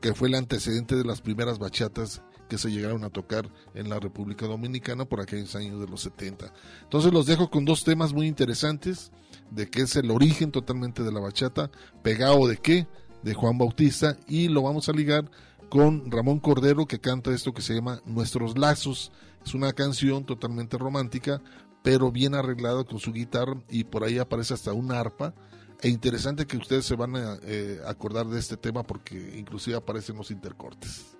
que 0.00 0.14
fue 0.14 0.28
el 0.28 0.34
antecedente 0.34 0.96
de 0.96 1.04
las 1.04 1.20
primeras 1.20 1.58
bachatas 1.58 2.22
que 2.48 2.58
se 2.58 2.70
llegaron 2.70 3.04
a 3.04 3.10
tocar 3.10 3.48
en 3.74 3.88
la 3.88 3.98
República 3.98 4.46
Dominicana 4.46 5.04
por 5.04 5.20
aquellos 5.20 5.54
años 5.54 5.80
de 5.80 5.86
los 5.86 6.02
70. 6.02 6.52
Entonces 6.82 7.12
los 7.12 7.26
dejo 7.26 7.50
con 7.50 7.64
dos 7.64 7.84
temas 7.84 8.12
muy 8.12 8.26
interesantes 8.26 9.10
de 9.50 9.70
qué 9.70 9.82
es 9.82 9.96
el 9.96 10.10
origen 10.10 10.50
totalmente 10.50 11.02
de 11.02 11.12
la 11.12 11.20
bachata, 11.20 11.70
pegado 12.02 12.46
de 12.46 12.56
qué, 12.56 12.86
de 13.22 13.34
Juan 13.34 13.58
Bautista 13.58 14.16
y 14.26 14.48
lo 14.48 14.62
vamos 14.62 14.88
a 14.88 14.92
ligar 14.92 15.30
con 15.68 16.10
Ramón 16.10 16.38
Cordero 16.38 16.86
que 16.86 17.00
canta 17.00 17.32
esto 17.32 17.54
que 17.54 17.62
se 17.62 17.74
llama 17.74 18.02
Nuestros 18.04 18.58
Lazos. 18.58 19.10
Es 19.44 19.54
una 19.54 19.72
canción 19.72 20.24
totalmente 20.24 20.76
romántica, 20.76 21.40
pero 21.82 22.12
bien 22.12 22.34
arreglada 22.34 22.84
con 22.84 22.98
su 22.98 23.12
guitarra 23.12 23.62
y 23.68 23.84
por 23.84 24.04
ahí 24.04 24.18
aparece 24.18 24.54
hasta 24.54 24.72
una 24.72 25.00
arpa. 25.00 25.34
E 25.80 25.88
interesante 25.88 26.46
que 26.46 26.56
ustedes 26.56 26.84
se 26.84 26.94
van 26.94 27.16
a 27.16 27.38
eh, 27.42 27.80
acordar 27.86 28.26
de 28.26 28.38
este 28.38 28.56
tema 28.56 28.82
porque 28.84 29.36
inclusive 29.36 29.76
aparecen 29.76 30.16
los 30.16 30.30
intercortes. 30.30 31.16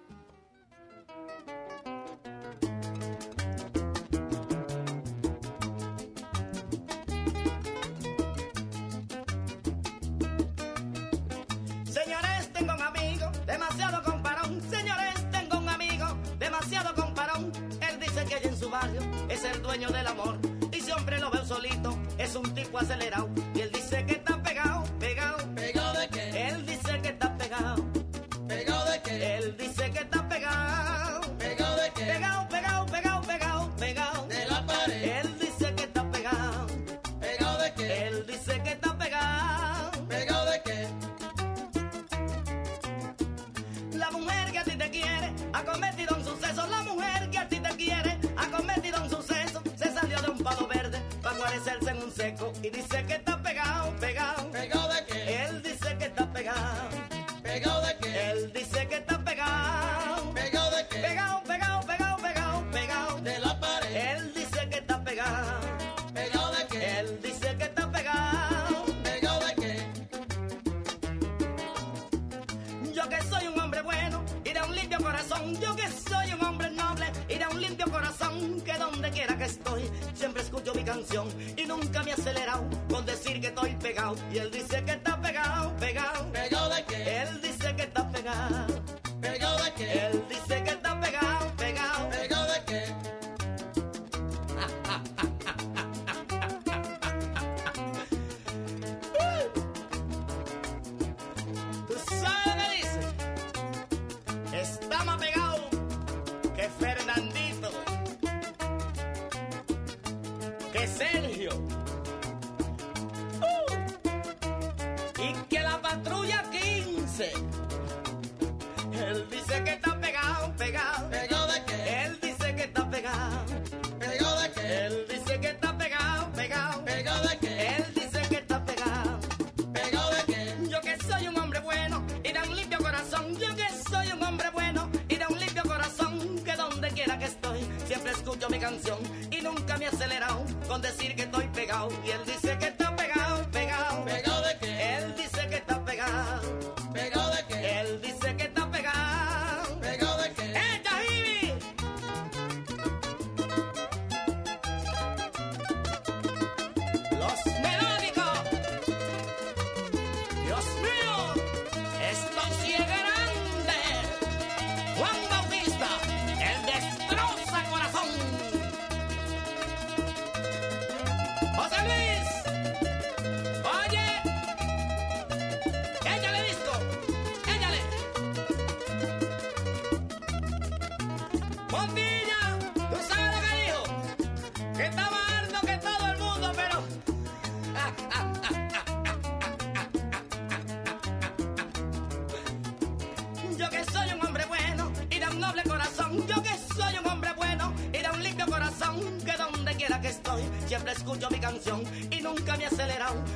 acelerar 22.79 23.27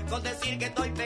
con 0.09 0.23
decir 0.23 0.59
que 0.59 0.67
estoy 0.67 0.91
pegado 0.91 1.06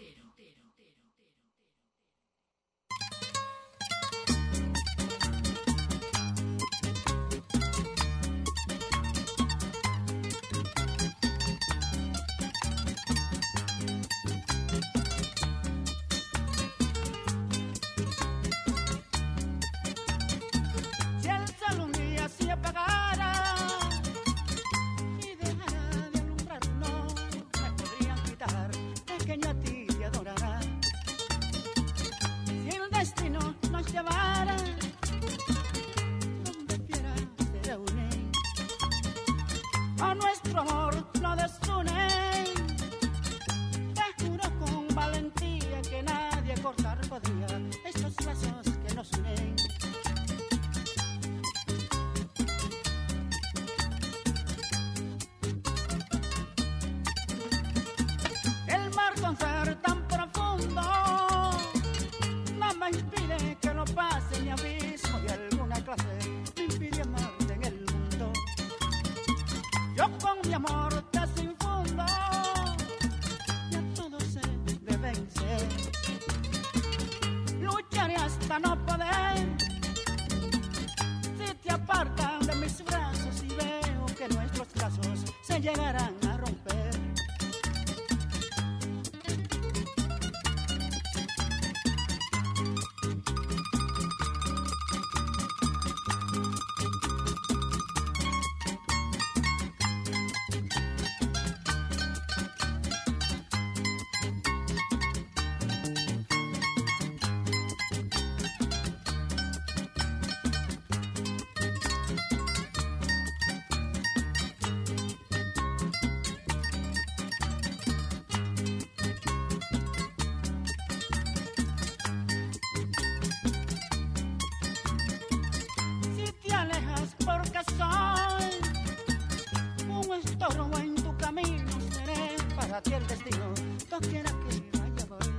Ti 132.83 132.93
el 132.93 133.07
destino. 133.07 133.53
Doquiera 133.89 134.29
que 134.29 134.77
vaya 134.77 135.05
voy 135.09 135.33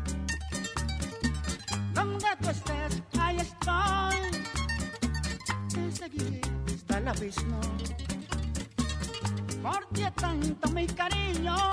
donde 1.95 2.27
tú 2.41 2.51
estés 2.51 3.03
ahí 3.19 3.37
estoy. 3.39 4.17
Te 5.73 5.93
seguiré 5.93 6.41
hasta 6.67 6.99
el 6.99 7.09
abismo. 7.09 7.61
Por 9.63 9.87
ti 9.93 10.03
tanto 10.17 10.69
mi 10.71 10.87
cariño 10.87 11.72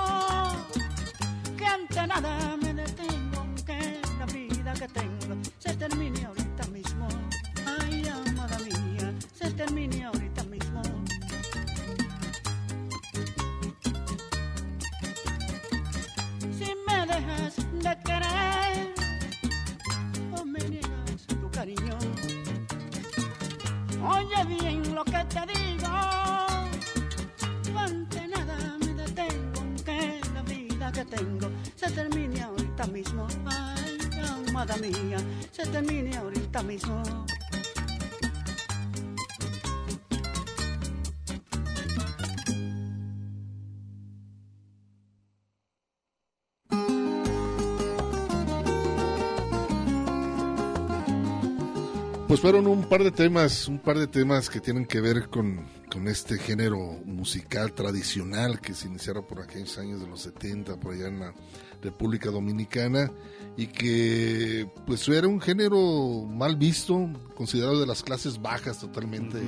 Pues 52.40 52.52
fueron 52.54 52.68
un 52.68 52.84
par 52.84 53.04
de 53.04 53.10
temas, 53.10 53.68
un 53.68 53.78
par 53.78 53.98
de 53.98 54.06
temas 54.06 54.48
que 54.48 54.60
tienen 54.60 54.86
que 54.86 55.02
ver 55.02 55.28
con, 55.28 55.66
con 55.92 56.08
este 56.08 56.38
género 56.38 56.78
musical 57.04 57.74
tradicional 57.74 58.62
que 58.62 58.72
se 58.72 58.88
iniciaron 58.88 59.26
por 59.26 59.42
aquellos 59.42 59.76
años 59.76 60.00
de 60.00 60.06
los 60.06 60.22
70, 60.22 60.80
por 60.80 60.94
allá 60.94 61.08
en 61.08 61.20
la 61.20 61.34
República 61.82 62.30
Dominicana, 62.30 63.12
y 63.58 63.66
que 63.66 64.66
pues 64.86 65.06
era 65.08 65.28
un 65.28 65.38
género 65.38 66.24
mal 66.30 66.56
visto, 66.56 67.10
considerado 67.34 67.78
de 67.78 67.86
las 67.86 68.02
clases 68.02 68.40
bajas 68.40 68.78
totalmente, 68.78 69.38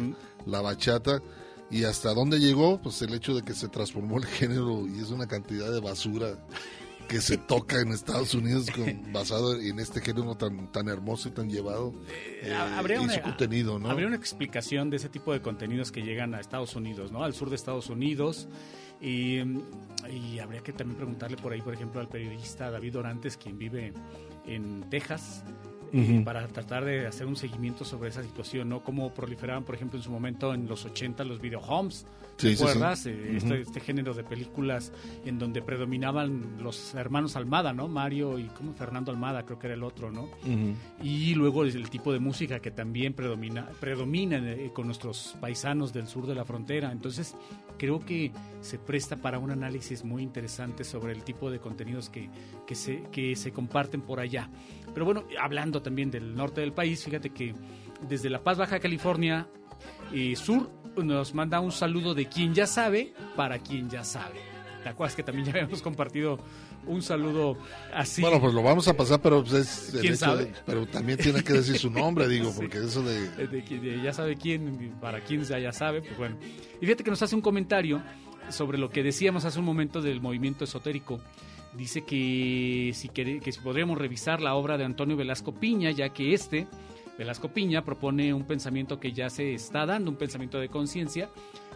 la 0.45 0.61
bachata, 0.61 1.23
y 1.71 1.85
hasta 1.85 2.13
dónde 2.13 2.41
llegó, 2.41 2.83
pues 2.83 3.01
el 3.01 3.15
hecho 3.15 3.35
de 3.35 3.41
que 3.41 3.55
se 3.55 3.69
transformó 3.69 4.19
el 4.19 4.27
género 4.27 4.87
y 4.87 5.01
es 5.01 5.09
una 5.09 5.27
cantidad 5.27 5.73
de 5.73 5.81
basura 5.81 6.37
que 7.13 7.21
se 7.21 7.37
toca 7.37 7.79
en 7.79 7.89
Estados 7.89 8.35
Unidos 8.35 8.71
con, 8.71 9.13
basado 9.13 9.61
en 9.61 9.79
este 9.79 10.01
género 10.01 10.35
tan 10.35 10.73
tan 10.73 10.89
hermoso 10.89 11.29
y 11.29 11.33
tan 11.33 11.51
llevado 11.51 11.93
eh, 12.09 12.55
habría 12.55 12.97
y 12.97 13.05
una, 13.05 13.13
su 13.13 13.21
contenido, 13.21 13.79
¿no? 13.79 13.91
Habría 13.91 14.07
una 14.07 14.17
explicación 14.17 14.89
de 14.89 14.97
ese 14.97 15.11
tipo 15.11 15.31
de 15.35 15.43
contenidos 15.43 15.93
que 15.93 16.01
llegan 16.01 16.35
a 16.35 16.41
Estados 16.41 16.75
Unidos, 16.75 17.13
¿no? 17.13 17.23
Al 17.23 17.35
sur 17.35 17.51
de 17.51 17.57
Estados 17.57 17.91
Unidos. 17.91 18.49
Y, 19.03 19.41
y 20.11 20.39
habría 20.39 20.63
que 20.63 20.73
también 20.73 20.97
preguntarle 20.97 21.37
por 21.37 21.53
ahí, 21.53 21.61
por 21.61 21.75
ejemplo, 21.75 22.01
al 22.01 22.09
periodista 22.09 22.71
David 22.71 22.97
Orantes, 22.99 23.37
quien 23.37 23.59
vive 23.59 23.93
en 24.47 24.89
Texas, 24.89 25.43
para 26.25 26.47
tratar 26.49 26.85
de 26.85 27.07
hacer 27.07 27.27
un 27.27 27.37
seguimiento 27.37 27.85
sobre 27.85 28.09
esa 28.09 28.23
situación, 28.23 28.69
¿no? 28.69 28.83
Cómo 28.83 29.13
proliferaban, 29.13 29.65
por 29.65 29.75
ejemplo, 29.75 29.99
en 29.99 30.03
su 30.03 30.11
momento 30.11 30.55
en 30.55 30.67
los 30.67 30.85
80 30.85 31.25
los 31.25 31.41
videohomes, 31.41 32.07
Sí, 32.39 32.49
¿te 32.49 32.49
sí, 32.49 32.57
sí. 32.57 32.63
acuerdas? 32.63 33.07
Eh, 33.07 33.25
Ujú. 33.29 33.37
este, 33.37 33.61
este 33.61 33.81
género 33.81 34.15
de 34.15 34.25
películas 34.25 34.91
en 35.27 35.39
donde 35.39 35.61
predominaban 35.61 36.57
los 36.63 36.95
hermanos 36.95 37.37
Almada, 37.37 37.73
¿no? 37.75 37.89
Mario 37.89 38.39
y 38.39 38.45
como 38.47 38.73
Fernando 38.73 39.11
Almada, 39.13 39.45
creo 39.45 39.59
que 39.59 39.67
era 39.67 39.75
el 39.75 39.83
otro, 39.83 40.11
¿no? 40.11 40.29
Y 41.03 41.35
luego 41.35 41.65
el 41.65 41.91
tipo 41.91 42.13
de 42.13 42.19
música 42.21 42.61
que 42.61 42.71
también 42.71 43.13
predomina, 43.13 43.69
predomina 43.81 44.39
eh, 44.39 44.71
con 44.75 44.87
nuestros 44.87 45.37
paisanos 45.41 45.93
del 45.93 46.07
sur 46.09 46.27
de 46.27 46.35
la 46.35 46.45
frontera. 46.47 46.91
Entonces, 46.91 47.37
creo 47.79 48.01
que 48.01 48.33
se 48.61 48.79
presta 48.79 49.17
para 49.17 49.39
un 49.39 49.51
análisis 49.51 50.03
muy 50.05 50.23
interesante 50.23 50.85
sobre 50.85 51.13
el 51.13 51.23
tipo 51.25 51.51
de 51.51 51.59
contenidos 51.61 52.09
que, 52.09 52.31
que, 52.67 52.75
se, 52.75 53.03
que 53.13 53.37
se 53.37 53.53
comparten 53.53 54.01
por 54.01 54.21
allá. 54.21 54.49
Pero 54.95 55.07
bueno, 55.07 55.25
hablando 55.41 55.81
también 55.83 56.11
del 56.11 56.35
norte 56.35 56.61
del 56.61 56.73
país, 56.73 57.03
fíjate 57.05 57.31
que 57.31 57.55
desde 58.09 58.29
La 58.31 58.43
Paz, 58.43 58.59
Baja 58.59 58.79
California, 58.81 59.47
eh, 60.13 60.37
sur, 60.37 60.71
nos 60.97 61.33
manda 61.35 61.61
un 61.61 61.73
saludo 61.73 62.15
de 62.15 62.27
quien 62.27 62.55
ya 62.55 62.67
sabe 62.67 63.15
para 63.37 63.59
quien 63.59 63.89
ya 63.89 64.05
sabe. 64.05 64.41
¿Te 64.83 64.89
acuerdas 64.89 65.15
que 65.17 65.23
también 65.23 65.47
ya 65.47 65.53
habíamos 65.53 65.81
compartido 65.81 66.39
un 66.87 67.01
saludo 67.03 67.57
así? 67.95 68.21
Bueno, 68.21 68.41
pues 68.41 68.53
lo 68.53 68.63
vamos 68.63 68.89
a 68.89 68.95
pasar, 68.97 69.21
pero 69.23 69.43
pues 69.43 69.55
es 69.55 69.95
el 69.95 70.01
¿Quién 70.01 70.13
hecho 70.15 70.25
sabe? 70.27 70.45
de- 70.47 70.53
pero 70.67 70.87
también 70.87 71.19
tiene 71.19 71.43
que 71.45 71.53
decir 71.53 71.79
su 71.79 71.89
nombre, 71.89 72.27
digo, 72.29 72.51
Sí. 72.53 72.57
porque 72.57 72.79
eso 72.79 73.03
de 73.03 73.29
de 73.47 74.03
ya 74.03 74.13
sabe 74.13 74.37
quién, 74.37 74.93
para 75.01 75.21
quién 75.21 75.45
ya, 75.45 75.59
ya 75.61 75.73
sabe, 75.73 76.03
pues 76.03 76.19
bueno. 76.19 76.37
Y 76.81 76.85
fíjate 76.85 77.05
que 77.05 77.11
nos 77.11 77.23
hace 77.23 77.35
un 77.37 77.41
comentario 77.43 78.03
sobre 78.51 78.77
lo 78.77 78.91
que 78.91 79.05
decíamos 79.05 79.45
hace 79.45 79.61
un 79.61 79.65
momento 79.65 80.03
del 80.03 80.21
movimiento 80.21 80.65
esotérico. 80.65 81.21
Dice 81.77 82.03
que 82.03 82.93
si, 82.95 83.09
que 83.09 83.53
si 83.53 83.61
podríamos 83.61 83.99
revisar 83.99 84.41
la 84.41 84.55
obra 84.55 84.77
de 84.77 84.85
Antonio 84.85 85.17
Velasco 85.17 85.55
Piña, 85.55 85.91
ya 85.91 86.11
que 86.11 86.35
este, 86.35 86.67
Velasco 87.19 87.49
Piña, 87.49 87.85
propone 87.85 88.35
un 88.35 88.45
pensamiento 88.45 88.99
que 89.01 89.13
ya 89.13 89.31
se 89.31 89.55
está 89.55 89.87
dando, 89.87 90.11
un 90.11 90.17
pensamiento 90.17 90.59
de 90.59 90.69
conciencia, 90.69 91.31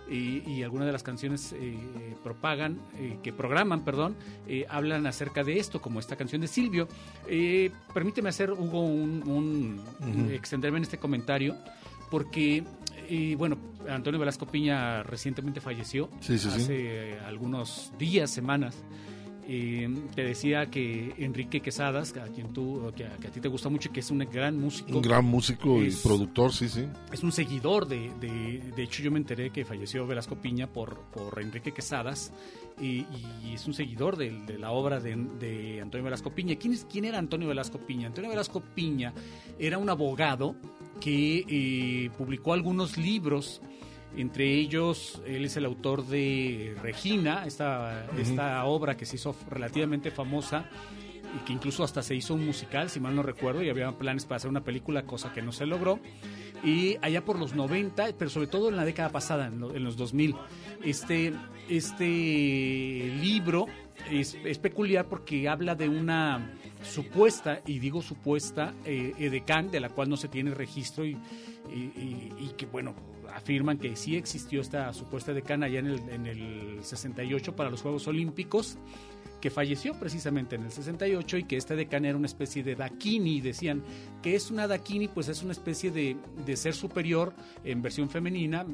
y, 0.09 0.49
y 0.49 0.63
algunas 0.63 0.87
de 0.87 0.93
las 0.93 1.03
canciones 1.03 1.53
eh, 1.53 1.77
propagan, 2.23 2.79
eh, 2.97 3.19
que 3.23 3.33
programan, 3.33 3.85
perdón, 3.85 4.17
eh, 4.47 4.65
hablan 4.69 5.07
acerca 5.07 5.43
de 5.43 5.59
esto, 5.59 5.81
como 5.81 5.99
esta 6.01 6.17
canción 6.17 6.41
de 6.41 6.49
Silvio. 6.49 6.89
Permíteme 7.93 8.29
hacer, 8.29 8.53
Hugo, 8.53 8.83
un, 8.83 9.83
extenderme 10.33 10.79
en 10.79 10.85
este 10.85 10.99
comentario, 10.99 11.57
porque, 12.11 12.63
bueno, 13.37 13.59
Antonio 13.89 14.21
Velasco 14.21 14.47
Piña 14.47 15.03
recientemente 15.03 15.61
falleció, 15.61 16.09
Sí, 16.21 16.39
sí, 16.39 16.51
sí. 16.51 16.57
hace 16.57 17.19
algunos 17.27 17.93
días, 17.99 18.31
semanas. 18.31 18.77
Eh, 19.49 19.89
te 20.15 20.25
decía 20.25 20.67
que 20.67 21.15
Enrique 21.19 21.61
Quesadas, 21.61 22.17
a 22.17 22.25
quien 22.25 22.53
tú, 22.53 22.93
que 22.97 23.05
a, 23.07 23.17
que 23.17 23.29
a 23.29 23.31
ti 23.31 23.41
te 23.41 23.49
gusta 23.49 23.69
mucho, 23.69 23.93
que 23.93 24.01
es 24.01 24.11
un 24.11 24.19
gran 24.19 24.59
músico. 24.59 24.97
Un 24.97 25.03
gran 25.03 25.25
músico 25.25 25.83
y 25.83 25.91
productor, 25.91 26.53
sí, 26.53 26.69
sí. 26.69 26.85
es 27.13 27.23
un 27.23 27.31
seguidor 27.31 27.87
de, 27.87 28.11
de, 28.21 28.73
de 28.75 28.83
hecho 28.83 29.05
yo 29.05 29.13
me 29.13 29.19
enteré 29.19 29.51
que 29.51 29.65
falleció 29.65 30.05
Velasco 30.07 30.35
Piña 30.35 30.67
por, 30.67 30.99
por 31.13 31.41
Enrique 31.41 31.73
Quesadas 31.73 32.33
y, 32.81 33.07
y 33.45 33.53
es 33.55 33.67
un 33.69 33.75
seguidor 33.75 34.17
de, 34.17 34.31
de 34.31 34.59
la 34.59 34.73
obra 34.73 34.99
de, 34.99 35.15
de 35.15 35.81
Antonio 35.81 36.05
Velasco 36.05 36.31
Piña. 36.31 36.57
¿Quién, 36.57 36.75
es, 36.75 36.85
¿Quién 36.85 37.05
era 37.05 37.19
Antonio 37.19 37.47
Velasco 37.47 37.79
Piña? 37.79 38.09
Antonio 38.09 38.31
Velasco 38.31 38.61
Piña 38.75 39.15
era 39.61 39.79
un 39.79 39.89
abogado 39.89 40.57
que 41.01 41.45
eh, 41.49 42.11
publicó 42.19 42.53
algunos 42.53 42.99
libros 42.99 43.61
entre 44.17 44.53
ellos, 44.55 45.21
él 45.27 45.45
es 45.45 45.57
el 45.57 45.65
autor 45.65 46.07
de 46.07 46.75
Regina, 46.83 47.45
esta, 47.47 48.07
esta 48.19 48.65
obra 48.65 48.97
que 48.97 49.05
se 49.07 49.17
hizo 49.17 49.37
relativamente 49.51 50.11
famosa 50.11 50.69
y 51.37 51.45
que 51.45 51.53
incluso 51.53 51.85
hasta 51.85 52.03
se 52.03 52.15
hizo 52.15 52.35
un 52.35 52.47
musical, 52.47 52.89
si 52.89 52.99
mal 53.01 53.15
no 53.15 53.23
recuerdo, 53.23 53.63
y 53.63 53.69
había 53.69 53.91
planes 53.93 54.25
para 54.25 54.37
hacer 54.37 54.49
una 54.49 54.63
película, 54.65 55.03
cosa 55.05 55.33
que 55.33 55.43
no 55.43 55.53
se 55.53 55.67
logró. 55.67 55.99
Y 56.65 56.97
allá 57.03 57.23
por 57.25 57.39
los 57.39 57.55
90, 57.55 58.07
pero 58.19 58.31
sobre 58.31 58.47
todo 58.47 58.71
en 58.71 58.77
la 58.77 58.85
década 58.87 59.11
pasada, 59.11 59.49
en, 59.49 59.61
lo- 59.61 59.75
en 59.75 59.85
los 59.85 59.97
2000, 59.99 60.35
este, 60.83 61.35
este 61.69 63.11
libro 63.21 63.67
es, 64.11 64.37
es 64.45 64.59
peculiar 64.59 65.07
porque 65.07 65.49
habla 65.49 65.75
de 65.75 65.89
una 65.89 66.51
supuesta, 66.83 67.61
y 67.67 67.79
digo 67.79 68.03
supuesta, 68.03 68.73
eh, 68.85 69.13
edecán, 69.19 69.71
de 69.71 69.81
la 69.81 69.89
cual 69.91 70.09
no 70.09 70.17
se 70.17 70.29
tiene 70.29 70.53
registro 70.55 71.05
y, 71.05 71.17
y- 71.71 71.75
y- 71.75 72.33
y 72.39 72.49
que, 72.57 72.67
bueno, 72.67 72.95
afirman 73.37 73.79
que 73.79 73.95
sí 73.97 74.17
existió 74.17 74.61
esta 74.61 74.93
supuesta 74.93 75.33
edecán 75.33 75.63
allá 75.63 75.79
en 75.81 75.87
el, 75.87 75.99
en 76.09 76.27
el 76.27 76.79
68 76.83 77.55
para 77.55 77.71
los 77.71 77.83
Juegos 77.83 78.07
Olímpicos 78.09 78.79
que 79.41 79.51
falleció 79.51 79.93
precisamente 80.01 80.57
en 80.57 80.63
el 80.65 80.71
68 80.73 81.37
y 81.37 81.45
que 81.45 81.57
esta 81.59 81.77
decana 81.77 82.09
era 82.09 82.17
una 82.17 82.27
especie 82.27 82.63
de 82.63 82.75
dakini, 82.75 83.43
decían 83.43 83.83
que 84.23 84.35
es 84.35 84.51
una 84.51 84.67
dakini, 84.67 85.09
pues 85.09 85.29
es 85.29 85.43
una 85.43 85.53
especie 85.53 85.91
de, 85.91 86.17
de 86.47 86.57
ser 86.57 86.75
superior 86.75 87.35
en 87.63 87.83
versión 87.83 88.09
femenina, 88.09 88.65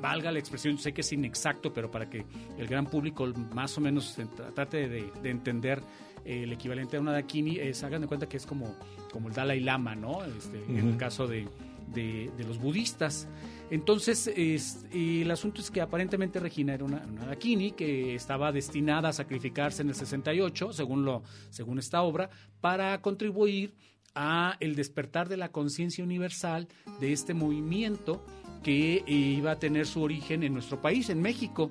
valga 0.00 0.32
la 0.32 0.40
expresión, 0.40 0.76
sé 0.78 0.92
que 0.92 1.02
es 1.02 1.12
inexacto, 1.12 1.72
pero 1.72 1.90
para 1.90 2.10
que 2.10 2.24
el 2.58 2.66
gran 2.66 2.86
público 2.86 3.26
más 3.54 3.78
o 3.78 3.80
menos 3.80 4.18
trate 4.54 4.88
de, 4.88 5.08
de 5.22 5.30
entender 5.30 5.80
eh, 6.24 6.42
el 6.42 6.52
equivalente 6.52 6.96
a 6.96 7.00
una 7.00 7.12
dakini, 7.12 7.58
es, 7.60 7.84
hagan 7.84 8.02
de 8.02 8.08
cuenta 8.08 8.28
que 8.28 8.36
es 8.38 8.44
como, 8.44 8.74
como 9.12 9.28
el 9.28 9.34
Dalai 9.34 9.60
Lama, 9.60 9.94
¿no? 9.94 10.24
Este, 10.24 10.58
En 10.68 10.88
el 10.88 10.96
caso 10.96 11.28
de, 11.28 11.46
de- 11.94 12.28
de 12.36 12.44
los 12.44 12.58
budistas. 12.58 13.28
Entonces, 13.72 14.30
el 14.36 15.30
asunto 15.30 15.62
es 15.62 15.70
que 15.70 15.80
aparentemente 15.80 16.38
Regina 16.38 16.74
era 16.74 16.84
una, 16.84 17.06
una 17.06 17.34
que 17.36 18.14
estaba 18.14 18.52
destinada 18.52 19.08
a 19.08 19.12
sacrificarse 19.14 19.80
en 19.80 19.88
el 19.88 19.94
68, 19.94 20.74
según, 20.74 21.06
lo, 21.06 21.22
según 21.48 21.78
esta 21.78 22.02
obra, 22.02 22.28
para 22.60 23.00
contribuir 23.00 23.72
a 24.14 24.58
el 24.60 24.74
despertar 24.74 25.30
de 25.30 25.38
la 25.38 25.52
conciencia 25.52 26.04
universal 26.04 26.68
de 27.00 27.14
este 27.14 27.32
movimiento 27.32 28.22
que 28.62 28.96
eh, 28.96 29.04
iba 29.06 29.52
a 29.52 29.58
tener 29.58 29.86
su 29.86 30.02
origen 30.02 30.42
en 30.42 30.52
nuestro 30.52 30.82
país, 30.82 31.08
en 31.08 31.22
México. 31.22 31.70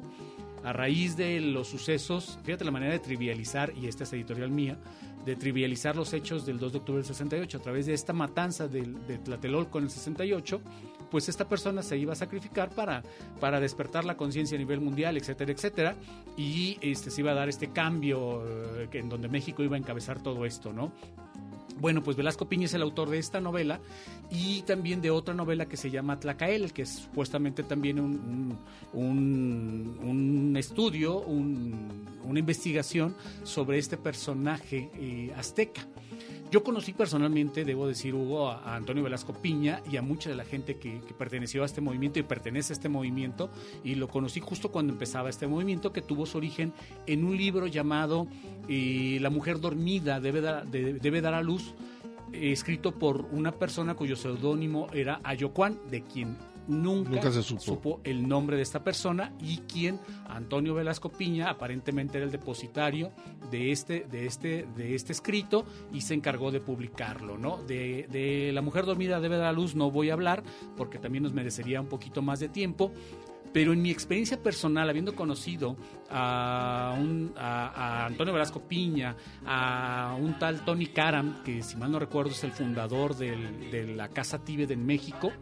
A 0.63 0.73
raíz 0.73 1.15
de 1.15 1.39
los 1.39 1.67
sucesos, 1.67 2.39
fíjate 2.43 2.65
la 2.65 2.71
manera 2.71 2.93
de 2.93 2.99
trivializar, 2.99 3.73
y 3.79 3.85
esta 3.85 4.05
es 4.05 4.13
editorial 4.13 4.49
mía, 4.49 4.79
de 5.25 5.35
trivializar 5.35 5.95
los 5.95 6.13
hechos 6.13 6.45
del 6.45 6.59
2 6.59 6.71
de 6.71 6.77
octubre 6.79 7.01
del 7.01 7.07
68, 7.07 7.57
a 7.57 7.61
través 7.61 7.85
de 7.85 7.93
esta 7.93 8.13
matanza 8.13 8.67
del, 8.67 9.05
de 9.07 9.17
Tlatelolco 9.17 9.77
en 9.77 9.85
el 9.85 9.89
68, 9.89 10.61
pues 11.09 11.29
esta 11.29 11.47
persona 11.47 11.83
se 11.83 11.97
iba 11.97 12.13
a 12.13 12.15
sacrificar 12.15 12.69
para, 12.69 13.03
para 13.39 13.59
despertar 13.59 14.05
la 14.05 14.15
conciencia 14.15 14.55
a 14.55 14.59
nivel 14.59 14.81
mundial, 14.81 15.17
etcétera, 15.17 15.51
etcétera, 15.51 15.95
y 16.37 16.77
este, 16.81 17.11
se 17.11 17.21
iba 17.21 17.31
a 17.31 17.35
dar 17.35 17.49
este 17.49 17.71
cambio 17.71 18.43
eh, 18.47 18.89
en 18.93 19.09
donde 19.09 19.27
México 19.27 19.61
iba 19.63 19.75
a 19.75 19.79
encabezar 19.79 20.21
todo 20.23 20.45
esto, 20.45 20.71
¿no? 20.73 20.91
Bueno, 21.79 22.03
pues 22.03 22.15
Velasco 22.17 22.47
Piña 22.47 22.65
es 22.65 22.73
el 22.73 22.81
autor 22.83 23.09
de 23.09 23.17
esta 23.17 23.39
novela 23.41 23.79
y 24.29 24.61
también 24.63 25.01
de 25.01 25.09
otra 25.09 25.33
novela 25.33 25.65
que 25.67 25.77
se 25.77 25.89
llama 25.89 26.19
Tlacael, 26.19 26.73
que 26.73 26.83
es 26.83 26.89
supuestamente 26.89 27.63
también 27.63 27.99
un, 27.99 28.57
un, 28.93 30.55
estudio, 30.57 31.19
un- 31.21 32.05
una 32.23 32.39
investigación 32.39 33.15
sobre 33.43 33.77
este 33.79 33.97
personaje 33.97 34.89
eh, 34.95 35.33
azteca. 35.35 35.81
Yo 36.51 36.65
conocí 36.65 36.91
personalmente, 36.91 37.63
debo 37.63 37.87
decir, 37.87 38.13
Hugo, 38.13 38.49
a, 38.49 38.75
Antonio 38.75 39.03
Velasco 39.03 39.31
Piña 39.31 39.81
y 39.89 39.95
a 39.95 40.01
mucha 40.01 40.29
de 40.29 40.35
la 40.35 40.43
gente 40.43 40.75
que, 40.75 41.01
perteneció 41.17 41.63
a 41.63 41.65
este 41.65 41.79
movimiento 41.79 42.19
y 42.19 42.23
pertenece 42.23 42.73
a 42.73 42.75
este 42.75 42.89
movimiento, 42.89 43.49
y 43.85 43.95
lo 43.95 44.09
conocí 44.09 44.41
justo 44.41 44.69
cuando 44.69 44.91
empezaba 44.91 45.29
este 45.29 45.47
movimiento, 45.47 45.93
que 45.93 46.01
tuvo 46.01 46.25
su 46.25 46.37
origen 46.37 46.73
en 47.07 47.23
un 47.23 47.37
libro 47.37 47.67
llamado 47.67 48.27
eh, 48.67 49.17
La 49.21 49.29
mujer 49.29 49.61
dormida 49.61 50.19
debe 50.19 50.41
dar, 50.41 51.33
a 51.33 51.41
luz, 51.41 51.73
escrito 52.33 52.91
por 52.91 53.27
una 53.31 53.53
persona 53.53 53.95
cuyo 53.95 54.17
seudónimo 54.17 54.87
era 54.91 55.21
Ayocuán, 55.23 55.79
de 55.89 56.01
quien 56.01 56.35
nunca, 56.67 57.09
Nunca 57.09 57.31
se 57.31 57.43
supo. 57.43 58.01
el 58.03 58.27
nombre 58.27 58.55
de 58.55 58.61
esta 58.63 58.83
persona 58.83 59.33
y 59.39 59.57
quien 59.59 59.99
Antonio 60.29 60.73
Velasco 60.73 61.09
Piña 61.09 61.49
aparentemente 61.49 62.17
era 62.17 62.25
el 62.25 62.31
depositario 62.31 63.11
de 63.49 63.71
este 63.71 64.05
de 64.09 64.25
este 64.25 64.67
de 64.75 64.95
este 64.95 65.11
escrito 65.11 65.65
y 65.91 66.01
se 66.01 66.13
encargó 66.13 66.51
de 66.51 66.61
publicarlo 66.61 67.37
no 67.37 67.57
de, 67.63 68.07
de 68.11 68.51
la 68.53 68.61
mujer 68.61 68.85
dormida 68.85 69.19
debe 69.19 69.37
dar 69.37 69.47
a 69.47 69.51
luz 69.51 69.75
no 69.75 69.91
voy 69.91 70.09
a 70.09 70.13
hablar 70.13 70.43
porque 70.77 70.99
también 70.99 71.23
nos 71.23 71.33
merecería 71.33 71.81
un 71.81 71.87
poquito 71.87 72.21
más 72.21 72.39
de 72.39 72.49
tiempo 72.49 72.91
pero 73.53 73.73
en 73.73 73.81
mi 73.81 73.91
experiencia 73.91 74.41
personal, 74.41 74.89
habiendo 74.89 75.13
conocido 75.13 75.75
a, 76.09 76.95
un- 76.97 77.33
a- 77.37 77.67
a 78.03 78.05
Antonio 78.05 78.31
Velasco 78.31 78.61
Piña, 78.61 79.17
a 79.45 80.15
un 80.17 80.39
tal 80.39 80.63
Tony 80.63 80.85
Karam, 80.87 81.43
que 81.43 81.61
si 81.61 81.75
mal 81.75 81.91
no 81.91 81.99
recuerdo 81.99 82.31
es 82.31 82.41
el 82.45 82.53
fundador 82.53 83.13
del- 83.17 83.69
de 83.69 83.87
la 83.93 84.07
Casa 84.07 84.39
Tíbet 84.39 84.71
en 84.71 84.85
México, 84.85 85.33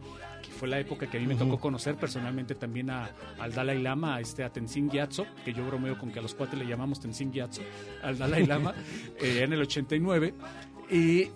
fue 0.59 0.67
la 0.67 0.77
época 0.77 1.09
que 1.09 1.17
a 1.17 1.19
mí 1.21 1.25
me 1.25 1.35
tocó 1.35 1.57
conocer 1.57 1.95
personalmente 1.95 2.53
también 2.53 2.89
a, 2.89 3.09
al 3.39 3.53
Dalai 3.53 3.81
Lama, 3.81 4.15
a, 4.15 4.19
este, 4.19 4.43
a 4.43 4.51
Tenzin 4.51 4.89
Gyatso, 4.89 5.25
que 5.45 5.53
yo 5.53 5.65
bromeo 5.65 5.97
con 5.97 6.11
que 6.11 6.19
a 6.19 6.21
los 6.21 6.35
cuates 6.35 6.59
le 6.59 6.67
llamamos 6.67 6.99
Tenzin 6.99 7.31
Gyatso, 7.31 7.61
al 8.03 8.17
Dalai 8.17 8.45
Lama, 8.45 8.75
eh, 9.21 9.43
en 9.43 9.53
el 9.53 9.61
89. 9.61 10.33
Eh, 10.91 11.31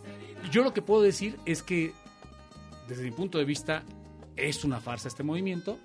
yo 0.52 0.64
lo 0.64 0.74
que 0.74 0.82
puedo 0.82 1.02
decir 1.02 1.40
es 1.46 1.64
que, 1.64 1.94
desde 2.90 3.04
mi 3.04 3.12
punto 3.12 3.38
de 3.38 3.46
vista, 3.46 3.84
es 4.36 4.66
una 4.66 4.82
farsa 4.82 5.08
este 5.08 5.24
movimiento, 5.24 5.80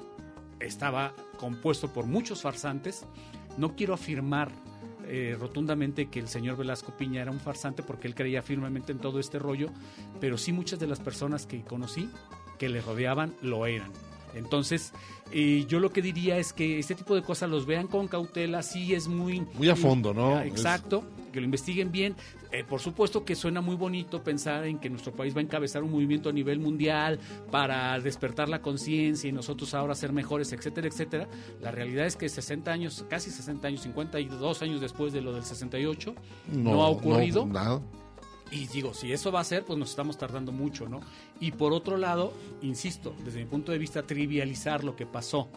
estaba 0.58 1.14
compuesto 1.38 1.92
por 1.92 2.06
muchos 2.06 2.42
farsantes. 2.42 3.06
No 3.56 3.76
quiero 3.76 3.94
afirmar 3.94 4.50
eh, 5.06 5.36
rotundamente 5.38 6.08
que 6.08 6.18
el 6.18 6.26
señor 6.26 6.56
Velasco 6.56 6.96
Piña 6.96 7.22
era 7.22 7.30
un 7.30 7.38
farsante 7.38 7.84
porque 7.84 8.08
él 8.08 8.16
creía 8.16 8.42
firmemente 8.42 8.90
en 8.90 8.98
todo 8.98 9.20
este 9.20 9.38
rollo, 9.38 9.68
pero 10.20 10.36
sí 10.36 10.52
muchas 10.52 10.80
de 10.80 10.88
las 10.88 10.98
personas 10.98 11.46
que 11.46 11.62
conocí 11.62 12.10
que 12.58 12.68
le 12.68 12.80
rodeaban 12.80 13.34
lo 13.42 13.66
eran. 13.66 13.92
Entonces, 14.34 14.92
eh, 15.32 15.64
yo 15.68 15.80
lo 15.80 15.90
que 15.90 16.02
diría 16.02 16.38
es 16.38 16.52
que 16.52 16.78
este 16.78 16.94
tipo 16.94 17.14
de 17.14 17.22
cosas 17.22 17.48
los 17.50 17.66
vean 17.66 17.86
con 17.86 18.08
cautela, 18.08 18.62
sí 18.62 18.94
es 18.94 19.08
muy... 19.08 19.40
Muy 19.54 19.68
a 19.68 19.76
fondo, 19.76 20.12
¿no? 20.12 20.40
Exacto, 20.40 21.02
que 21.32 21.40
lo 21.40 21.46
investiguen 21.46 21.90
bien. 21.90 22.14
Eh, 22.52 22.64
por 22.64 22.80
supuesto 22.80 23.24
que 23.24 23.34
suena 23.34 23.60
muy 23.60 23.76
bonito 23.76 24.22
pensar 24.22 24.64
en 24.66 24.78
que 24.78 24.88
nuestro 24.88 25.12
país 25.12 25.34
va 25.34 25.40
a 25.40 25.42
encabezar 25.42 25.82
un 25.82 25.90
movimiento 25.90 26.28
a 26.30 26.32
nivel 26.32 26.60
mundial 26.60 27.18
para 27.50 27.98
despertar 28.00 28.48
la 28.48 28.62
conciencia 28.62 29.28
y 29.28 29.32
nosotros 29.32 29.74
ahora 29.74 29.94
ser 29.94 30.12
mejores, 30.12 30.52
etcétera, 30.52 30.88
etcétera. 30.88 31.28
La 31.60 31.70
realidad 31.70 32.06
es 32.06 32.16
que 32.16 32.28
60 32.28 32.70
años, 32.70 33.04
casi 33.08 33.30
60 33.30 33.68
años, 33.68 33.82
52 33.82 34.62
años 34.62 34.80
después 34.80 35.12
de 35.12 35.20
lo 35.20 35.32
del 35.32 35.42
68, 35.42 36.14
no, 36.52 36.70
No, 36.72 36.82
ha 36.84 36.88
ocurrido. 36.88 37.44
no, 37.44 37.52
nada. 37.52 37.82
Y 38.50 38.66
digo, 38.68 38.94
si 38.94 39.12
eso 39.12 39.30
va 39.30 39.40
a 39.40 39.44
ser, 39.44 39.64
pues 39.64 39.78
nos 39.78 39.90
estamos 39.90 40.16
tardando 40.16 40.52
mucho, 40.52 40.88
¿no? 40.88 41.00
Y 41.40 41.52
por 41.52 41.72
otro 41.72 41.96
lado, 41.98 42.32
insisto, 42.62 43.14
desde 43.24 43.40
mi 43.40 43.44
punto 43.46 43.72
de 43.72 43.78
vista, 43.78 44.02
trivializar 44.04 44.84
lo 44.84 44.96
que 44.96 45.04
pasó 45.06 45.48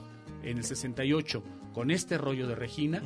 en 0.44 0.58
el 0.58 0.64
68 0.66 1.42
con 1.74 1.90
este 1.92 2.18
rollo 2.18 2.48
de 2.48 2.56
Regina, 2.56 3.02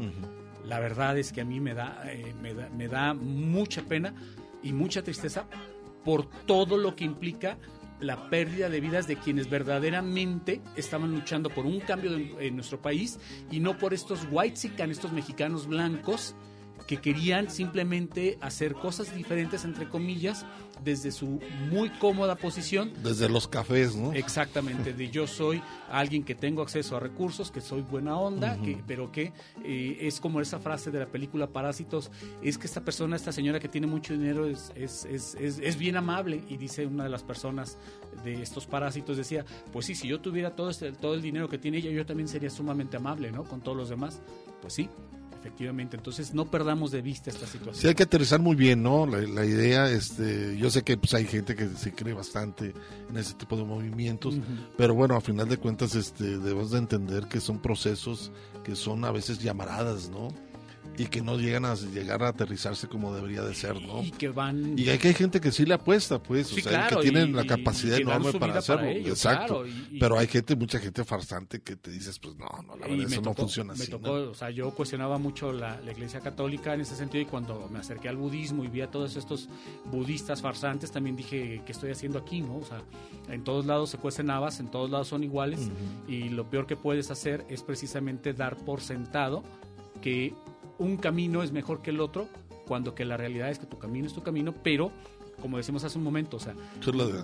la 0.66 0.80
verdad 0.80 1.18
es 1.20 1.32
que 1.32 1.41
a 1.41 1.45
mí 1.45 1.60
me 1.60 1.76
da, 1.76 2.02
eh, 2.07 2.34
me 2.41 2.53
da, 2.56 2.70
me 2.70 2.88
da 2.88 3.14
mucha 3.14 3.84
pena 3.84 4.16
y 4.64 4.74
mucha 4.74 5.03
tristeza 5.03 5.45
por 6.03 6.28
todo 6.48 6.78
lo 6.78 6.95
que 6.95 7.03
implica 7.03 7.57
la 7.99 8.30
pérdida 8.30 8.70
de 8.70 8.82
vidas 8.82 9.07
de 9.07 9.16
quienes 9.18 9.49
verdaderamente 9.49 10.62
estaban 10.76 11.12
luchando 11.12 11.49
por 11.49 11.66
un 11.66 11.80
cambio 11.80 12.12
de- 12.12 12.36
en 12.48 12.56
nuestro 12.56 12.82
país 12.82 13.20
y 13.52 13.60
no 13.60 13.78
por 13.78 13.94
estos 13.94 14.28
white 14.32 14.57
estos 14.91 15.12
mexicanos 15.14 15.68
blancos 15.68 16.36
que 16.88 16.98
querían 16.98 17.49
simplemente 17.49 18.38
hacer 18.41 18.74
cosas 18.76 19.16
diferentes, 19.16 19.66
entre 19.66 19.90
comillas, 19.90 20.45
desde 20.84 21.12
su 21.12 21.40
muy 21.72 21.90
cómoda 21.90 22.36
posición 22.36 22.91
Desde 23.02 23.30
los 23.30 23.48
cafés, 23.48 23.95
¿no? 23.95 24.14
Exactamente, 24.14 24.94
de 24.94 25.10
yo 25.10 25.26
soy 25.26 25.62
alguien 25.90 26.24
que 26.24 26.36
tengo 26.36 26.62
acceso 26.62 26.98
a 26.98 26.99
recursos, 26.99 27.49
que 27.49 27.62
soy 27.62 27.82
buena 27.82 28.18
onda, 28.18 28.57
que, 28.62 28.84
pero 28.86 29.12
que 29.12 29.34
eh, 29.64 29.98
es 30.02 30.20
como 30.20 30.41
esa 30.41 30.60
frase 30.60 30.91
de 30.91 30.99
la 30.99 31.07
película 31.07 31.48
Parásitos, 31.48 32.12
es 32.41 32.57
que 32.57 32.68
esta 32.68 32.82
persona, 32.82 33.16
esta 33.16 33.32
señora 33.32 33.60
que 33.60 33.70
tiene 33.70 33.88
mucho 33.88 34.14
dinero 34.14 34.45
es, 34.45 34.72
es, 34.76 35.06
es, 35.06 35.36
es, 35.36 35.60
es 35.60 35.78
bien 35.78 35.95
amable 35.95 36.44
y 36.49 36.57
dice 36.57 36.86
una 36.86 37.06
de 37.06 37.10
las 37.10 37.24
personas 37.24 37.78
de 38.24 38.41
estos 38.41 38.66
parásitos, 38.66 39.18
decía, 39.18 39.45
pues 39.72 39.86
sí, 39.86 39.95
si 39.95 40.07
yo 40.07 40.20
tuviera 40.20 40.56
todo, 40.56 40.70
este, 40.70 40.91
todo 40.91 41.14
el 41.14 41.22
dinero 41.22 41.49
que 41.49 41.57
tiene 41.57 41.78
ella, 41.78 41.91
yo 41.91 42.06
también 42.06 42.28
sería 42.28 42.49
sumamente 42.49 42.98
amable, 42.98 43.32
¿no? 43.32 43.44
Con 43.44 43.62
todos 43.62 43.78
los 43.78 43.90
demás. 43.90 44.22
Pues 44.62 44.74
sí, 44.74 44.90
efectivamente, 45.45 45.95
entonces 45.95 46.34
no 46.34 46.49
perdamos 46.49 46.91
de 46.91 47.03
vista 47.03 47.30
esta 47.30 47.45
situación. 47.45 47.76
Sí, 47.76 47.88
hay 47.88 47.93
que 47.93 48.03
aterrizar 48.03 48.39
muy 48.39 48.55
bien, 48.55 48.81
¿no? 48.81 49.05
La, 49.05 49.19
la 49.19 49.45
idea, 49.45 49.89
este, 49.89 50.57
yo 50.57 50.72
sé 50.72 50.81
que 50.81 50.97
pues, 50.97 51.13
hay 51.13 51.26
gente 51.26 51.55
que 51.55 51.69
se 51.69 51.93
cree 51.93 52.15
bastante 52.15 52.73
en 53.09 53.17
ese 53.17 53.35
tipo 53.35 53.55
de 53.55 53.63
movimientos, 53.63 54.39
pero 54.76 54.95
bueno, 54.95 55.15
a 55.15 55.22
final 55.22 55.47
de 55.47 55.57
cuentas, 55.57 55.93
este, 55.93 56.39
debemos 56.39 56.72
de 56.72 56.80
entender 56.80 57.27
que 57.27 57.39
son 57.39 57.59
procesos 57.59 58.31
que 58.63 58.76
son 58.76 59.05
a 59.05 59.11
veces 59.11 59.38
llamaradas, 59.38 60.09
¿no? 60.09 60.30
Y 60.97 61.05
que 61.07 61.22
no 61.22 61.38
llegan 61.38 61.65
a 61.65 61.76
llegar 61.76 62.23
a 62.23 62.30
aterrizarse 62.30 62.88
como 62.88 63.13
debería 63.13 63.41
de 63.41 63.53
ser, 63.53 63.81
¿no? 63.81 64.01
Y 64.03 64.11
que 64.11 64.30
van... 64.30 64.77
Y 64.77 64.89
hay 64.89 64.97
que 64.97 65.09
hay 65.09 65.13
gente 65.13 65.41
que 65.41 65.51
sí 65.51 65.65
le 65.65 65.73
apuesta, 65.73 66.22
pues, 66.22 66.47
Sí, 66.47 66.59
o 66.59 66.63
sea, 66.63 66.72
claro, 66.72 66.97
que 66.97 67.03
tienen 67.11 67.30
y- 67.30 67.34
la 67.34 67.45
capacidad 67.45 67.97
enorme 67.97 68.31
para 68.34 68.57
hacerlo, 68.59 68.81
para 68.84 68.91
exacto. 68.93 69.63
claro, 69.63 69.67
y- 69.67 69.88
y- 69.95 69.99
pero 69.99 70.17
hay 70.17 70.27
gente, 70.27 70.55
mucha 70.55 70.80
gente 70.80 71.03
farsante 71.03 71.61
que 71.61 71.76
te 71.76 71.91
dices, 71.91 72.17
pues 72.19 72.35
no, 72.35 72.45
no, 72.65 72.76
la 72.76 72.88
verdad, 72.88 72.97
me 72.97 73.03
eso 73.03 73.22
no 73.22 73.31
tocó- 73.31 73.41
funciona 73.43 73.73
me 73.73 73.81
así. 73.84 73.91
tocó, 73.91 74.07
¿no? 74.07 74.31
o 74.31 74.34
sea, 74.34 74.49
yo 74.49 74.72
cuestionaba 74.72 75.17
mucho 75.17 75.51
la, 75.51 75.80
la 75.81 75.91
iglesia 75.91 76.19
católica 76.19 76.73
en 76.73 76.81
ese 76.81 76.95
sentido 76.95 77.22
y 77.22 77.26
cuando 77.26 77.67
me 77.72 77.80
acerqué 77.80 78.09
al 78.09 78.17
budismo 78.17 78.63
y 78.63 78.67
vi 78.67 78.81
a 78.81 78.89
todos 78.91 79.15
estos 79.15 79.49
budistas 79.85 80.41
farsantes, 80.41 80.91
también 80.91 81.15
dije, 81.15 81.61
¿qué 81.65 81.72
estoy 81.72 81.91
haciendo 81.91 82.19
aquí? 82.19 82.41
no 82.41 82.57
O 82.57 82.65
sea, 82.65 82.81
en 83.30 83.43
todos 83.43 83.65
lados 83.65 83.89
se 83.89 83.97
cuecen 83.97 84.30
habas, 84.30 84.59
en 84.59 84.69
todos 84.69 84.89
lados 84.89 85.07
son 85.07 85.23
iguales 85.23 85.59
y 86.07 86.30
lo 86.30 86.49
peor 86.49 86.65
que 86.67 86.76
puedes 86.76 87.11
hacer 87.11 87.45
es 87.49 87.63
precisamente 87.63 88.34
dar 88.34 88.55
por 88.57 88.81
sentado 88.81 89.43
que 90.01 90.34
un 90.77 90.97
camino 90.97 91.43
es 91.43 91.52
mejor 91.52 91.81
que 91.81 91.91
el 91.91 91.99
otro, 91.99 92.27
cuando 92.68 92.95
que 92.95 93.06
la 93.06 93.18
realidad 93.18 93.49
es 93.49 93.60
que 93.60 93.65
tu 93.65 93.77
camino 93.77 94.07
es 94.07 94.14
tu 94.14 94.23
camino, 94.23 94.53
pero 94.64 94.91
como 95.41 95.57
decimos 95.57 95.84
hace 95.84 95.97
un 95.97 96.03
momento, 96.03 96.38
o 96.38 96.39
sea, 96.39 96.56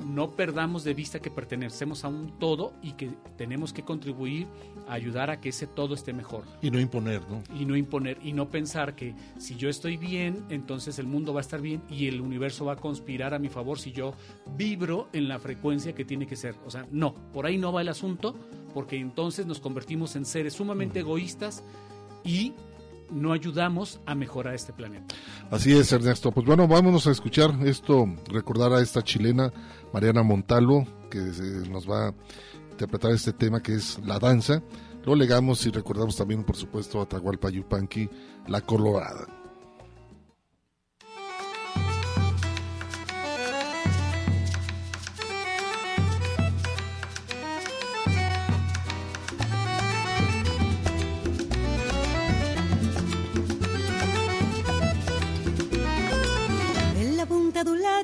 no 0.05 0.31
perdamos 0.31 0.83
de 0.83 0.93
vista 0.93 1.19
que 1.19 1.31
pertenecemos 1.31 2.03
a 2.03 2.09
un 2.09 2.37
todo 2.39 2.73
y 2.81 2.93
que 2.93 3.09
tenemos 3.37 3.73
que 3.73 3.83
contribuir 3.83 4.47
a 4.87 4.93
ayudar 4.93 5.29
a 5.29 5.39
que 5.39 5.49
ese 5.49 5.67
todo 5.67 5.93
esté 5.93 6.13
mejor 6.13 6.43
Y 6.61 6.71
no 6.71 6.79
imponer, 6.79 7.21
¿no? 7.29 7.41
y 7.57 7.65
no 7.65 7.75
imponer 7.75 8.17
y 8.23 8.33
no 8.33 8.49
pensar 8.49 8.95
que 8.95 9.15
si 9.37 9.55
yo 9.55 9.69
estoy 9.69 9.97
bien, 9.97 10.43
entonces 10.49 10.99
el 10.99 11.07
mundo 11.07 11.33
va 11.33 11.39
a 11.39 11.41
estar 11.41 11.61
bien 11.61 11.81
y 11.89 12.07
el 12.07 12.21
universo 12.21 12.65
va 12.65 12.73
a 12.73 12.77
conspirar 12.77 13.33
a 13.33 13.39
mi 13.39 13.49
favor 13.49 13.79
si 13.79 13.91
yo 13.91 14.13
vibro 14.57 15.07
en 15.13 15.27
la 15.27 15.39
frecuencia 15.39 15.93
que 15.93 16.05
tiene 16.05 16.27
que 16.27 16.35
ser. 16.35 16.55
O 16.65 16.69
sea, 16.69 16.85
no, 16.91 17.13
por 17.33 17.45
ahí 17.45 17.57
no 17.57 17.71
va 17.71 17.81
el 17.81 17.89
asunto, 17.89 18.35
porque 18.73 18.97
entonces 18.97 19.45
nos 19.45 19.59
convertimos 19.59 20.15
en 20.15 20.25
seres 20.25 20.53
sumamente 20.53 20.99
egoístas 20.99 21.63
y 22.23 22.53
no 23.11 23.33
ayudamos 23.33 23.99
a 24.05 24.15
mejorar 24.15 24.55
este 24.55 24.73
planeta. 24.73 25.13
Así 25.49 25.73
es, 25.73 25.91
Ernesto. 25.91 26.31
Pues 26.31 26.45
bueno, 26.45 26.67
vámonos 26.67 27.07
a 27.07 27.11
escuchar 27.11 27.51
esto, 27.63 28.07
recordar 28.27 28.73
a 28.73 28.81
esta 28.81 29.03
chilena, 29.03 29.51
Mariana 29.93 30.23
Montalvo, 30.23 30.87
que 31.09 31.19
nos 31.69 31.89
va 31.89 32.07
a 32.07 32.13
interpretar 32.71 33.11
este 33.11 33.33
tema 33.33 33.61
que 33.61 33.75
es 33.75 33.99
la 34.05 34.17
danza. 34.19 34.63
Luego 35.03 35.15
legamos 35.15 35.65
y 35.65 35.71
recordamos 35.71 36.15
también, 36.15 36.43
por 36.43 36.55
supuesto, 36.55 36.99
a 36.99 37.03
Atahualpa 37.03 37.49
Yupanqui, 37.49 38.09
la 38.47 38.61
colorada. 38.61 39.40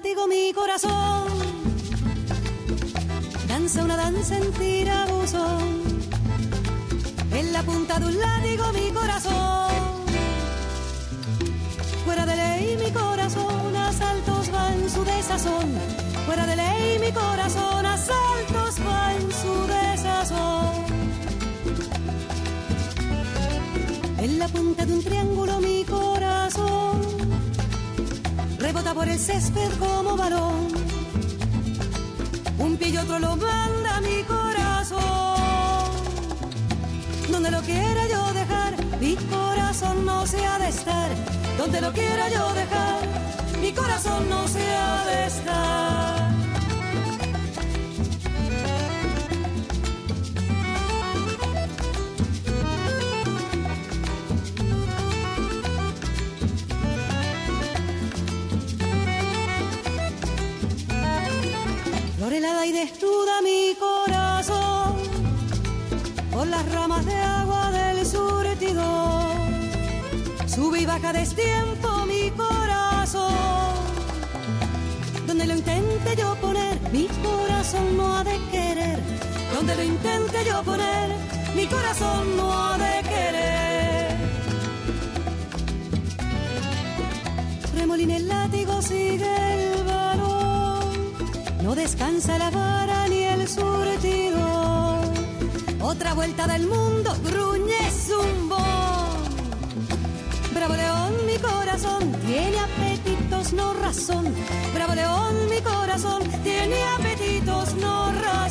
Látigo 0.07 0.27
mi 0.27 0.53
corazón 0.53 1.27
danza 3.47 3.83
una 3.83 3.97
danza 3.97 4.37
en 4.37 4.51
tirabuzón. 4.53 5.81
En 7.31 7.51
la 7.51 7.61
punta 7.63 7.99
de 7.99 8.05
un 8.05 8.17
látigo 8.17 8.71
mi 8.71 8.89
corazón. 8.91 9.71
Fuera 12.05 12.25
de 12.25 12.35
ley 12.37 12.77
mi 12.77 12.91
corazón, 12.91 13.75
a 13.75 13.91
saltos 13.91 14.53
va 14.53 14.73
en 14.73 14.89
su 14.89 15.03
desazón. 15.03 15.67
Fuera 16.25 16.45
de 16.45 16.55
ley 16.55 16.99
mi 16.99 17.11
corazón, 17.11 17.85
a 17.85 17.97
saltos 17.97 18.75
va 18.87 19.13
en 19.13 19.31
su 19.41 19.53
desazón. 19.75 20.85
En 24.19 24.39
la 24.39 24.47
punta 24.47 24.85
de 24.85 24.93
un 24.93 25.03
triángulo 25.03 25.59
mi 25.59 25.83
corazón 25.83 26.46
por 28.83 29.07
el 29.07 29.19
césped 29.19 29.71
como 29.79 30.15
balón. 30.15 30.67
Un 32.59 32.77
pie 32.77 32.89
y 32.89 32.97
otro 32.97 33.19
lo 33.19 33.35
manda 33.35 34.01
mi 34.01 34.23
corazón. 34.23 35.01
Donde 37.29 37.51
lo 37.51 37.61
quiera 37.61 38.07
yo 38.07 38.33
dejar, 38.33 38.73
mi 39.01 39.15
corazón 39.15 40.05
no 40.05 40.25
se 40.25 40.45
ha 40.45 40.59
de 40.59 40.69
estar. 40.69 41.09
Donde 41.57 41.81
lo 41.81 41.91
quiera 41.91 42.29
yo 42.29 42.53
dejar, 42.53 42.99
mi 43.61 43.71
corazón 43.73 44.29
no 44.29 44.47
se 44.47 44.75
ha 44.75 45.05
de 45.05 45.25
estar. 45.25 46.16
Baja 70.99 71.13
destiempo 71.13 72.07
mi 72.07 72.31
corazón. 72.31 73.31
Donde 75.27 75.45
lo 75.45 75.53
intente 75.53 76.15
yo 76.17 76.35
poner, 76.41 76.79
mi 76.91 77.07
corazón 77.23 77.95
no 77.95 78.17
ha 78.17 78.23
de 78.23 78.39
querer. 78.51 78.99
Donde 79.53 79.75
lo 79.75 79.83
intente 79.83 80.43
yo 80.43 80.63
poner, 80.63 81.09
mi 81.55 81.67
corazón 81.67 82.35
no 82.35 82.51
ha 82.51 82.77
de 82.79 83.03
querer. 83.03 84.17
Remolina 87.75 88.15
el 88.17 88.27
látigo, 88.27 88.81
sigue 88.81 89.35
el 89.53 89.83
varón. 89.83 91.13
No 91.61 91.75
descansa 91.75 92.39
la 92.39 92.49
vara 92.49 93.07
ni 93.07 93.19
el 93.19 93.47
surtidor. 93.47 95.05
Otra 95.79 96.15
vuelta 96.15 96.47
del 96.47 96.65
mundo, 96.65 97.15
gruñe. 97.23 97.77
Tiene 102.25 102.57
apetitos, 102.59 103.53
no 103.53 103.73
razón. 103.73 104.25
Bravo 104.73 104.95
León, 104.95 105.49
mi 105.49 105.61
corazón 105.61 106.23
tiene 106.43 106.83
apetitos, 106.97 107.75
no 107.75 108.11
razón. 108.11 108.46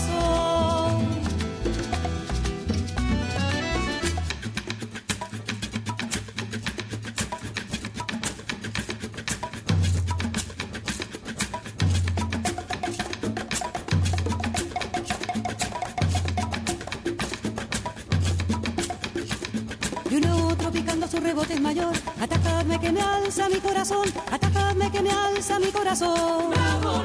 Corazón. 25.98 26.50
Bravo 26.50 27.02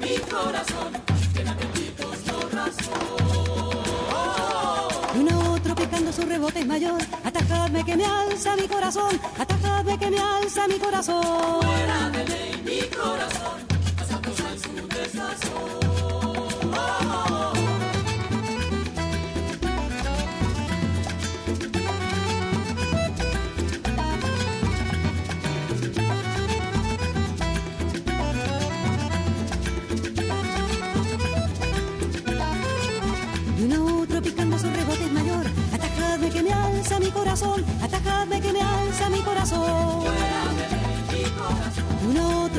mi 0.00 0.16
corazón, 0.30 0.92
otro 5.54 5.74
picando 5.74 6.12
su 6.12 6.22
rebote 6.22 6.64
mayor. 6.64 7.00
Atacadme 7.24 7.84
que 7.84 7.96
me 7.96 8.04
alza 8.04 8.54
mi 8.56 8.68
corazón. 8.68 9.20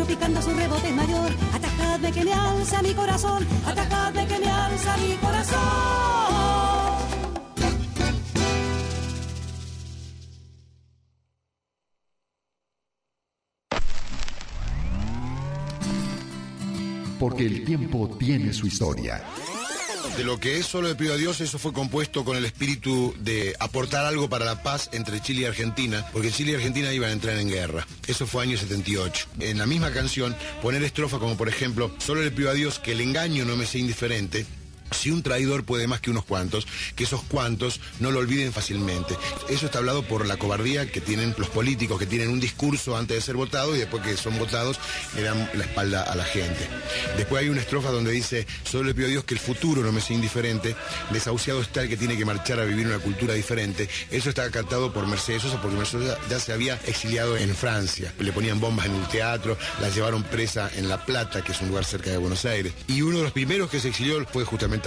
Picando 0.10 0.42
su 0.42 0.50
rebote 0.52 0.92
mayor, 0.92 1.32
atajadme 1.54 2.12
que 2.12 2.24
me 2.26 2.34
alza 2.34 2.82
mi 2.82 2.94
corazón, 2.96 3.48
atajadme 3.64 4.26
que 4.28 4.40
me 4.40 4.50
alza 4.50 4.98
mi 4.98 5.16
corazón. 5.18 5.60
Porque 17.20 17.46
el 17.46 17.64
tiempo 17.66 18.10
tiene 18.18 18.52
su 18.52 18.66
historia. 18.66 19.22
De 20.18 20.26
lo 20.26 20.40
que 20.40 20.58
es 20.58 20.66
solo 20.66 20.90
le 20.90 20.96
pido 20.96 21.14
a 21.14 21.18
Dios, 21.18 21.40
eso 21.40 21.58
fue 21.58 21.72
compuesto 21.72 22.26
con 22.26 22.36
el 22.36 22.44
espíritu 22.44 23.16
de 23.20 23.56
aportar 23.60 24.06
algo 24.06 24.30
para 24.30 24.44
la 24.44 24.62
paz 24.64 24.90
entre 24.92 25.22
Chile 25.22 25.42
y 25.42 25.46
Argentina, 25.46 26.06
porque 26.12 26.32
Chile 26.32 26.52
y 26.52 26.56
Argentina 26.56 26.92
iban 26.92 27.10
a 27.10 27.14
entrar 27.14 27.38
en 27.38 27.48
guerra. 27.48 27.88
Eso 28.06 28.28
fue 28.28 28.44
año 28.44 28.58
78. 28.58 29.28
En 29.40 29.58
la 29.58 29.66
misma 29.66 29.92
canción, 29.92 30.36
poner 30.62 30.84
estrofa 30.84 31.20
como 31.20 31.38
por 31.38 31.48
ejemplo, 31.48 31.92
solo 32.00 32.22
le 32.22 32.32
pido 32.32 32.50
a 32.50 32.54
Dios 32.54 32.80
que 32.80 32.92
el 32.92 33.02
engaño 33.02 33.46
no 33.46 33.56
me 33.56 33.66
sea 33.66 33.80
indiferente, 33.80 34.46
si 34.92 35.12
un 35.12 35.24
traidor 35.24 35.64
puede 35.64 35.88
más 35.88 36.02
que 36.02 36.12
unos 36.12 36.26
cuantos, 36.26 36.68
que 36.96 37.04
esos 37.04 37.24
cuantos 37.24 37.80
no 38.00 38.12
lo 38.12 38.20
olviden 38.20 38.54
fácilmente. 38.54 39.18
Eso 39.50 39.66
está 39.66 39.80
hablado 39.80 40.04
por 40.04 40.26
la 40.26 40.38
cobardía 40.38 40.92
que 40.92 41.02
tienen 41.02 41.36
los 41.38 41.50
políticos, 41.50 42.00
que 42.00 42.06
tienen 42.06 42.30
un 42.30 42.40
discurso 42.40 42.98
antes 42.98 43.18
de 43.18 43.22
ser 43.22 43.36
votados 43.36 43.76
y 43.76 43.80
después 43.80 44.04
que 44.04 44.18
son 44.18 44.38
votados 44.38 44.80
le 45.16 45.24
dan 45.24 45.50
la 45.54 45.64
espalda 45.64 46.04
a 46.04 46.16
la 46.16 46.24
gente. 46.24 46.68
Después 47.18 47.42
hay 47.42 47.50
una 47.50 47.62
estrofa 47.62 47.92
donde 47.92 48.12
dice, 48.12 48.48
solo 48.64 48.86
le 48.86 48.94
pido 48.94 49.08
a 49.08 49.12
Dios 49.12 49.24
que 49.24 49.34
el 49.34 49.40
futuro 49.40 49.82
no 49.82 49.92
me 49.92 50.02
sea 50.02 50.16
indiferente, 50.16 50.76
desahuciado 51.12 51.62
está 51.62 51.82
el 51.82 51.90
que 51.90 51.98
tiene 51.98 52.18
que 52.18 52.26
marchar 52.26 52.60
a 52.60 52.66
vivir 52.66 52.88
una 52.88 53.00
cultura 53.00 53.34
diferente. 53.34 53.90
Eso 54.12 54.30
está 54.30 54.50
cantado 54.52 54.94
por 54.94 55.08
Mercedes 55.08 55.44
Sosa 55.44 55.62
porque 55.62 55.78
Mercedes 55.78 56.18
ya 56.30 56.40
se 56.40 56.54
había 56.54 56.80
exiliado 56.86 57.38
en 57.38 57.56
Francia. 57.56 58.14
Le 58.20 58.32
ponían 58.32 58.60
bombas 58.60 58.86
en 58.86 58.96
el 58.96 59.08
teatro, 59.08 59.58
la 59.82 59.90
llevaron 59.90 60.24
presa 60.24 60.70
en 60.76 60.88
La 60.88 61.06
Plata, 61.06 61.44
que 61.44 61.52
es 61.52 61.62
un 61.62 61.70
lugar 61.70 61.86
cerca 61.86 62.10
de 62.10 62.18
Buenos 62.18 62.46
Aires. 62.46 62.74
Y 62.88 63.02
uno 63.02 63.18
de 63.18 63.24
los 63.24 63.32
primeros 63.32 63.70
que 63.70 63.80
se 63.80 63.90
exilió 63.90 64.26
fue 64.32 64.44
justamente 64.44 64.79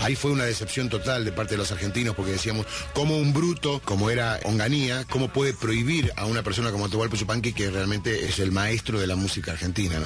Ahí 0.00 0.16
fue 0.16 0.30
una 0.30 0.44
decepción 0.44 0.88
total 0.88 1.24
de 1.24 1.32
parte 1.32 1.54
de 1.54 1.58
los 1.58 1.72
argentinos 1.72 2.14
porque 2.14 2.32
decíamos, 2.32 2.66
como 2.94 3.16
un 3.16 3.32
bruto, 3.32 3.80
como 3.84 4.10
era 4.10 4.38
Onganía, 4.44 5.04
cómo 5.08 5.28
puede 5.28 5.52
prohibir 5.54 6.12
a 6.16 6.26
una 6.26 6.42
persona 6.42 6.70
como 6.70 6.86
Atahualpa 6.86 7.16
Yupanqui 7.16 7.52
que 7.52 7.70
realmente 7.70 8.26
es 8.26 8.38
el 8.38 8.52
maestro 8.52 8.98
de 8.98 9.06
la 9.06 9.16
música 9.16 9.52
argentina. 9.52 9.96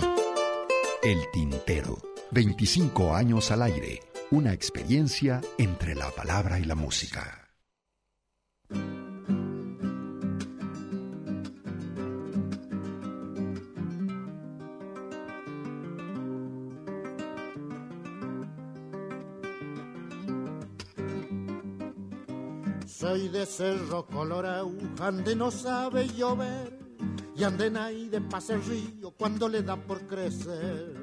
El 1.02 1.18
Tintero. 1.32 1.98
25 2.32 3.14
años 3.14 3.50
al 3.50 3.62
aire. 3.62 4.00
Una 4.30 4.52
experiencia 4.52 5.40
entre 5.58 5.94
la 5.94 6.10
palabra 6.10 6.58
y 6.58 6.64
la 6.64 6.74
música. 6.74 7.48
Soy 23.10 23.26
de 23.26 23.44
Cerro 23.44 24.06
Colorado, 24.06 24.70
ande 25.00 25.34
no 25.34 25.50
sabe 25.50 26.06
llover, 26.06 26.78
y 27.34 27.42
anden 27.42 27.76
ahí 27.76 28.08
de 28.08 28.20
pase 28.20 28.54
el 28.54 28.62
río 28.62 29.10
cuando 29.10 29.48
le 29.48 29.64
da 29.64 29.74
por 29.74 30.06
crecer. 30.06 30.94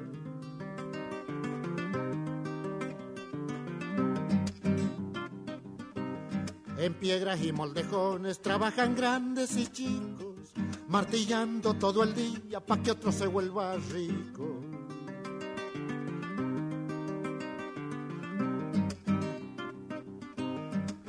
En 6.78 6.94
piedras 6.94 7.42
y 7.42 7.52
moldejones 7.52 8.40
trabajan 8.40 8.96
grandes 8.96 9.54
y 9.58 9.66
chicos, 9.66 10.54
martillando 10.88 11.74
todo 11.74 12.04
el 12.04 12.14
día 12.14 12.64
pa' 12.64 12.82
que 12.82 12.92
otro 12.92 13.12
se 13.12 13.26
vuelva 13.26 13.76
rico. 13.92 14.67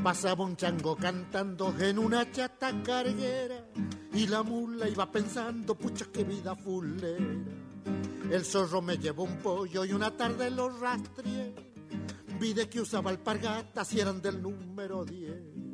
Pasaba 0.04 0.46
un 0.46 0.56
chango 0.56 0.96
cantando 0.96 1.74
en 1.80 2.00
una 2.00 2.32
chata 2.32 2.72
carguera 2.82 3.66
y 4.14 4.28
la 4.28 4.44
mula 4.44 4.88
iba 4.88 5.12
pensando, 5.12 5.76
pucha 5.76 6.06
qué 6.12 6.24
vida 6.24 6.56
fulera. 6.56 7.26
El 8.32 8.46
zorro 8.46 8.82
me 8.82 8.98
llevó 8.98 9.24
un 9.24 9.38
pollo 9.38 9.84
y 9.84 9.92
una 9.92 10.16
tarde 10.16 10.50
lo 10.52 10.70
rastreé. 10.70 11.54
Vi 12.40 12.54
de 12.54 12.70
que 12.70 12.80
usaba 12.80 13.12
alpargatas 13.12 13.94
y 13.94 14.00
eran 14.00 14.22
del 14.22 14.42
número 14.42 15.04
10. 15.04 15.69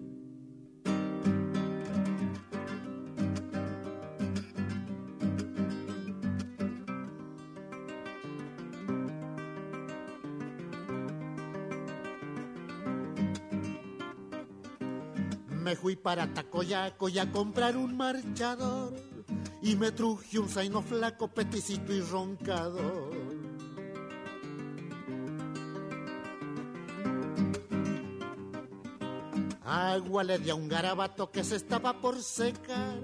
Me 15.65 15.75
fui 15.75 15.95
para 15.95 16.31
Tacoyaco 16.31 17.09
y 17.09 17.17
a 17.17 17.31
comprar 17.31 17.75
un 17.75 17.97
marchador 17.97 18.93
y 19.63 19.75
me 19.75 19.91
truje 19.91 20.37
un 20.37 20.47
zaino 20.47 20.83
flaco, 20.83 21.27
peticito 21.27 21.91
y 21.91 22.01
roncador. 22.01 23.15
Agua 29.63 30.23
le 30.23 30.37
di 30.37 30.51
a 30.51 30.53
un 30.53 30.67
garabato 30.67 31.31
que 31.31 31.43
se 31.43 31.55
estaba 31.55 31.99
por 31.99 32.21
secar 32.21 32.99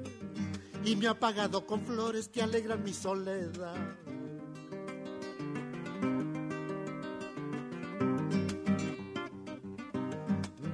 y 0.86 0.96
me 0.96 1.08
ha 1.08 1.12
apagado 1.12 1.66
con 1.66 1.82
flores 1.82 2.28
que 2.28 2.44
alegran 2.44 2.84
mi 2.84 2.94
soledad. 2.94 3.98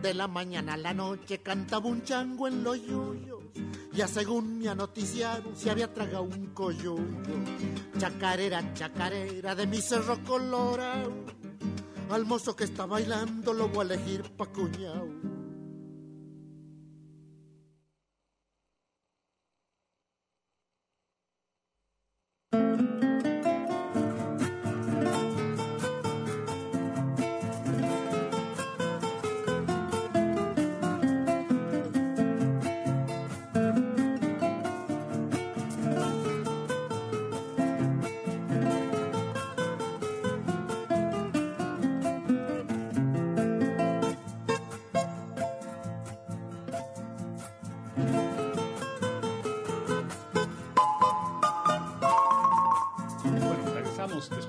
De 0.07 0.13
la 0.13 0.29
mañana 0.29 0.75
a 0.75 0.77
la 0.77 0.93
noche 0.93 1.39
cantaba 1.39 1.89
un 1.89 2.01
chango 2.01 2.47
en 2.47 2.63
los 2.63 2.81
yuyos. 2.81 3.43
Ya 3.91 4.07
según 4.07 4.57
me 4.57 4.69
anoticiaron 4.69 5.53
se 5.57 5.69
había 5.69 5.93
tragado 5.93 6.23
un 6.23 6.53
coyuyo. 6.53 6.95
Chacarera, 7.97 8.73
chacarera 8.73 9.53
de 9.53 9.67
mi 9.67 9.81
cerro 9.81 10.23
colorado. 10.23 11.11
Al 12.09 12.25
mozo 12.25 12.55
que 12.55 12.63
está 12.63 12.85
bailando 12.85 13.51
lo 13.51 13.67
voy 13.67 13.79
a 13.79 13.95
elegir 13.95 14.23
pa' 14.37 14.45
cuñao. 14.45 15.36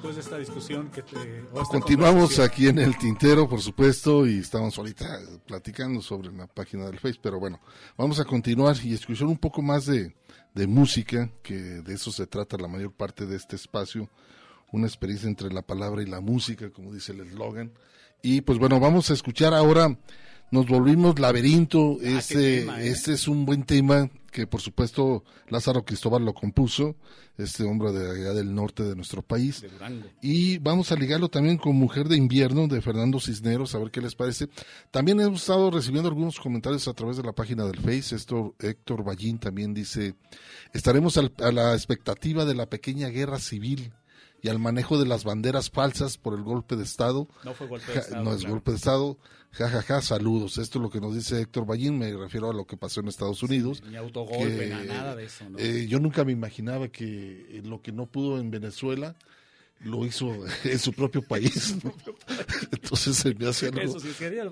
Después 0.08 0.16
de 0.16 0.22
esta 0.22 0.38
discusión 0.38 0.90
que 0.90 1.02
te... 1.02 1.44
Continuamos 1.70 2.38
aquí 2.38 2.68
en 2.68 2.78
el 2.78 2.96
tintero, 2.96 3.48
por 3.48 3.60
supuesto, 3.60 4.26
y 4.26 4.38
estamos 4.38 4.78
ahorita 4.78 5.20
platicando 5.46 6.00
sobre 6.00 6.32
la 6.32 6.46
página 6.46 6.86
del 6.86 6.98
Face, 6.98 7.18
pero 7.22 7.38
bueno, 7.38 7.60
vamos 7.96 8.18
a 8.18 8.24
continuar 8.24 8.76
y 8.82 8.94
escuchar 8.94 9.26
un 9.26 9.36
poco 9.36 9.60
más 9.60 9.86
de, 9.86 10.14
de 10.54 10.66
música, 10.66 11.30
que 11.42 11.54
de 11.54 11.94
eso 11.94 12.10
se 12.10 12.26
trata 12.26 12.56
la 12.56 12.68
mayor 12.68 12.92
parte 12.92 13.26
de 13.26 13.36
este 13.36 13.56
espacio, 13.56 14.08
una 14.72 14.86
experiencia 14.86 15.28
entre 15.28 15.52
la 15.52 15.62
palabra 15.62 16.02
y 16.02 16.06
la 16.06 16.20
música, 16.20 16.70
como 16.70 16.92
dice 16.92 17.12
el 17.12 17.20
eslogan. 17.20 17.72
Y 18.22 18.40
pues 18.40 18.58
bueno, 18.58 18.80
vamos 18.80 19.10
a 19.10 19.14
escuchar 19.14 19.52
ahora, 19.52 19.98
nos 20.50 20.66
volvimos 20.66 21.18
laberinto, 21.18 21.98
este, 22.00 22.60
tema, 22.60 22.80
¿eh? 22.80 22.88
este 22.88 23.12
es 23.12 23.28
un 23.28 23.44
buen 23.44 23.64
tema 23.64 24.08
que 24.30 24.46
por 24.46 24.60
supuesto 24.60 25.24
Lázaro 25.48 25.84
Cristóbal 25.84 26.24
lo 26.24 26.34
compuso, 26.34 26.96
este 27.36 27.64
hombre 27.64 27.92
de 27.92 28.10
allá 28.10 28.34
del 28.34 28.54
norte 28.54 28.82
de 28.82 28.94
nuestro 28.96 29.22
país. 29.22 29.60
De. 29.62 29.68
Y 30.22 30.58
vamos 30.58 30.90
a 30.92 30.96
ligarlo 30.96 31.28
también 31.28 31.56
con 31.56 31.76
Mujer 31.76 32.08
de 32.08 32.16
Invierno 32.16 32.66
de 32.68 32.80
Fernando 32.82 33.20
Cisneros, 33.20 33.74
a 33.74 33.78
ver 33.78 33.90
qué 33.90 34.00
les 34.00 34.14
parece. 34.14 34.48
También 34.90 35.20
hemos 35.20 35.40
estado 35.42 35.70
recibiendo 35.70 36.08
algunos 36.08 36.38
comentarios 36.40 36.88
a 36.88 36.94
través 36.94 37.16
de 37.16 37.22
la 37.22 37.32
página 37.32 37.64
del 37.64 37.78
Face. 37.80 38.14
Esto, 38.16 38.54
Héctor 38.58 39.04
Ballín 39.04 39.38
también 39.38 39.72
dice, 39.72 40.14
estaremos 40.72 41.16
al- 41.16 41.32
a 41.38 41.52
la 41.52 41.74
expectativa 41.74 42.44
de 42.44 42.54
la 42.54 42.66
pequeña 42.66 43.08
guerra 43.08 43.38
civil 43.38 43.92
y 44.42 44.48
al 44.48 44.58
manejo 44.58 44.98
de 44.98 45.06
las 45.06 45.24
banderas 45.24 45.70
falsas 45.70 46.16
por 46.18 46.34
el 46.34 46.42
golpe 46.42 46.76
de 46.76 46.84
Estado. 46.84 47.28
No 47.44 47.54
fue 47.54 47.66
golpe 47.66 47.86
de 47.86 47.94
Ja, 47.94 48.00
Estado, 48.00 48.24
No 48.24 48.32
es 48.32 48.38
claro. 48.40 48.54
golpe 48.54 48.70
de 48.70 48.76
Estado. 48.76 49.18
Ja, 49.50 49.68
ja, 49.68 49.82
ja, 49.82 50.02
saludos. 50.02 50.58
Esto 50.58 50.78
es 50.78 50.82
lo 50.82 50.90
que 50.90 51.00
nos 51.00 51.14
dice 51.14 51.40
Héctor 51.40 51.66
Ballín, 51.66 51.98
me 51.98 52.14
refiero 52.14 52.50
a 52.50 52.54
lo 52.54 52.66
que 52.66 52.76
pasó 52.76 53.00
en 53.00 53.08
Estados 53.08 53.42
Unidos. 53.42 53.82
Ni 53.88 53.96
autogolpe, 53.96 54.68
que, 54.68 54.84
nada 54.86 55.16
de 55.16 55.24
eso, 55.24 55.48
¿no? 55.48 55.58
eh, 55.58 55.86
yo 55.88 55.98
nunca 56.00 56.24
me 56.24 56.32
imaginaba 56.32 56.88
que 56.88 57.46
eh, 57.58 57.62
lo 57.64 57.80
que 57.80 57.92
no 57.92 58.06
pudo 58.06 58.38
en 58.38 58.50
Venezuela 58.50 59.16
lo 59.80 60.04
hizo 60.04 60.32
en 60.64 60.78
su 60.78 60.92
propio 60.92 61.22
país. 61.22 61.76
¿no? 61.82 61.92
Entonces 62.72 63.16
se 63.16 63.34
me 63.34 63.46
hace 63.46 63.66
algo... 63.66 63.80
Eso 63.80 64.00
sí 64.00 64.08
es 64.08 64.16
genial. 64.16 64.50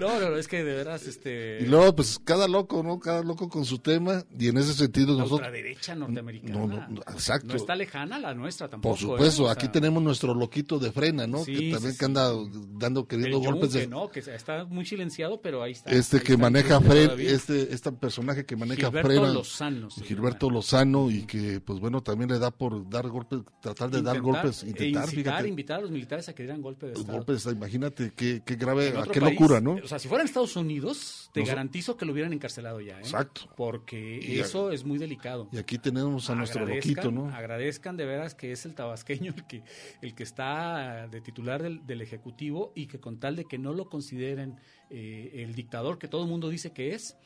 No, 0.00 0.20
no, 0.20 0.30
no, 0.30 0.36
es 0.36 0.48
que 0.48 0.64
de 0.64 0.74
veras, 0.74 1.06
este... 1.06 1.58
Y 1.60 1.66
luego, 1.66 1.94
pues 1.96 2.18
cada 2.24 2.48
loco, 2.48 2.82
¿no? 2.82 2.98
Cada 2.98 3.22
loco 3.22 3.48
con 3.48 3.64
su 3.64 3.78
tema. 3.78 4.24
Y 4.38 4.48
en 4.48 4.58
ese 4.58 4.74
sentido 4.74 5.14
la 5.14 5.24
nosotros... 5.24 5.40
ultraderecha 5.40 5.94
norteamericana. 5.94 6.58
No, 6.58 6.66
no, 6.66 6.88
no, 6.88 7.00
exacto. 7.02 7.48
No 7.48 7.56
está 7.56 7.74
lejana 7.74 8.18
la 8.18 8.34
nuestra 8.34 8.68
tampoco. 8.68 8.94
Por 8.94 9.00
supuesto, 9.00 9.42
¿eh? 9.42 9.46
O 9.46 9.50
aquí 9.50 9.68
tenemos 9.68 10.02
nuestro 10.02 10.34
loquito 10.34 10.78
de 10.78 10.92
frena, 10.92 11.26
¿no? 11.26 11.44
Sí, 11.44 11.54
que 11.54 11.72
también 11.72 11.92
sí, 11.92 11.98
que 11.98 12.04
anda 12.04 12.32
dando, 12.78 13.06
queriendo 13.06 13.38
el 13.38 13.44
golpes 13.44 13.72
de... 13.72 13.86
¿no? 13.86 14.10
Que 14.10 14.20
está 14.20 14.64
muy 14.64 14.86
silenciado, 14.86 15.40
pero 15.40 15.62
ahí 15.62 15.72
está. 15.72 15.90
Este 15.90 16.16
Ahí 16.16 16.22
que 16.22 16.32
está 16.32 16.42
maneja 16.42 16.80
Fred, 16.80 17.20
este, 17.20 17.72
este 17.74 17.92
personaje 17.92 18.44
que 18.44 18.56
maneja 18.56 18.88
Gilberto 18.88 19.08
frena. 19.08 19.32
Lozano 19.32 19.88
Gilberto 19.90 20.50
Lozano 20.50 21.10
y 21.10 21.26
que, 21.26 21.60
pues 21.60 21.80
bueno, 21.80 22.02
también 22.02 22.30
le 22.30 22.38
da 22.38 22.50
por 22.50 22.88
dar 22.88 23.08
golpes, 23.08 23.40
tratar 23.60 23.90
de 23.90 24.02
dar 24.02 24.13
Intentar- 24.18 24.42
golpes, 24.42 24.62
e 24.62 24.68
intentar, 24.68 25.04
incitar, 25.04 25.08
fíjate. 25.34 25.48
invitar 25.48 25.78
a 25.78 25.82
los 25.82 25.90
militares 25.90 26.28
a 26.28 26.34
que 26.34 26.42
dieran 26.42 26.62
golpe 26.62 26.86
de 26.86 26.92
Estado. 26.92 27.12
golpes, 27.18 27.46
imagínate 27.46 28.12
qué, 28.16 28.42
qué 28.44 28.54
grave, 28.56 28.88
a 28.96 29.02
qué 29.04 29.20
país, 29.20 29.32
locura, 29.34 29.60
¿no? 29.60 29.74
O 29.82 29.86
sea, 29.88 29.98
si 29.98 30.08
fuera 30.08 30.22
en 30.22 30.28
Estados 30.28 30.56
Unidos, 30.56 31.30
te 31.32 31.42
garantizo 31.44 31.96
que 31.96 32.04
lo 32.04 32.12
hubieran 32.12 32.32
encarcelado 32.32 32.80
ya. 32.80 32.96
¿eh? 32.98 33.02
Exacto. 33.02 33.42
Porque 33.56 34.20
Y 34.22 34.38
a- 34.40 34.44
eso 34.44 34.70
es 34.72 34.84
muy 34.84 34.98
delicado. 34.98 35.48
Y 35.52 35.58
aquí 35.58 35.78
tenemos 35.78 36.28
a 36.30 36.34
nuestro 36.34 36.66
loquito, 36.66 37.10
¿no? 37.10 37.28
Agradezcan 37.28 37.96
de 37.96 38.04
veras 38.06 38.34
que 38.34 38.52
es 38.52 38.64
el 38.66 38.74
tabasqueño 38.74 39.32
el 39.36 39.46
que, 39.46 39.62
el 40.02 40.14
que 40.14 40.22
está 40.22 41.08
de 41.08 41.20
titular 41.20 41.62
del, 41.62 41.86
del 41.86 42.00
Ejecutivo 42.02 42.72
y 42.74 42.86
que 42.86 43.00
con 43.00 43.18
tal 43.18 43.36
de 43.36 43.44
que 43.44 43.58
no 43.58 43.72
lo 43.72 43.88
consideren 43.88 44.58
eh, 44.90 45.30
el 45.42 45.54
dictador 45.54 45.98
que 45.98 46.08
todo 46.08 46.22
el 46.24 46.28
mundo 46.30 46.48
dice 46.48 46.72
que 46.72 46.94
es, 46.94 47.16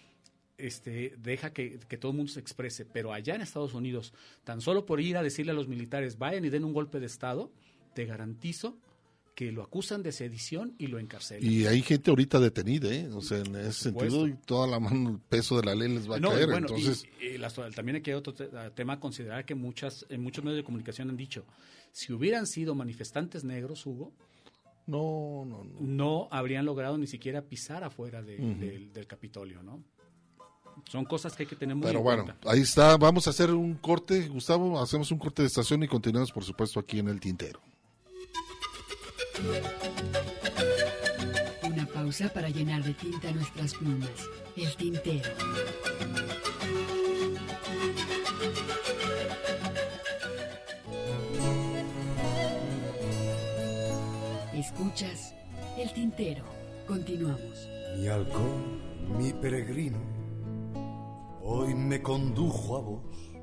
este, 0.58 1.14
deja 1.18 1.52
que, 1.52 1.78
que 1.88 1.96
todo 1.96 2.10
el 2.12 2.16
mundo 2.18 2.32
se 2.32 2.40
exprese. 2.40 2.84
Pero 2.84 3.12
allá 3.12 3.34
en 3.34 3.40
Estados 3.40 3.74
Unidos, 3.74 4.12
tan 4.44 4.60
solo 4.60 4.84
por 4.84 5.00
ir 5.00 5.16
a 5.16 5.22
decirle 5.22 5.52
a 5.52 5.54
los 5.54 5.68
militares, 5.68 6.18
vayan 6.18 6.44
y 6.44 6.50
den 6.50 6.64
un 6.64 6.72
golpe 6.72 7.00
de 7.00 7.06
Estado, 7.06 7.50
te 7.94 8.04
garantizo 8.04 8.76
que 9.34 9.52
lo 9.52 9.62
acusan 9.62 10.02
de 10.02 10.10
sedición 10.10 10.74
y 10.78 10.88
lo 10.88 10.98
encarcelan. 10.98 11.48
Y 11.48 11.64
hay 11.66 11.80
gente 11.82 12.10
ahorita 12.10 12.40
detenida, 12.40 12.92
¿eh? 12.92 13.08
O 13.12 13.20
sea, 13.20 13.38
en 13.38 13.54
ese 13.54 13.72
sentido, 13.84 14.26
y 14.26 14.34
toda 14.34 14.66
la 14.66 14.80
mano, 14.80 15.10
el 15.10 15.18
peso 15.20 15.56
de 15.60 15.64
la 15.66 15.76
ley 15.76 15.88
les 15.94 16.10
va 16.10 16.16
a 16.16 16.18
No, 16.18 16.30
caer. 16.30 16.46
bueno, 16.46 16.66
entonces, 16.66 17.06
y- 17.22 17.26
y 17.26 17.38
las- 17.38 17.54
también 17.74 17.94
aquí 17.98 18.10
hay 18.10 18.16
otro 18.16 18.34
te- 18.34 18.48
tema 18.74 18.94
a 18.94 19.00
considerar 19.00 19.44
que 19.44 19.54
muchas, 19.54 20.04
en 20.08 20.22
muchos 20.24 20.42
medios 20.42 20.56
de 20.56 20.64
comunicación 20.64 21.08
han 21.08 21.16
dicho, 21.16 21.44
si 21.92 22.12
hubieran 22.12 22.48
sido 22.48 22.74
manifestantes 22.74 23.44
negros, 23.44 23.86
Hugo, 23.86 24.12
no, 24.88 25.44
no, 25.46 25.62
no. 25.64 25.80
no 25.80 26.28
habrían 26.32 26.64
logrado 26.64 26.98
ni 26.98 27.06
siquiera 27.06 27.42
pisar 27.42 27.84
afuera 27.84 28.22
de- 28.22 28.38
Ujú. 28.40 28.60
del, 28.60 28.92
del 28.92 29.06
Capitolio, 29.06 29.62
¿no? 29.62 29.84
Son 30.88 31.04
cosas 31.04 31.34
que 31.34 31.42
hay 31.44 31.48
que 31.48 31.56
tener 31.56 31.74
muy 31.76 31.86
Pero 31.86 31.98
en 31.98 32.04
bueno, 32.04 32.24
cuenta. 32.24 32.50
ahí 32.50 32.60
está. 32.60 32.96
Vamos 32.96 33.26
a 33.26 33.30
hacer 33.30 33.50
un 33.52 33.74
corte, 33.74 34.28
Gustavo. 34.28 34.80
Hacemos 34.80 35.10
un 35.10 35.18
corte 35.18 35.42
de 35.42 35.48
estación 35.48 35.82
y 35.82 35.88
continuamos, 35.88 36.32
por 36.32 36.44
supuesto, 36.44 36.80
aquí 36.80 36.98
en 36.98 37.08
el 37.08 37.20
tintero. 37.20 37.60
Una 41.62 41.86
pausa 41.86 42.28
para 42.32 42.48
llenar 42.48 42.82
de 42.82 42.94
tinta 42.94 43.30
nuestras 43.32 43.74
plumas. 43.74 44.10
El 44.56 44.74
tintero. 44.76 45.30
Escuchas 54.54 55.34
El 55.78 55.92
tintero. 55.92 56.42
Continuamos. 56.86 57.68
Mi 57.96 58.08
halcón, 58.08 58.80
mi 59.18 59.32
peregrino, 59.32 59.98
hoy 61.48 61.74
me 61.74 62.02
condujo 62.02 62.76
a 62.76 62.80
vos. 62.80 63.37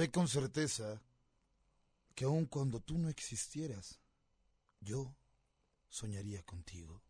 Sé 0.00 0.10
con 0.10 0.28
certeza 0.28 0.98
que 2.14 2.24
aun 2.24 2.46
cuando 2.46 2.80
tú 2.80 2.96
no 2.96 3.10
existieras, 3.10 4.00
yo 4.80 5.14
soñaría 5.90 6.42
contigo. 6.42 7.02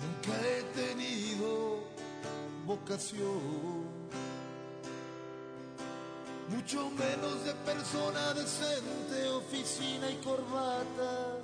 Nunca 0.00 0.48
he 0.48 0.62
tenido 0.72 1.84
vocación 2.64 3.79
mucho 6.60 6.90
menos 6.90 7.42
de 7.44 7.54
persona 7.64 8.34
decente, 8.34 9.28
oficina 9.30 10.10
y 10.10 10.16
corbata, 10.16 11.38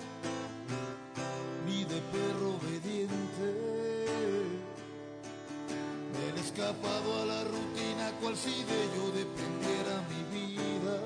ni 1.66 1.84
de 1.84 2.00
perro 2.12 2.56
obediente. 2.56 3.48
Me 6.12 6.38
he 6.38 6.44
escapado 6.44 7.22
a 7.22 7.24
la 7.24 7.44
rutina 7.44 8.12
cual 8.20 8.36
si 8.36 8.62
de 8.64 8.80
yo 8.94 9.04
dependiera 9.22 9.94
mi 10.10 10.22
vida. 10.36 10.96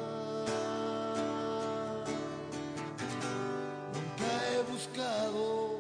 Nunca 3.95 4.31
he 4.51 4.73
buscado 4.73 5.79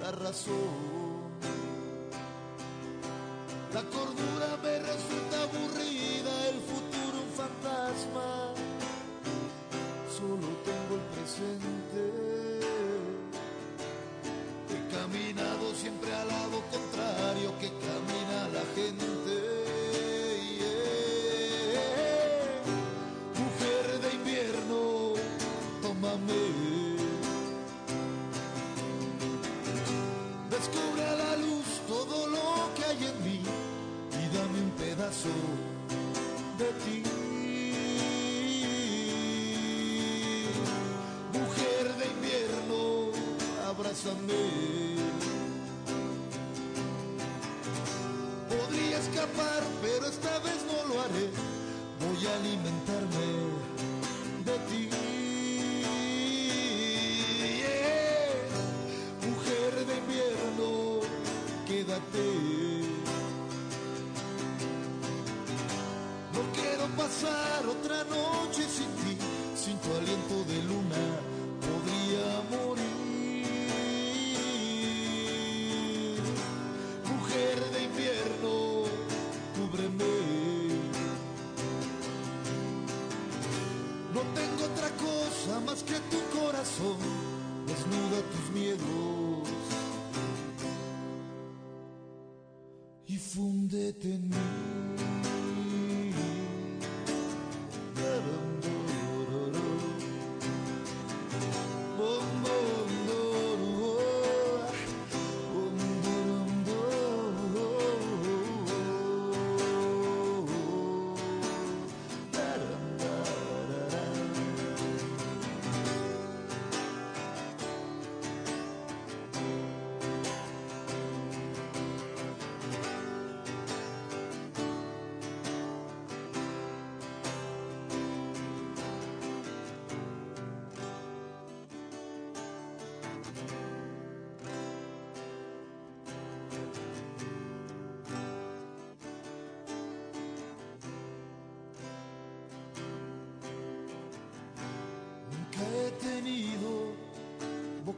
la 0.00 0.10
razón 0.10 0.95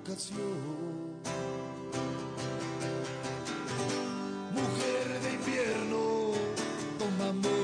Mujer 0.08 0.24
de 5.20 5.32
invierno, 5.34 6.32
tómame. 6.98 7.58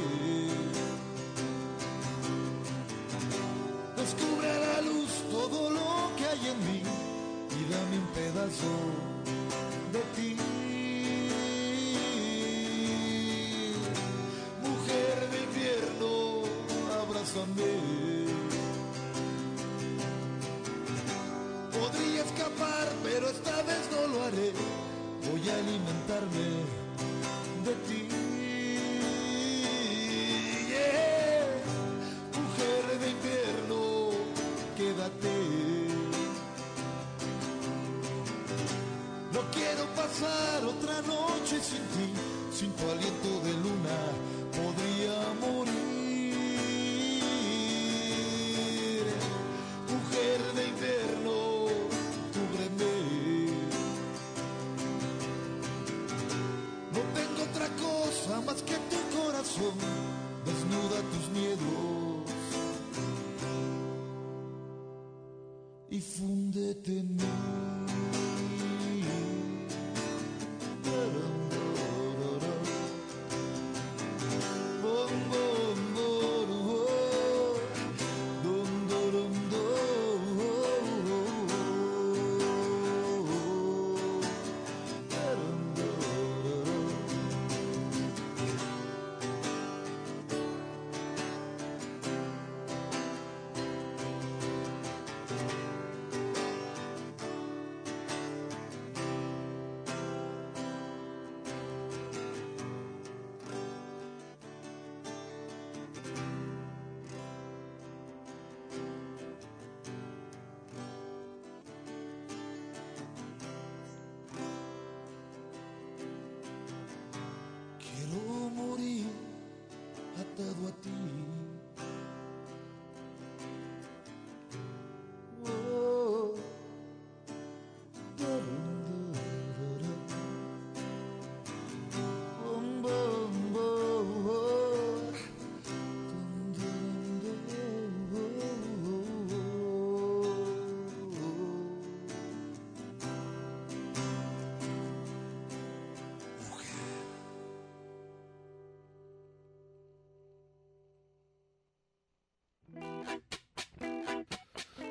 Descubre 3.97 4.51
a 4.51 4.59
la 4.59 4.81
luz 4.83 5.11
todo 5.31 5.71
lo 5.71 6.15
que 6.19 6.27
hay 6.27 6.49
en 6.49 6.59
mí 6.67 6.83
y 7.59 7.65
dame 7.73 7.99
un 7.99 8.09
pedazo 8.09 8.73
de 9.91 10.01
ti. 10.15 10.37
Mujer 14.61 15.31
de 15.31 15.39
invierno, 15.45 16.43
abrázame. 17.01 17.94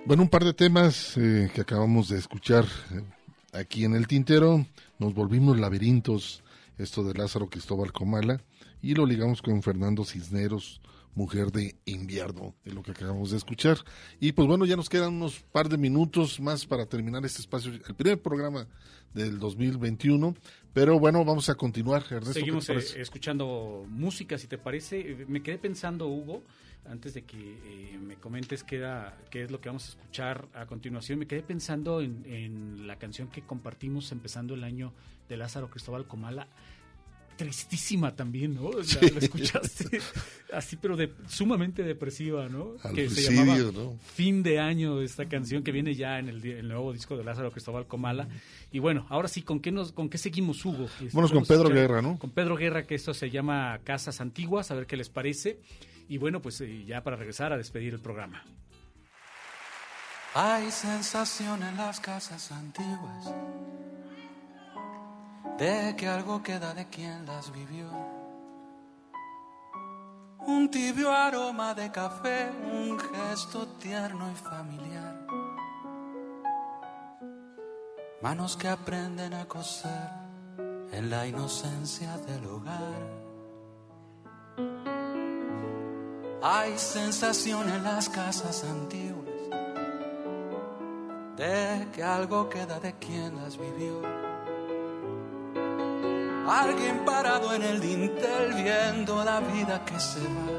Bueno, 0.06 0.24
un 0.24 0.30
par 0.30 0.44
de 0.44 0.54
temas 0.54 1.16
eh, 1.18 1.50
que 1.56 1.62
acabamos 1.62 2.10
de 2.10 2.18
escuchar 2.18 2.66
eh, 2.92 3.02
aquí 3.54 3.86
en 3.86 3.96
el 3.96 4.06
tintero. 4.06 4.66
Nos 5.00 5.14
volvimos 5.14 5.58
laberintos, 5.58 6.44
esto 6.78 7.06
de 7.06 7.14
Lázaro 7.14 7.50
Cristóbal 7.50 7.94
Comala, 7.94 8.42
y 8.82 8.96
lo 8.96 9.06
ligamos 9.06 9.42
con 9.42 9.64
Fernando 9.64 10.04
Cisneros, 10.04 10.82
Mujer 11.16 11.52
de 11.52 11.78
Invierno, 11.86 12.54
de 12.66 12.74
lo 12.74 12.84
que 12.84 12.92
acabamos 12.92 13.32
de 13.32 13.38
escuchar. 13.38 13.78
Y 14.20 14.34
pues 14.34 14.46
bueno, 14.46 14.66
ya 14.66 14.76
nos 14.76 14.90
quedan 14.90 15.14
unos 15.14 15.40
par 15.40 15.70
de 15.70 15.78
minutos 15.78 16.42
más 16.42 16.66
para 16.66 16.86
terminar 16.86 17.24
este 17.26 17.40
espacio, 17.40 17.72
el 17.72 17.96
primer 17.96 18.22
programa 18.22 18.68
del 19.14 19.40
2021. 19.40 20.36
Pero 20.74 21.00
bueno, 21.00 21.24
vamos 21.24 21.48
a 21.48 21.56
continuar. 21.56 22.04
Ernesto, 22.10 22.34
Seguimos 22.34 22.68
¿qué 22.68 22.74
te 22.74 23.00
eh, 23.00 23.02
escuchando 23.02 23.86
música, 23.88 24.38
si 24.38 24.48
te 24.48 24.58
parece. 24.58 25.26
Me 25.30 25.42
quedé 25.42 25.60
pensando, 25.60 26.08
Hugo, 26.08 26.44
antes 26.86 27.14
de 27.14 27.24
que 27.24 27.38
eh, 27.38 27.98
me 28.02 28.16
comentes 28.16 28.64
qué, 28.64 28.78
era- 28.78 29.18
qué 29.30 29.44
es 29.44 29.52
lo 29.52 29.60
que 29.62 29.70
vamos 29.70 29.86
a 29.86 29.90
escuchar 29.90 30.48
a 30.54 30.66
continuación, 30.66 31.20
me 31.20 31.28
quedé 31.28 31.42
pensando 31.42 32.02
en, 32.02 32.24
en 32.26 32.88
la 32.88 32.98
canción 32.98 33.28
que 33.30 33.42
compartimos 33.42 34.12
empezando 34.12 34.54
el 34.54 34.64
año 34.64 34.94
de 35.30 35.38
Lázaro 35.38 35.70
Cristóbal 35.70 36.06
Comala. 36.08 36.48
Tristísima 37.36 38.16
también, 38.16 38.54
¿no? 38.54 38.72
La, 38.72 38.84
Sí. 38.84 39.00
la 39.10 39.18
escuchaste 39.20 40.00
así, 40.54 40.76
pero 40.76 40.96
de, 40.96 41.12
sumamente 41.28 41.82
depresiva, 41.82 42.48
¿no? 42.48 42.76
Al 42.84 42.94
que 42.94 43.10
se 43.10 43.34
llamaba 43.34 43.58
¿no? 43.72 43.98
Fin 44.14 44.44
de 44.44 44.60
Año, 44.60 45.02
esta 45.02 45.28
canción 45.28 45.64
que 45.64 45.72
viene 45.72 45.96
ya 45.96 46.20
en 46.20 46.30
el, 46.30 46.68
nuevo 46.68 46.94
disco 46.94 47.18
de 47.18 47.24
Lázaro 47.24 47.52
Cristóbal 47.52 47.88
Comala. 47.88 48.28
Y 48.72 48.78
bueno, 48.78 49.08
ahora 49.10 49.28
sí, 49.28 49.42
¿con 49.42 49.62
qué, 49.62 49.72
nos, 49.72 49.94
con 49.94 50.10
qué 50.10 50.20
seguimos, 50.20 50.64
Hugo? 50.64 50.88
Vámonos 51.12 51.32
con 51.32 51.44
Pedro 51.44 51.64
escuchar- 51.64 51.74
Guerra, 51.74 52.02
¿no? 52.04 52.20
Con 52.20 52.30
Pedro 52.30 52.56
Guerra, 52.56 52.86
que 52.86 52.94
esto 52.94 53.16
se 53.16 53.32
llama 53.32 53.80
Casas 53.84 54.22
Antiguas, 54.22 54.70
a 54.70 54.76
ver 54.76 54.86
qué 54.86 54.96
les 54.96 55.10
parece. 55.10 55.60
Y 56.08 56.18
bueno, 56.18 56.42
pues 56.42 56.60
eh, 56.62 56.84
ya 56.86 57.04
para 57.04 57.16
regresar 57.16 57.54
a 57.54 57.58
despedir 57.58 57.94
el 57.94 58.02
programa. 58.02 58.44
Hay 60.36 60.72
sensación 60.72 61.62
en 61.62 61.78
las 61.78 62.00
casas 62.00 62.52
antiguas 62.52 63.34
de 65.58 65.96
que 65.96 66.08
algo 66.08 66.42
queda 66.42 66.74
de 66.74 66.88
quien 66.90 67.26
las 67.26 67.52
vivió. 67.52 67.90
Un 70.40 70.70
tibio 70.70 71.12
aroma 71.12 71.74
de 71.74 71.92
café, 71.92 72.50
un 72.50 73.00
gesto 73.00 73.68
tierno 73.80 74.30
y 74.32 74.36
familiar. 74.36 75.26
Manos 78.22 78.58
que 78.58 78.68
aprenden 78.68 79.34
a 79.34 79.46
coser 79.46 80.10
en 80.92 81.10
la 81.10 81.28
inocencia 81.28 82.18
del 82.18 82.46
hogar. 82.46 83.23
Hay 86.46 86.78
sensación 86.78 87.70
en 87.70 87.86
las 87.86 88.10
casas 88.10 88.66
antiguas 88.66 89.34
de 91.38 91.88
que 91.94 92.04
algo 92.04 92.50
queda 92.50 92.82
de 92.82 92.92
quien 92.96 93.38
las 93.38 93.58
vivió. 93.58 94.02
Alguien 96.46 97.06
parado 97.06 97.54
en 97.54 97.62
el 97.62 97.80
dintel 97.80 98.56
viendo 98.56 99.24
la 99.24 99.40
vida 99.40 99.86
que 99.86 99.98
se 99.98 100.20
va. 100.20 100.50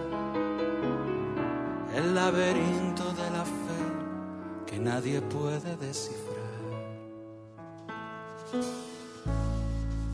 El 1.95 2.15
laberinto 2.15 3.13
de 3.13 3.31
la 3.31 3.45
fe 3.45 3.85
que 4.67 4.79
nadie 4.79 5.21
puede 5.21 5.77
descifrar. 5.77 6.25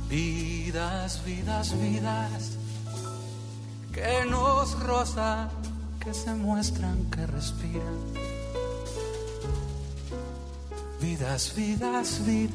Vidas, 0.08 1.24
vidas, 1.24 1.80
vidas 1.80 2.58
que 3.92 4.24
nos 4.28 4.78
rozan, 4.80 5.48
que 5.98 6.14
se 6.14 6.34
muestran, 6.34 7.10
que 7.10 7.26
respiran. 7.26 7.98
Vidas, 11.00 11.54
vidas, 11.56 12.24
vidas 12.24 12.54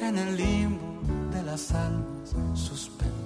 en 0.00 0.18
el 0.18 0.36
limbo 0.36 1.00
de 1.32 1.42
las 1.42 1.72
almas 1.72 2.30
suspendidas. 2.54 3.16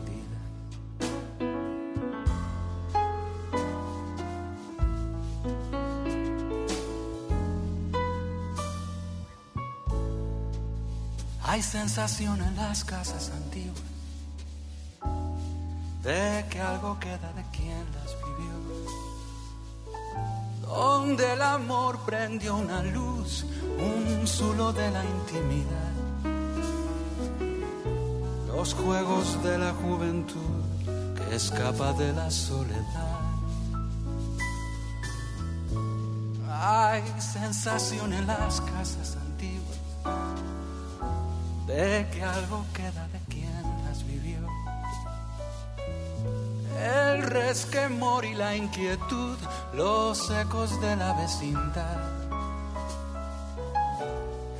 Hay 11.43 11.63
sensación 11.63 12.41
en 12.41 12.57
las 12.57 12.85
casas 12.85 13.31
antiguas 13.31 13.50
de 16.03 16.45
que 16.49 16.61
algo 16.61 16.99
queda 16.99 17.33
de 17.35 17.45
quien 17.51 17.85
las 17.95 18.17
vivió. 18.25 18.55
Donde 20.63 21.33
el 21.33 21.43
amor 21.43 21.99
prendió 22.07 22.57
una 22.57 22.83
luz, 22.83 23.45
un 23.79 24.27
zulo 24.27 24.73
de 24.73 24.91
la 24.91 25.05
intimidad. 25.05 25.93
Los 28.47 28.75
juegos 28.75 29.43
de 29.43 29.59
la 29.59 29.73
juventud 29.73 30.61
que 31.17 31.35
escapa 31.35 31.93
de 31.95 32.13
la 32.13 32.31
soledad. 32.31 33.21
Hay 36.63 37.03
sensación 37.21 38.13
en 38.13 38.27
las 38.27 38.61
casas 38.61 39.17
antiguas 39.17 39.79
de 41.67 42.07
que 42.13 42.23
algo 42.23 42.65
queda 42.75 43.09
El 46.81 47.23
resquemor 47.25 48.25
y 48.25 48.35
la 48.35 48.57
inquietud, 48.57 49.37
los 49.75 50.31
ecos 50.31 50.81
de 50.81 50.97
la 50.97 51.13
vecindad, 51.13 52.01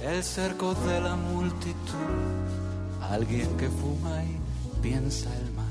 el 0.03 0.23
cerco 0.23 0.75
de 0.75 1.01
la 1.01 1.17
multitud, 1.17 1.95
alguien 3.11 3.57
que 3.57 3.71
fuma 3.71 4.23
y 4.23 4.39
piensa 4.83 5.31
el 5.35 5.53
mar. 5.53 5.67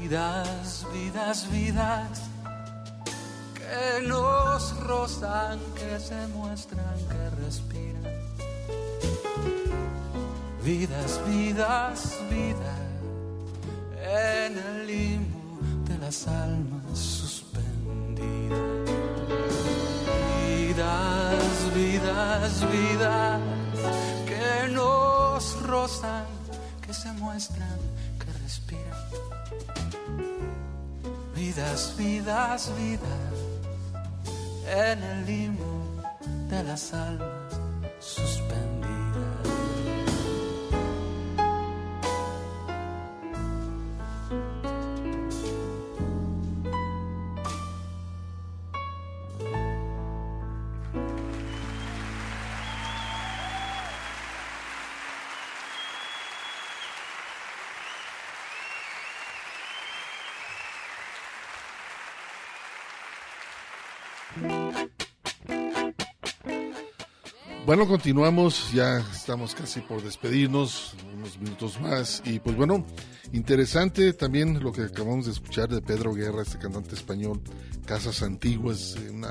Vidas, 0.00 0.86
vidas, 0.94 1.50
vidas 1.50 2.22
que 3.54 4.08
nos 4.08 4.76
rozan, 4.80 5.58
que 5.74 6.00
se 6.00 6.26
muestran, 6.28 6.96
que 7.06 7.30
respiran. 7.44 8.02
Vidas, 10.62 11.20
vidas, 11.26 12.18
vidas 12.30 12.83
en 14.04 14.58
el 14.58 14.86
limbo 14.86 15.58
de 15.88 15.98
las 15.98 16.28
almas 16.28 16.98
suspendidas. 16.98 18.60
Vidas, 20.46 21.74
vidas, 21.74 22.70
vidas 22.70 23.40
que 24.26 24.68
nos 24.68 25.62
rozan, 25.62 26.26
que 26.86 26.92
se 26.92 27.10
muestran, 27.12 27.78
que 28.18 28.32
respiran. 28.42 29.04
Vidas, 31.34 31.94
vidas, 31.96 32.70
vidas 32.76 33.34
en 34.66 35.02
el 35.02 35.26
limbo 35.26 36.02
de 36.48 36.62
las 36.64 36.92
almas 36.92 37.60
suspendidas. 38.00 38.53
Bueno, 67.76 67.90
continuamos, 67.90 68.70
ya 68.72 68.98
estamos 69.12 69.52
casi 69.52 69.80
por 69.80 70.00
despedirnos, 70.00 70.94
unos 71.12 71.40
minutos 71.40 71.80
más. 71.80 72.22
Y 72.24 72.38
pues 72.38 72.54
bueno, 72.54 72.86
interesante 73.32 74.12
también 74.12 74.62
lo 74.62 74.70
que 74.70 74.82
acabamos 74.82 75.26
de 75.26 75.32
escuchar 75.32 75.68
de 75.68 75.82
Pedro 75.82 76.14
Guerra, 76.14 76.42
este 76.42 76.56
cantante 76.56 76.94
español, 76.94 77.40
Casas 77.84 78.22
Antiguas, 78.22 78.94
un 79.10 79.26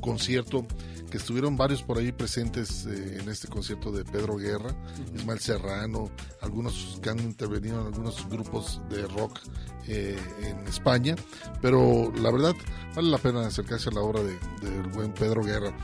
concierto 0.00 0.64
que 1.10 1.16
estuvieron 1.16 1.56
varios 1.56 1.82
por 1.82 1.98
ahí 1.98 2.12
presentes 2.12 2.86
eh, 2.86 3.18
en 3.20 3.28
este 3.28 3.48
concierto 3.48 3.90
de 3.90 4.04
Pedro 4.04 4.36
Guerra, 4.36 4.76
Ismael 5.16 5.40
Serrano, 5.40 6.08
algunos 6.40 7.00
que 7.02 7.10
han 7.10 7.18
intervenido 7.18 7.80
en 7.80 7.86
algunos 7.88 8.28
grupos 8.28 8.80
de 8.90 9.08
rock 9.08 9.40
eh, 9.88 10.16
en 10.42 10.68
España, 10.68 11.16
pero 11.60 12.12
la 12.14 12.30
verdad 12.30 12.54
vale 12.94 13.10
la 13.10 13.18
pena 13.18 13.46
acercarse 13.46 13.88
a 13.88 13.92
la 13.92 14.02
obra 14.02 14.22
del 14.22 14.38
de, 14.60 14.70
del 14.70 14.86
buen 14.88 15.12
Pedro 15.12 15.42
Guerra. 15.42 15.74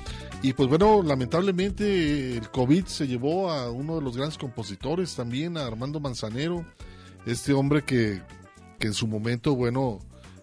Y 0.45 0.53
pues 0.53 0.69
bueno, 0.69 1.03
lamentablemente 1.03 2.04
el 2.37 2.51
COVID 2.51 2.87
se 2.87 3.07
llevó 3.07 3.51
a 3.51 3.71
uno 3.71 3.97
de 3.97 4.03
los 4.03 4.17
grandes 4.17 4.39
compositores 4.39 5.15
también, 5.15 5.57
a 5.57 5.67
Armando 5.67 6.01
Manzanero, 6.01 6.65
este 7.27 7.53
hombre 7.53 7.83
que, 7.85 8.23
que 8.79 8.87
en 8.89 8.95
su 8.95 9.07
momento, 9.07 9.55
bueno, 9.55 9.99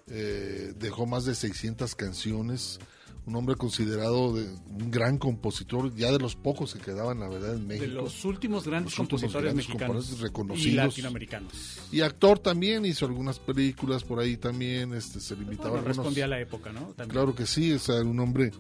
eh, 0.08 0.74
dejó 0.78 1.06
más 1.06 1.26
de 1.26 1.36
600 1.36 1.96
canciones, 1.96 2.80
un 3.26 3.36
hombre 3.36 3.56
considerado 3.56 4.34
de, 4.34 4.44
un 4.68 4.90
gran 4.90 5.20
compositor, 5.20 5.94
ya 5.96 6.12
de 6.12 6.18
los 6.18 6.36
pocos 6.36 6.74
que 6.74 6.80
quedaban, 6.80 7.20
la 7.20 7.30
verdad, 7.30 7.54
en 7.56 7.68
México. 7.68 7.86
De 7.88 7.94
los 7.94 8.26
últimos 8.26 8.66
grandes 8.66 8.94
Los 8.94 9.00
últimos 9.00 9.22
compositores 9.22 9.44
grandes 9.54 9.68
mexicanos 9.68 9.94
compositores 9.96 10.22
reconocidos. 10.24 10.66
y 10.68 10.76
latinoamericanos. 10.76 11.80
Y 11.92 12.02
actor 12.02 12.40
también, 12.40 12.84
hizo 12.84 13.06
algunas 13.06 13.38
películas 13.40 14.04
por 14.04 14.20
ahí 14.20 14.38
también, 14.38 14.94
este, 14.96 15.20
se 15.20 15.36
le 15.36 15.44
invitaba 15.44 15.70
Bueno, 15.70 15.86
a 15.86 15.90
algunos- 15.90 15.98
respondía 15.98 16.26
a 16.26 16.30
la 16.30 16.40
época, 16.40 16.72
¿no? 16.74 16.82
También. 16.88 17.10
Claro 17.10 17.36
que 17.36 17.46
sí, 17.46 17.72
o 17.74 17.80
sea, 17.80 18.02
un 18.02 18.20
hombre. 18.20 18.52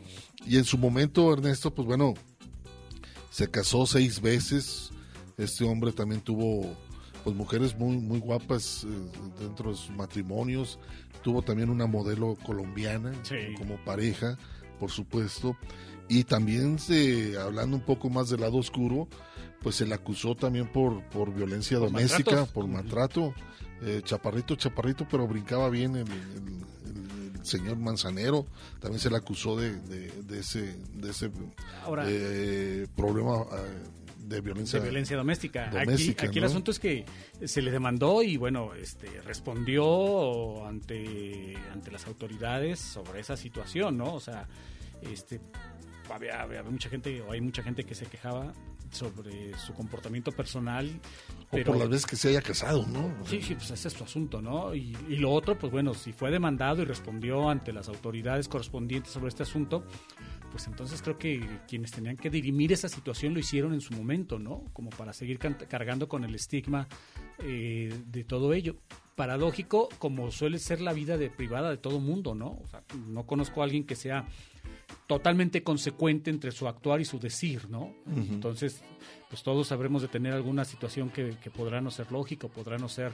Y 0.46 0.58
en 0.58 0.64
su 0.64 0.78
momento, 0.78 1.34
Ernesto, 1.34 1.74
pues 1.74 1.88
bueno, 1.88 2.14
se 3.32 3.50
casó 3.50 3.88
seis 3.88 4.22
veces. 4.22 4.92
Este 5.38 5.64
hombre 5.64 5.92
también 5.92 6.22
tuvo 6.22 6.76
pues 7.24 7.36
mujeres 7.36 7.76
muy 7.78 7.98
muy 7.98 8.20
guapas 8.20 8.84
eh, 8.84 8.88
dentro 9.40 9.72
de 9.72 9.78
sus 9.78 9.90
matrimonios. 9.92 10.78
Tuvo 11.24 11.42
también 11.42 11.70
una 11.72 11.88
modelo 11.88 12.36
colombiana 12.46 13.12
como 13.58 13.84
pareja, 13.84 14.38
por 14.80 14.92
supuesto. 14.92 15.56
Y 16.10 16.26
también 16.26 16.78
se, 16.78 17.38
hablando 17.40 17.78
un 17.78 17.84
poco 17.86 18.10
más 18.10 18.30
del 18.30 18.42
lado 18.42 18.58
oscuro, 18.58 19.08
pues 19.62 19.76
se 19.76 19.86
le 19.86 19.94
acusó 19.96 20.36
también 20.36 20.70
por, 20.72 21.02
por 21.10 21.34
violencia 21.34 21.80
Por 21.80 21.88
doméstica, 21.90 22.32
maltratos. 22.32 22.54
por 22.54 22.68
maltrato. 22.68 23.34
Eh, 23.84 24.02
chaparrito, 24.04 24.56
chaparrito, 24.56 25.08
pero 25.10 25.28
brincaba 25.28 25.70
bien 25.70 25.96
el, 25.96 26.08
el- 26.08 26.12
el- 26.86 27.21
señor 27.44 27.78
Manzanero. 27.78 28.46
También 28.80 29.00
se 29.00 29.10
le 29.10 29.18
acusó 29.18 29.56
de, 29.56 29.76
de- 29.82 30.12
de 30.24 30.40
ese, 30.40 30.76
de 30.94 31.10
ese 31.12 31.32
Ahora- 31.84 32.06
eh, 32.08 32.88
problema 32.96 33.42
eh, 33.52 33.84
de 34.28 34.40
violencia, 34.42 34.80
de 34.80 34.86
violencia 34.86 35.18
doméstica. 35.18 35.70
doméstica, 35.70 36.22
aquí 36.24 36.30
aquí 36.30 36.40
el 36.40 36.46
asunto 36.46 36.72
es 36.72 36.80
que 36.80 37.06
se 37.46 37.62
le 37.62 37.70
demandó 37.72 38.24
y 38.24 38.38
bueno, 38.38 38.74
este 38.76 39.08
respondió 39.24 40.66
ante 40.66 41.56
ante 41.74 41.92
las 41.92 42.06
autoridades 42.08 42.80
sobre 42.80 43.20
esa 43.20 43.36
situación, 43.36 43.98
¿no? 43.98 44.14
O 44.14 44.20
sea, 44.20 44.48
este 45.02 45.42
había, 46.10 46.42
había 46.42 46.64
mucha 46.64 46.90
gente 46.90 47.22
o 47.22 47.32
hay 47.32 47.42
mucha 47.42 47.64
gente 47.64 47.84
que 47.84 47.96
se 47.96 48.06
quejaba 48.06 48.54
sobre 48.92 49.58
su 49.58 49.74
comportamiento 49.74 50.32
personal, 50.32 50.90
O 51.50 51.52
pero 51.52 51.72
por 51.72 51.78
las 51.78 51.90
veces 51.90 52.06
que 52.06 52.16
se 52.16 52.30
haya 52.30 52.42
casado, 52.42 52.86
¿no? 52.88 53.14
Sí, 53.26 53.42
sí, 53.42 53.56
pues 53.56 53.72
ese 53.72 53.88
es 53.88 53.94
su 53.94 54.04
asunto, 54.04 54.42
¿no? 54.42 54.76
Y, 54.76 54.96
y 55.10 55.16
lo 55.18 55.32
otro, 55.32 55.58
pues 55.58 55.72
bueno, 55.72 55.94
si 55.94 56.14
fue 56.14 56.32
demandado 56.32 56.82
y 56.82 56.86
respondió 56.86 57.50
ante 57.50 57.74
las 57.74 57.88
autoridades 57.88 58.48
correspondientes 58.48 59.12
sobre 59.12 59.30
este 59.30 59.44
asunto, 59.44 59.86
pues 60.52 60.68
entonces 60.68 61.02
creo 61.02 61.18
que 61.18 61.48
quienes 61.68 61.92
tenían 61.92 62.18
que 62.18 62.30
dirimir 62.30 62.74
esa 62.74 62.90
situación 62.90 63.34
lo 63.34 63.40
hicieron 63.40 63.74
en 63.74 63.82
su 63.82 63.94
momento, 63.94 64.38
¿no? 64.38 64.66
Como 64.74 64.90
para 64.90 65.14
seguir 65.14 65.40
cargando 65.40 66.08
con 66.08 66.24
el 66.26 66.36
estigma 66.36 66.88
eh, 67.40 67.94
de 68.08 68.24
todo 68.24 68.54
ello. 68.54 68.76
Paradójico, 69.16 69.90
como 69.98 70.32
suele 70.32 70.60
ser 70.60 70.82
la 70.82 70.94
vida 70.94 71.18
de 71.18 71.30
privada 71.30 71.70
de 71.70 71.78
todo 71.78 72.00
mundo, 72.00 72.36
¿no? 72.36 72.60
O 72.62 72.68
sea, 72.68 72.84
no 73.08 73.26
conozco 73.26 73.62
a 73.62 73.64
alguien 73.64 73.86
que 73.86 73.96
sea 73.96 74.28
totalmente 75.12 75.62
consecuente 75.62 76.30
entre 76.30 76.54
su 76.54 76.70
actuar 76.70 77.02
y 77.02 77.04
su 77.04 77.20
decir, 77.20 77.70
¿no? 77.70 77.94
Entonces, 78.16 78.82
pues 79.30 79.44
todos 79.44 79.68
sabremos 79.68 80.02
de 80.02 80.08
tener 80.08 80.32
alguna 80.32 80.64
situación 80.64 81.10
que, 81.10 81.36
que 81.44 81.52
podrá 81.52 81.82
no 81.82 81.92
ser 81.92 82.10
lógica, 82.14 82.48
podrá 82.48 82.78
no 82.78 82.88
ser 82.88 83.12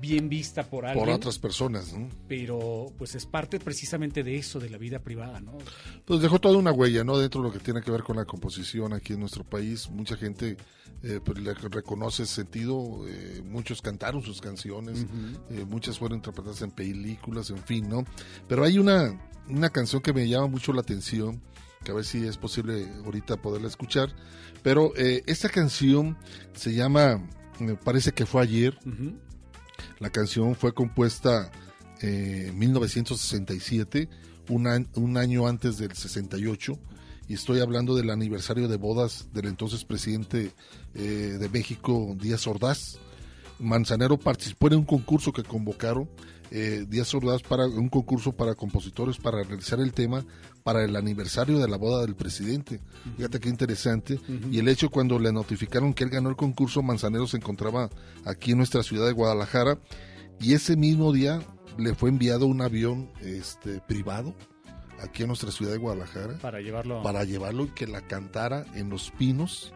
bien 0.00 0.28
vista 0.28 0.62
por 0.62 0.86
alguien. 0.86 1.04
por 1.04 1.12
otras 1.12 1.40
personas, 1.40 1.94
¿no? 1.94 2.08
Pero 2.28 2.92
pues 2.96 3.16
es 3.16 3.26
parte 3.26 3.58
precisamente 3.58 4.22
de 4.22 4.36
eso, 4.36 4.60
de 4.60 4.70
la 4.70 4.78
vida 4.78 5.00
privada, 5.00 5.40
¿no? 5.40 5.58
Pues 6.04 6.20
dejó 6.20 6.38
toda 6.38 6.56
una 6.56 6.70
huella, 6.70 7.02
¿no? 7.02 7.18
Dentro 7.18 7.42
de 7.42 7.48
lo 7.48 7.52
que 7.52 7.58
tiene 7.58 7.80
que 7.80 7.90
ver 7.90 8.04
con 8.04 8.14
la 8.14 8.24
composición 8.24 8.92
aquí 8.92 9.14
en 9.14 9.18
nuestro 9.18 9.42
país. 9.42 9.90
Mucha 9.90 10.16
gente 10.16 10.56
eh, 11.02 11.18
pues, 11.24 11.40
le 11.40 11.54
reconoce 11.54 12.22
ese 12.22 12.34
sentido. 12.34 13.04
eh, 13.08 13.42
muchos 13.44 13.82
cantaron 13.82 14.22
sus 14.22 14.40
canciones. 14.40 15.06
Eh, 15.50 15.64
muchas 15.68 15.98
fueron 15.98 16.18
interpretadas 16.18 16.62
en 16.62 16.70
películas, 16.70 17.50
en 17.50 17.58
fin, 17.58 17.88
¿no? 17.88 18.04
Pero 18.46 18.62
hay 18.62 18.78
una, 18.78 19.18
una 19.48 19.70
canción 19.70 20.02
que 20.02 20.12
me 20.12 20.28
llama 20.28 20.46
mucho 20.46 20.72
la 20.72 20.80
atención, 20.80 21.31
que 21.84 21.90
a 21.92 21.94
ver 21.94 22.04
si 22.04 22.24
es 22.26 22.36
posible 22.36 22.86
ahorita 23.04 23.36
poderla 23.42 23.68
escuchar. 23.68 24.14
Pero 24.62 24.92
eh, 24.96 25.22
esta 25.26 25.48
canción 25.48 26.16
se 26.54 26.72
llama, 26.74 27.20
me 27.58 27.74
parece 27.74 28.12
que 28.12 28.26
fue 28.26 28.42
ayer. 28.42 28.78
La 29.98 30.10
canción 30.10 30.54
fue 30.54 30.72
compuesta 30.74 31.50
eh, 32.00 32.46
en 32.48 32.58
1967, 32.58 34.08
un, 34.48 34.66
an- 34.66 34.88
un 34.94 35.16
año 35.16 35.46
antes 35.46 35.78
del 35.78 35.92
68, 35.92 36.78
y 37.28 37.34
estoy 37.34 37.60
hablando 37.60 37.94
del 37.96 38.10
aniversario 38.10 38.68
de 38.68 38.76
bodas 38.76 39.28
del 39.32 39.46
entonces 39.46 39.84
presidente 39.84 40.52
eh, 40.94 41.36
de 41.38 41.48
México, 41.48 42.16
Díaz 42.20 42.46
Ordaz. 42.46 42.98
Manzanero 43.58 44.18
participó 44.18 44.66
en 44.68 44.74
un 44.74 44.84
concurso 44.84 45.32
que 45.32 45.44
convocaron 45.44 46.08
eh, 46.54 46.84
Díaz 46.86 47.14
Ordaz 47.14 47.42
para 47.42 47.66
un 47.66 47.88
concurso 47.88 48.32
para 48.32 48.54
compositores 48.54 49.16
para 49.16 49.42
realizar 49.42 49.80
el 49.80 49.92
tema 49.94 50.22
para 50.62 50.84
el 50.84 50.94
aniversario 50.96 51.58
de 51.58 51.66
la 51.66 51.78
boda 51.78 52.02
del 52.02 52.14
presidente. 52.14 52.80
Fíjate 53.16 53.40
qué 53.40 53.48
interesante. 53.48 54.20
Y 54.50 54.58
el 54.58 54.68
hecho 54.68 54.90
cuando 54.90 55.18
le 55.18 55.32
notificaron 55.32 55.94
que 55.94 56.04
él 56.04 56.10
ganó 56.10 56.28
el 56.28 56.36
concurso, 56.36 56.82
Manzanero 56.82 57.26
se 57.26 57.38
encontraba 57.38 57.88
aquí 58.26 58.52
en 58.52 58.58
nuestra 58.58 58.82
ciudad 58.82 59.06
de 59.06 59.12
Guadalajara 59.12 59.78
y 60.40 60.52
ese 60.52 60.76
mismo 60.76 61.12
día 61.12 61.40
le 61.78 61.94
fue 61.94 62.10
enviado 62.10 62.46
un 62.46 62.60
avión 62.60 63.10
este 63.22 63.80
privado 63.80 64.34
aquí 65.00 65.22
en 65.22 65.28
nuestra 65.28 65.50
ciudad 65.50 65.72
de 65.72 65.78
Guadalajara 65.78 66.38
Para 66.38 66.60
llevarlo. 66.60 67.02
para 67.02 67.24
llevarlo 67.24 67.64
y 67.64 67.68
que 67.70 67.86
la 67.86 68.02
cantara 68.02 68.66
en 68.74 68.88
Los 68.90 69.10
Pinos. 69.10 69.72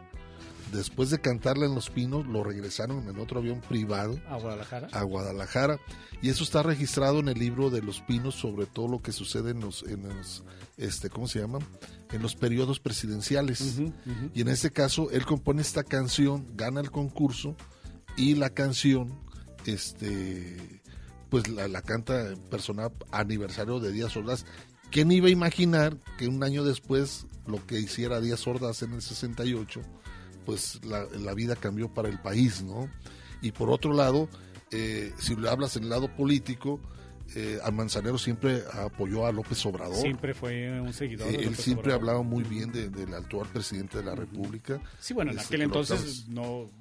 Después 0.71 1.09
de 1.09 1.19
cantarla 1.19 1.65
en 1.65 1.75
Los 1.75 1.89
Pinos, 1.89 2.27
lo 2.27 2.43
regresaron 2.43 3.07
en 3.07 3.19
otro 3.19 3.39
avión 3.39 3.61
privado 3.61 4.19
a 4.27 4.37
Guadalajara. 4.37 4.87
a 4.91 5.03
Guadalajara 5.03 5.79
y 6.21 6.29
eso 6.29 6.43
está 6.43 6.61
registrado 6.63 7.19
en 7.19 7.29
el 7.29 7.39
libro 7.39 7.69
de 7.69 7.81
Los 7.81 8.01
Pinos 8.01 8.35
sobre 8.35 8.65
todo 8.65 8.87
lo 8.87 9.01
que 9.01 9.11
sucede 9.11 9.51
en 9.51 9.61
los, 9.61 9.83
en 9.83 10.03
los 10.03 10.43
este, 10.77 11.09
¿cómo 11.09 11.27
se 11.27 11.39
llama? 11.39 11.59
En 12.11 12.21
los 12.21 12.35
periodos 12.35 12.79
presidenciales. 12.79 13.79
Y 14.33 14.41
en 14.41 14.47
este 14.47 14.71
caso 14.71 15.09
él 15.11 15.25
compone 15.25 15.61
esta 15.61 15.83
canción, 15.83 16.47
gana 16.55 16.81
el 16.81 16.91
concurso 16.91 17.55
y 18.15 18.35
la 18.35 18.49
canción, 18.49 19.19
este, 19.65 20.81
pues 21.29 21.47
la, 21.47 21.67
la 21.67 21.81
canta 21.81 22.29
en 22.29 22.39
personal 22.41 22.91
aniversario 23.11 23.79
de 23.79 23.91
Díaz 23.91 24.15
Ordaz. 24.17 24.45
¿Quién 24.91 25.11
iba 25.11 25.27
a 25.27 25.31
imaginar 25.31 25.97
que 26.17 26.27
un 26.27 26.43
año 26.43 26.63
después 26.63 27.27
lo 27.45 27.65
que 27.65 27.79
hiciera 27.79 28.21
Díaz 28.21 28.45
Ordaz 28.47 28.83
en 28.83 28.93
el 28.93 29.01
68, 29.01 29.81
pues 30.47 30.79
la, 30.83 31.03
la 31.19 31.33
vida 31.35 31.55
cambió 31.55 31.93
para 31.93 32.09
el 32.09 32.17
país, 32.19 32.63
¿no? 32.63 32.89
Y 33.41 33.51
por 33.51 33.69
otro 33.69 33.93
lado, 33.93 34.27
eh, 34.71 35.11
si 35.19 35.35
le 35.35 35.47
hablas 35.49 35.75
en 35.75 35.83
el 35.83 35.89
lado 35.89 36.07
político, 36.15 36.79
eh, 37.35 37.59
al 37.61 37.73
Manzanero 37.73 38.17
siempre 38.17 38.63
apoyó 38.71 39.25
a 39.25 39.31
López 39.33 39.63
Obrador. 39.65 39.97
Siempre 39.97 40.33
fue 40.33 40.79
un 40.81 40.93
seguidor. 40.93 41.27
Eh, 41.27 41.37
de 41.37 41.43
él 41.43 41.55
siempre 41.55 41.91
Obrador. 41.93 41.99
hablaba 41.99 42.21
muy 42.23 42.43
bien 42.45 42.71
de- 42.71 42.89
del 42.89 43.13
actual 43.13 43.47
presidente 43.51 43.97
de 43.97 44.05
la 44.05 44.15
República. 44.15 44.81
Sí, 44.99 45.13
bueno, 45.13 45.31
en 45.31 45.37
Este, 45.37 45.55
aquel 45.55 45.63
entonces 45.63 46.27
no, 46.29 46.71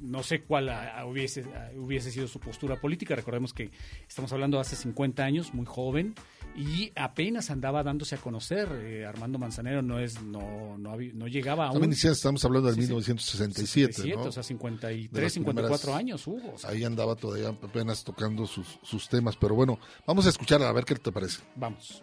no 0.00 0.22
sé 0.24 0.42
cuál 0.42 0.68
ah, 0.70 1.06
hubiese, 1.06 1.44
hubiese 1.76 2.10
sido 2.10 2.26
su 2.26 2.40
postura 2.40 2.80
política. 2.80 3.14
Recordemos 3.14 3.54
que 3.54 3.70
estamos 4.08 4.32
hablando 4.32 4.56
de 4.56 4.62
hace 4.62 4.74
50 4.74 5.22
años, 5.24 5.54
muy 5.54 5.66
joven, 5.66 6.14
y 6.56 6.92
apenas 6.96 7.50
andaba 7.50 7.82
dándose 7.82 8.14
a 8.14 8.18
conocer. 8.18 8.68
Eh, 8.82 9.06
Armando 9.06 9.38
Manzanero 9.38 9.82
no 9.82 9.98
es 9.98 10.22
no 10.22 10.76
no, 10.78 10.96
no 10.96 11.26
llegaba 11.28 11.64
aún. 11.66 11.72
También 11.74 11.90
decía, 11.90 12.10
estamos 12.12 12.44
hablando 12.44 12.66
del 12.68 12.76
Sí, 12.76 12.82
sí. 12.82 12.86
1967, 12.88 13.92
67, 13.92 14.22
¿no? 14.22 14.28
o 14.28 14.32
sea, 14.32 14.42
53, 14.42 15.10
De 15.12 15.22
las 15.22 15.32
54 15.32 15.78
primeras- 15.80 15.98
años 16.00 16.26
hubo. 16.26 16.54
o 16.54 16.58
sea. 16.58 16.70
Ahí 16.70 16.84
andaba 16.84 17.14
todavía 17.16 17.48
apenas 17.48 18.04
tocando 18.04 18.46
sus, 18.46 18.78
sus 18.82 19.08
temas, 19.08 19.36
pero 19.36 19.54
bueno, 19.54 19.78
vamos 20.06 20.26
a 20.26 20.28
escucharla 20.28 20.68
a 20.68 20.72
ver 20.72 20.84
qué 20.84 20.94
te 20.96 21.10
parece. 21.12 21.40
Vamos. 21.56 22.02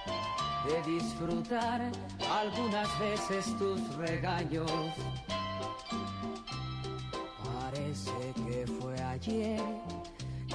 de 0.67 0.81
disfrutar 0.91 1.91
algunas 2.29 2.99
veces 2.99 3.57
tus 3.57 3.95
regaños. 3.95 4.71
Parece 7.43 8.33
que 8.45 8.65
fue 8.79 9.01
ayer, 9.01 9.61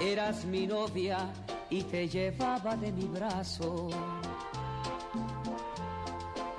eras 0.01 0.45
mi 0.45 0.66
novia 0.66 1.19
y 1.70 1.83
te 1.83 2.09
llevaba 2.09 2.77
de 2.77 2.93
mi 2.93 3.07
brazo. 3.07 3.89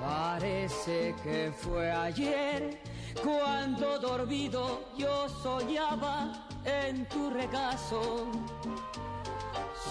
Parece 0.00 1.14
que 1.22 1.52
fue 1.52 1.90
ayer 1.90 2.80
cuando 3.22 3.98
dormido 3.98 4.90
yo 4.96 5.28
soñaba 5.28 6.32
en 6.64 7.06
tu 7.06 7.30
regazo. 7.30 8.30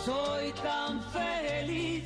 Soy 0.05 0.51
tan 0.63 1.01
feliz, 1.11 2.05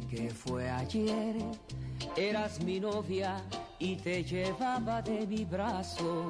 Que 0.00 0.28
fue 0.28 0.68
ayer, 0.68 1.36
eras 2.16 2.60
mi 2.60 2.78
novia 2.78 3.42
y 3.78 3.96
te 3.96 4.22
llevaba 4.22 5.00
de 5.00 5.26
mi 5.26 5.44
brazo. 5.44 6.28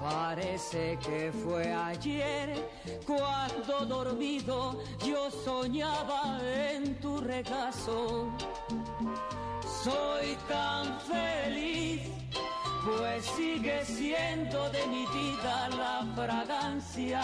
Parece 0.00 0.98
que 0.98 1.30
fue 1.30 1.72
ayer 1.72 2.68
cuando 3.06 3.86
dormido 3.86 4.82
yo 5.06 5.30
soñaba 5.30 6.40
en 6.42 6.96
tu 7.00 7.20
regazo. 7.20 8.28
Soy 9.84 10.36
tan 10.48 10.98
feliz, 11.00 12.02
pues 12.84 13.24
sigue 13.36 13.84
siendo 13.84 14.68
de 14.70 14.84
mi 14.88 15.06
vida 15.06 15.68
la 15.68 16.04
fragancia. 16.16 17.22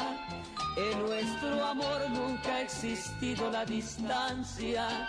En 0.79 0.99
nuestro 1.01 1.65
amor 1.65 2.09
nunca 2.11 2.55
ha 2.55 2.61
existido 2.63 3.51
la 3.51 3.65
distancia. 3.65 5.09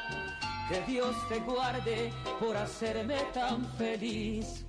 Que 0.68 0.82
Dios 0.92 1.16
te 1.28 1.40
guarde 1.42 2.12
por 2.40 2.58
hacerme 2.58 3.18
tan 3.34 3.64
feliz. 3.78 4.66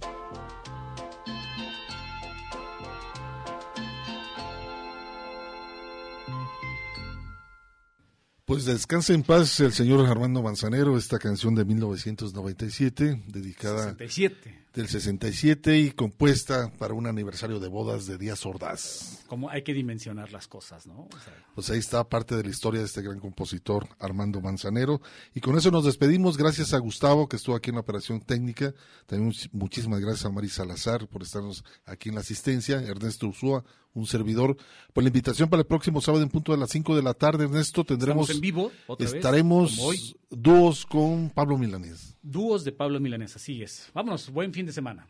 Pues 8.50 8.64
descansa 8.64 9.12
en 9.12 9.22
paz 9.22 9.60
el 9.60 9.72
señor 9.72 10.04
Armando 10.06 10.42
Manzanero, 10.42 10.98
esta 10.98 11.20
canción 11.20 11.54
de 11.54 11.64
1997, 11.64 13.22
dedicada 13.28 13.92
67. 13.96 14.64
del 14.74 14.88
67 14.88 15.78
y 15.78 15.90
compuesta 15.92 16.72
para 16.76 16.94
un 16.94 17.06
aniversario 17.06 17.60
de 17.60 17.68
bodas 17.68 18.06
de 18.06 18.18
Díaz 18.18 18.44
Ordaz. 18.44 19.20
Como 19.28 19.50
hay 19.50 19.62
que 19.62 19.72
dimensionar 19.72 20.32
las 20.32 20.48
cosas, 20.48 20.84
¿no? 20.88 21.02
O 21.02 21.08
sea, 21.24 21.32
Pues 21.54 21.70
ahí 21.70 21.78
está 21.78 22.02
parte 22.08 22.34
de 22.34 22.42
la 22.42 22.50
historia 22.50 22.80
de 22.80 22.86
este 22.86 23.02
gran 23.02 23.20
compositor 23.20 23.86
Armando 24.00 24.40
Manzanero. 24.40 25.00
Y 25.32 25.38
con 25.40 25.56
eso 25.56 25.70
nos 25.70 25.84
despedimos. 25.84 26.36
Gracias 26.36 26.74
a 26.74 26.78
Gustavo, 26.78 27.28
que 27.28 27.36
estuvo 27.36 27.54
aquí 27.54 27.70
en 27.70 27.76
la 27.76 27.82
operación 27.82 28.20
técnica. 28.20 28.74
También 29.06 29.30
much- 29.30 29.48
muchísimas 29.52 30.00
gracias 30.00 30.24
a 30.24 30.30
Mari 30.30 30.48
Salazar 30.48 31.06
por 31.06 31.22
estarnos 31.22 31.62
aquí 31.86 32.08
en 32.08 32.16
la 32.16 32.22
asistencia. 32.22 32.82
Ernesto 32.82 33.28
Usúa, 33.28 33.64
un 33.94 34.06
servidor. 34.06 34.56
Por 34.92 35.02
la 35.04 35.08
invitación 35.08 35.48
para 35.48 35.60
el 35.62 35.66
próximo 35.66 36.00
sábado 36.00 36.22
en 36.22 36.30
punto 36.30 36.52
de 36.52 36.58
las 36.58 36.70
5 36.70 36.96
de 36.96 37.02
la 37.02 37.14
tarde, 37.14 37.44
Ernesto, 37.44 37.84
tendremos. 37.84 38.30
Estamos 38.30 38.36
en 38.36 38.40
vivo, 38.40 38.72
otra 38.86 39.04
vez, 39.06 39.14
Estaremos 39.14 39.78
hoy. 39.80 40.16
dúos 40.30 40.86
con 40.86 41.30
Pablo 41.30 41.58
Milanés. 41.58 42.16
dúos 42.22 42.64
de 42.64 42.72
Pablo 42.72 43.00
Milanés, 43.00 43.36
así 43.36 43.62
es. 43.62 43.90
Vámonos, 43.94 44.30
buen 44.30 44.52
fin 44.52 44.66
de 44.66 44.72
semana. 44.72 45.06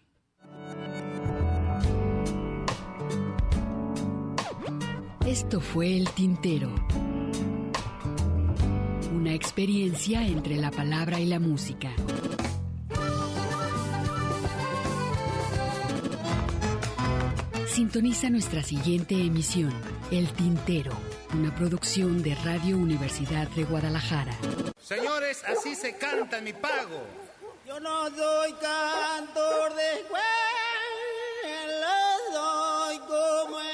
Esto 5.26 5.60
fue 5.60 5.96
El 5.96 6.08
Tintero. 6.10 6.74
Una 9.12 9.34
experiencia 9.34 10.26
entre 10.26 10.56
la 10.56 10.70
palabra 10.70 11.20
y 11.20 11.26
la 11.26 11.38
música. 11.38 11.90
Sintoniza 17.70 18.28
nuestra 18.30 18.64
siguiente 18.64 19.14
emisión, 19.14 19.72
El 20.10 20.32
Tintero, 20.32 20.90
una 21.32 21.54
producción 21.54 22.20
de 22.20 22.34
Radio 22.34 22.76
Universidad 22.76 23.46
de 23.50 23.62
Guadalajara. 23.62 24.36
Señores, 24.82 25.44
así 25.46 25.76
se 25.76 25.96
canta 25.96 26.40
mi 26.40 26.52
pago. 26.52 27.00
Yo 27.64 27.78
no 27.78 28.08
soy 28.10 28.52
cantor 28.54 29.76
de 29.76 30.00
escuela, 30.00 30.18
soy 32.32 32.98
como 32.98 33.60
el... 33.60 33.69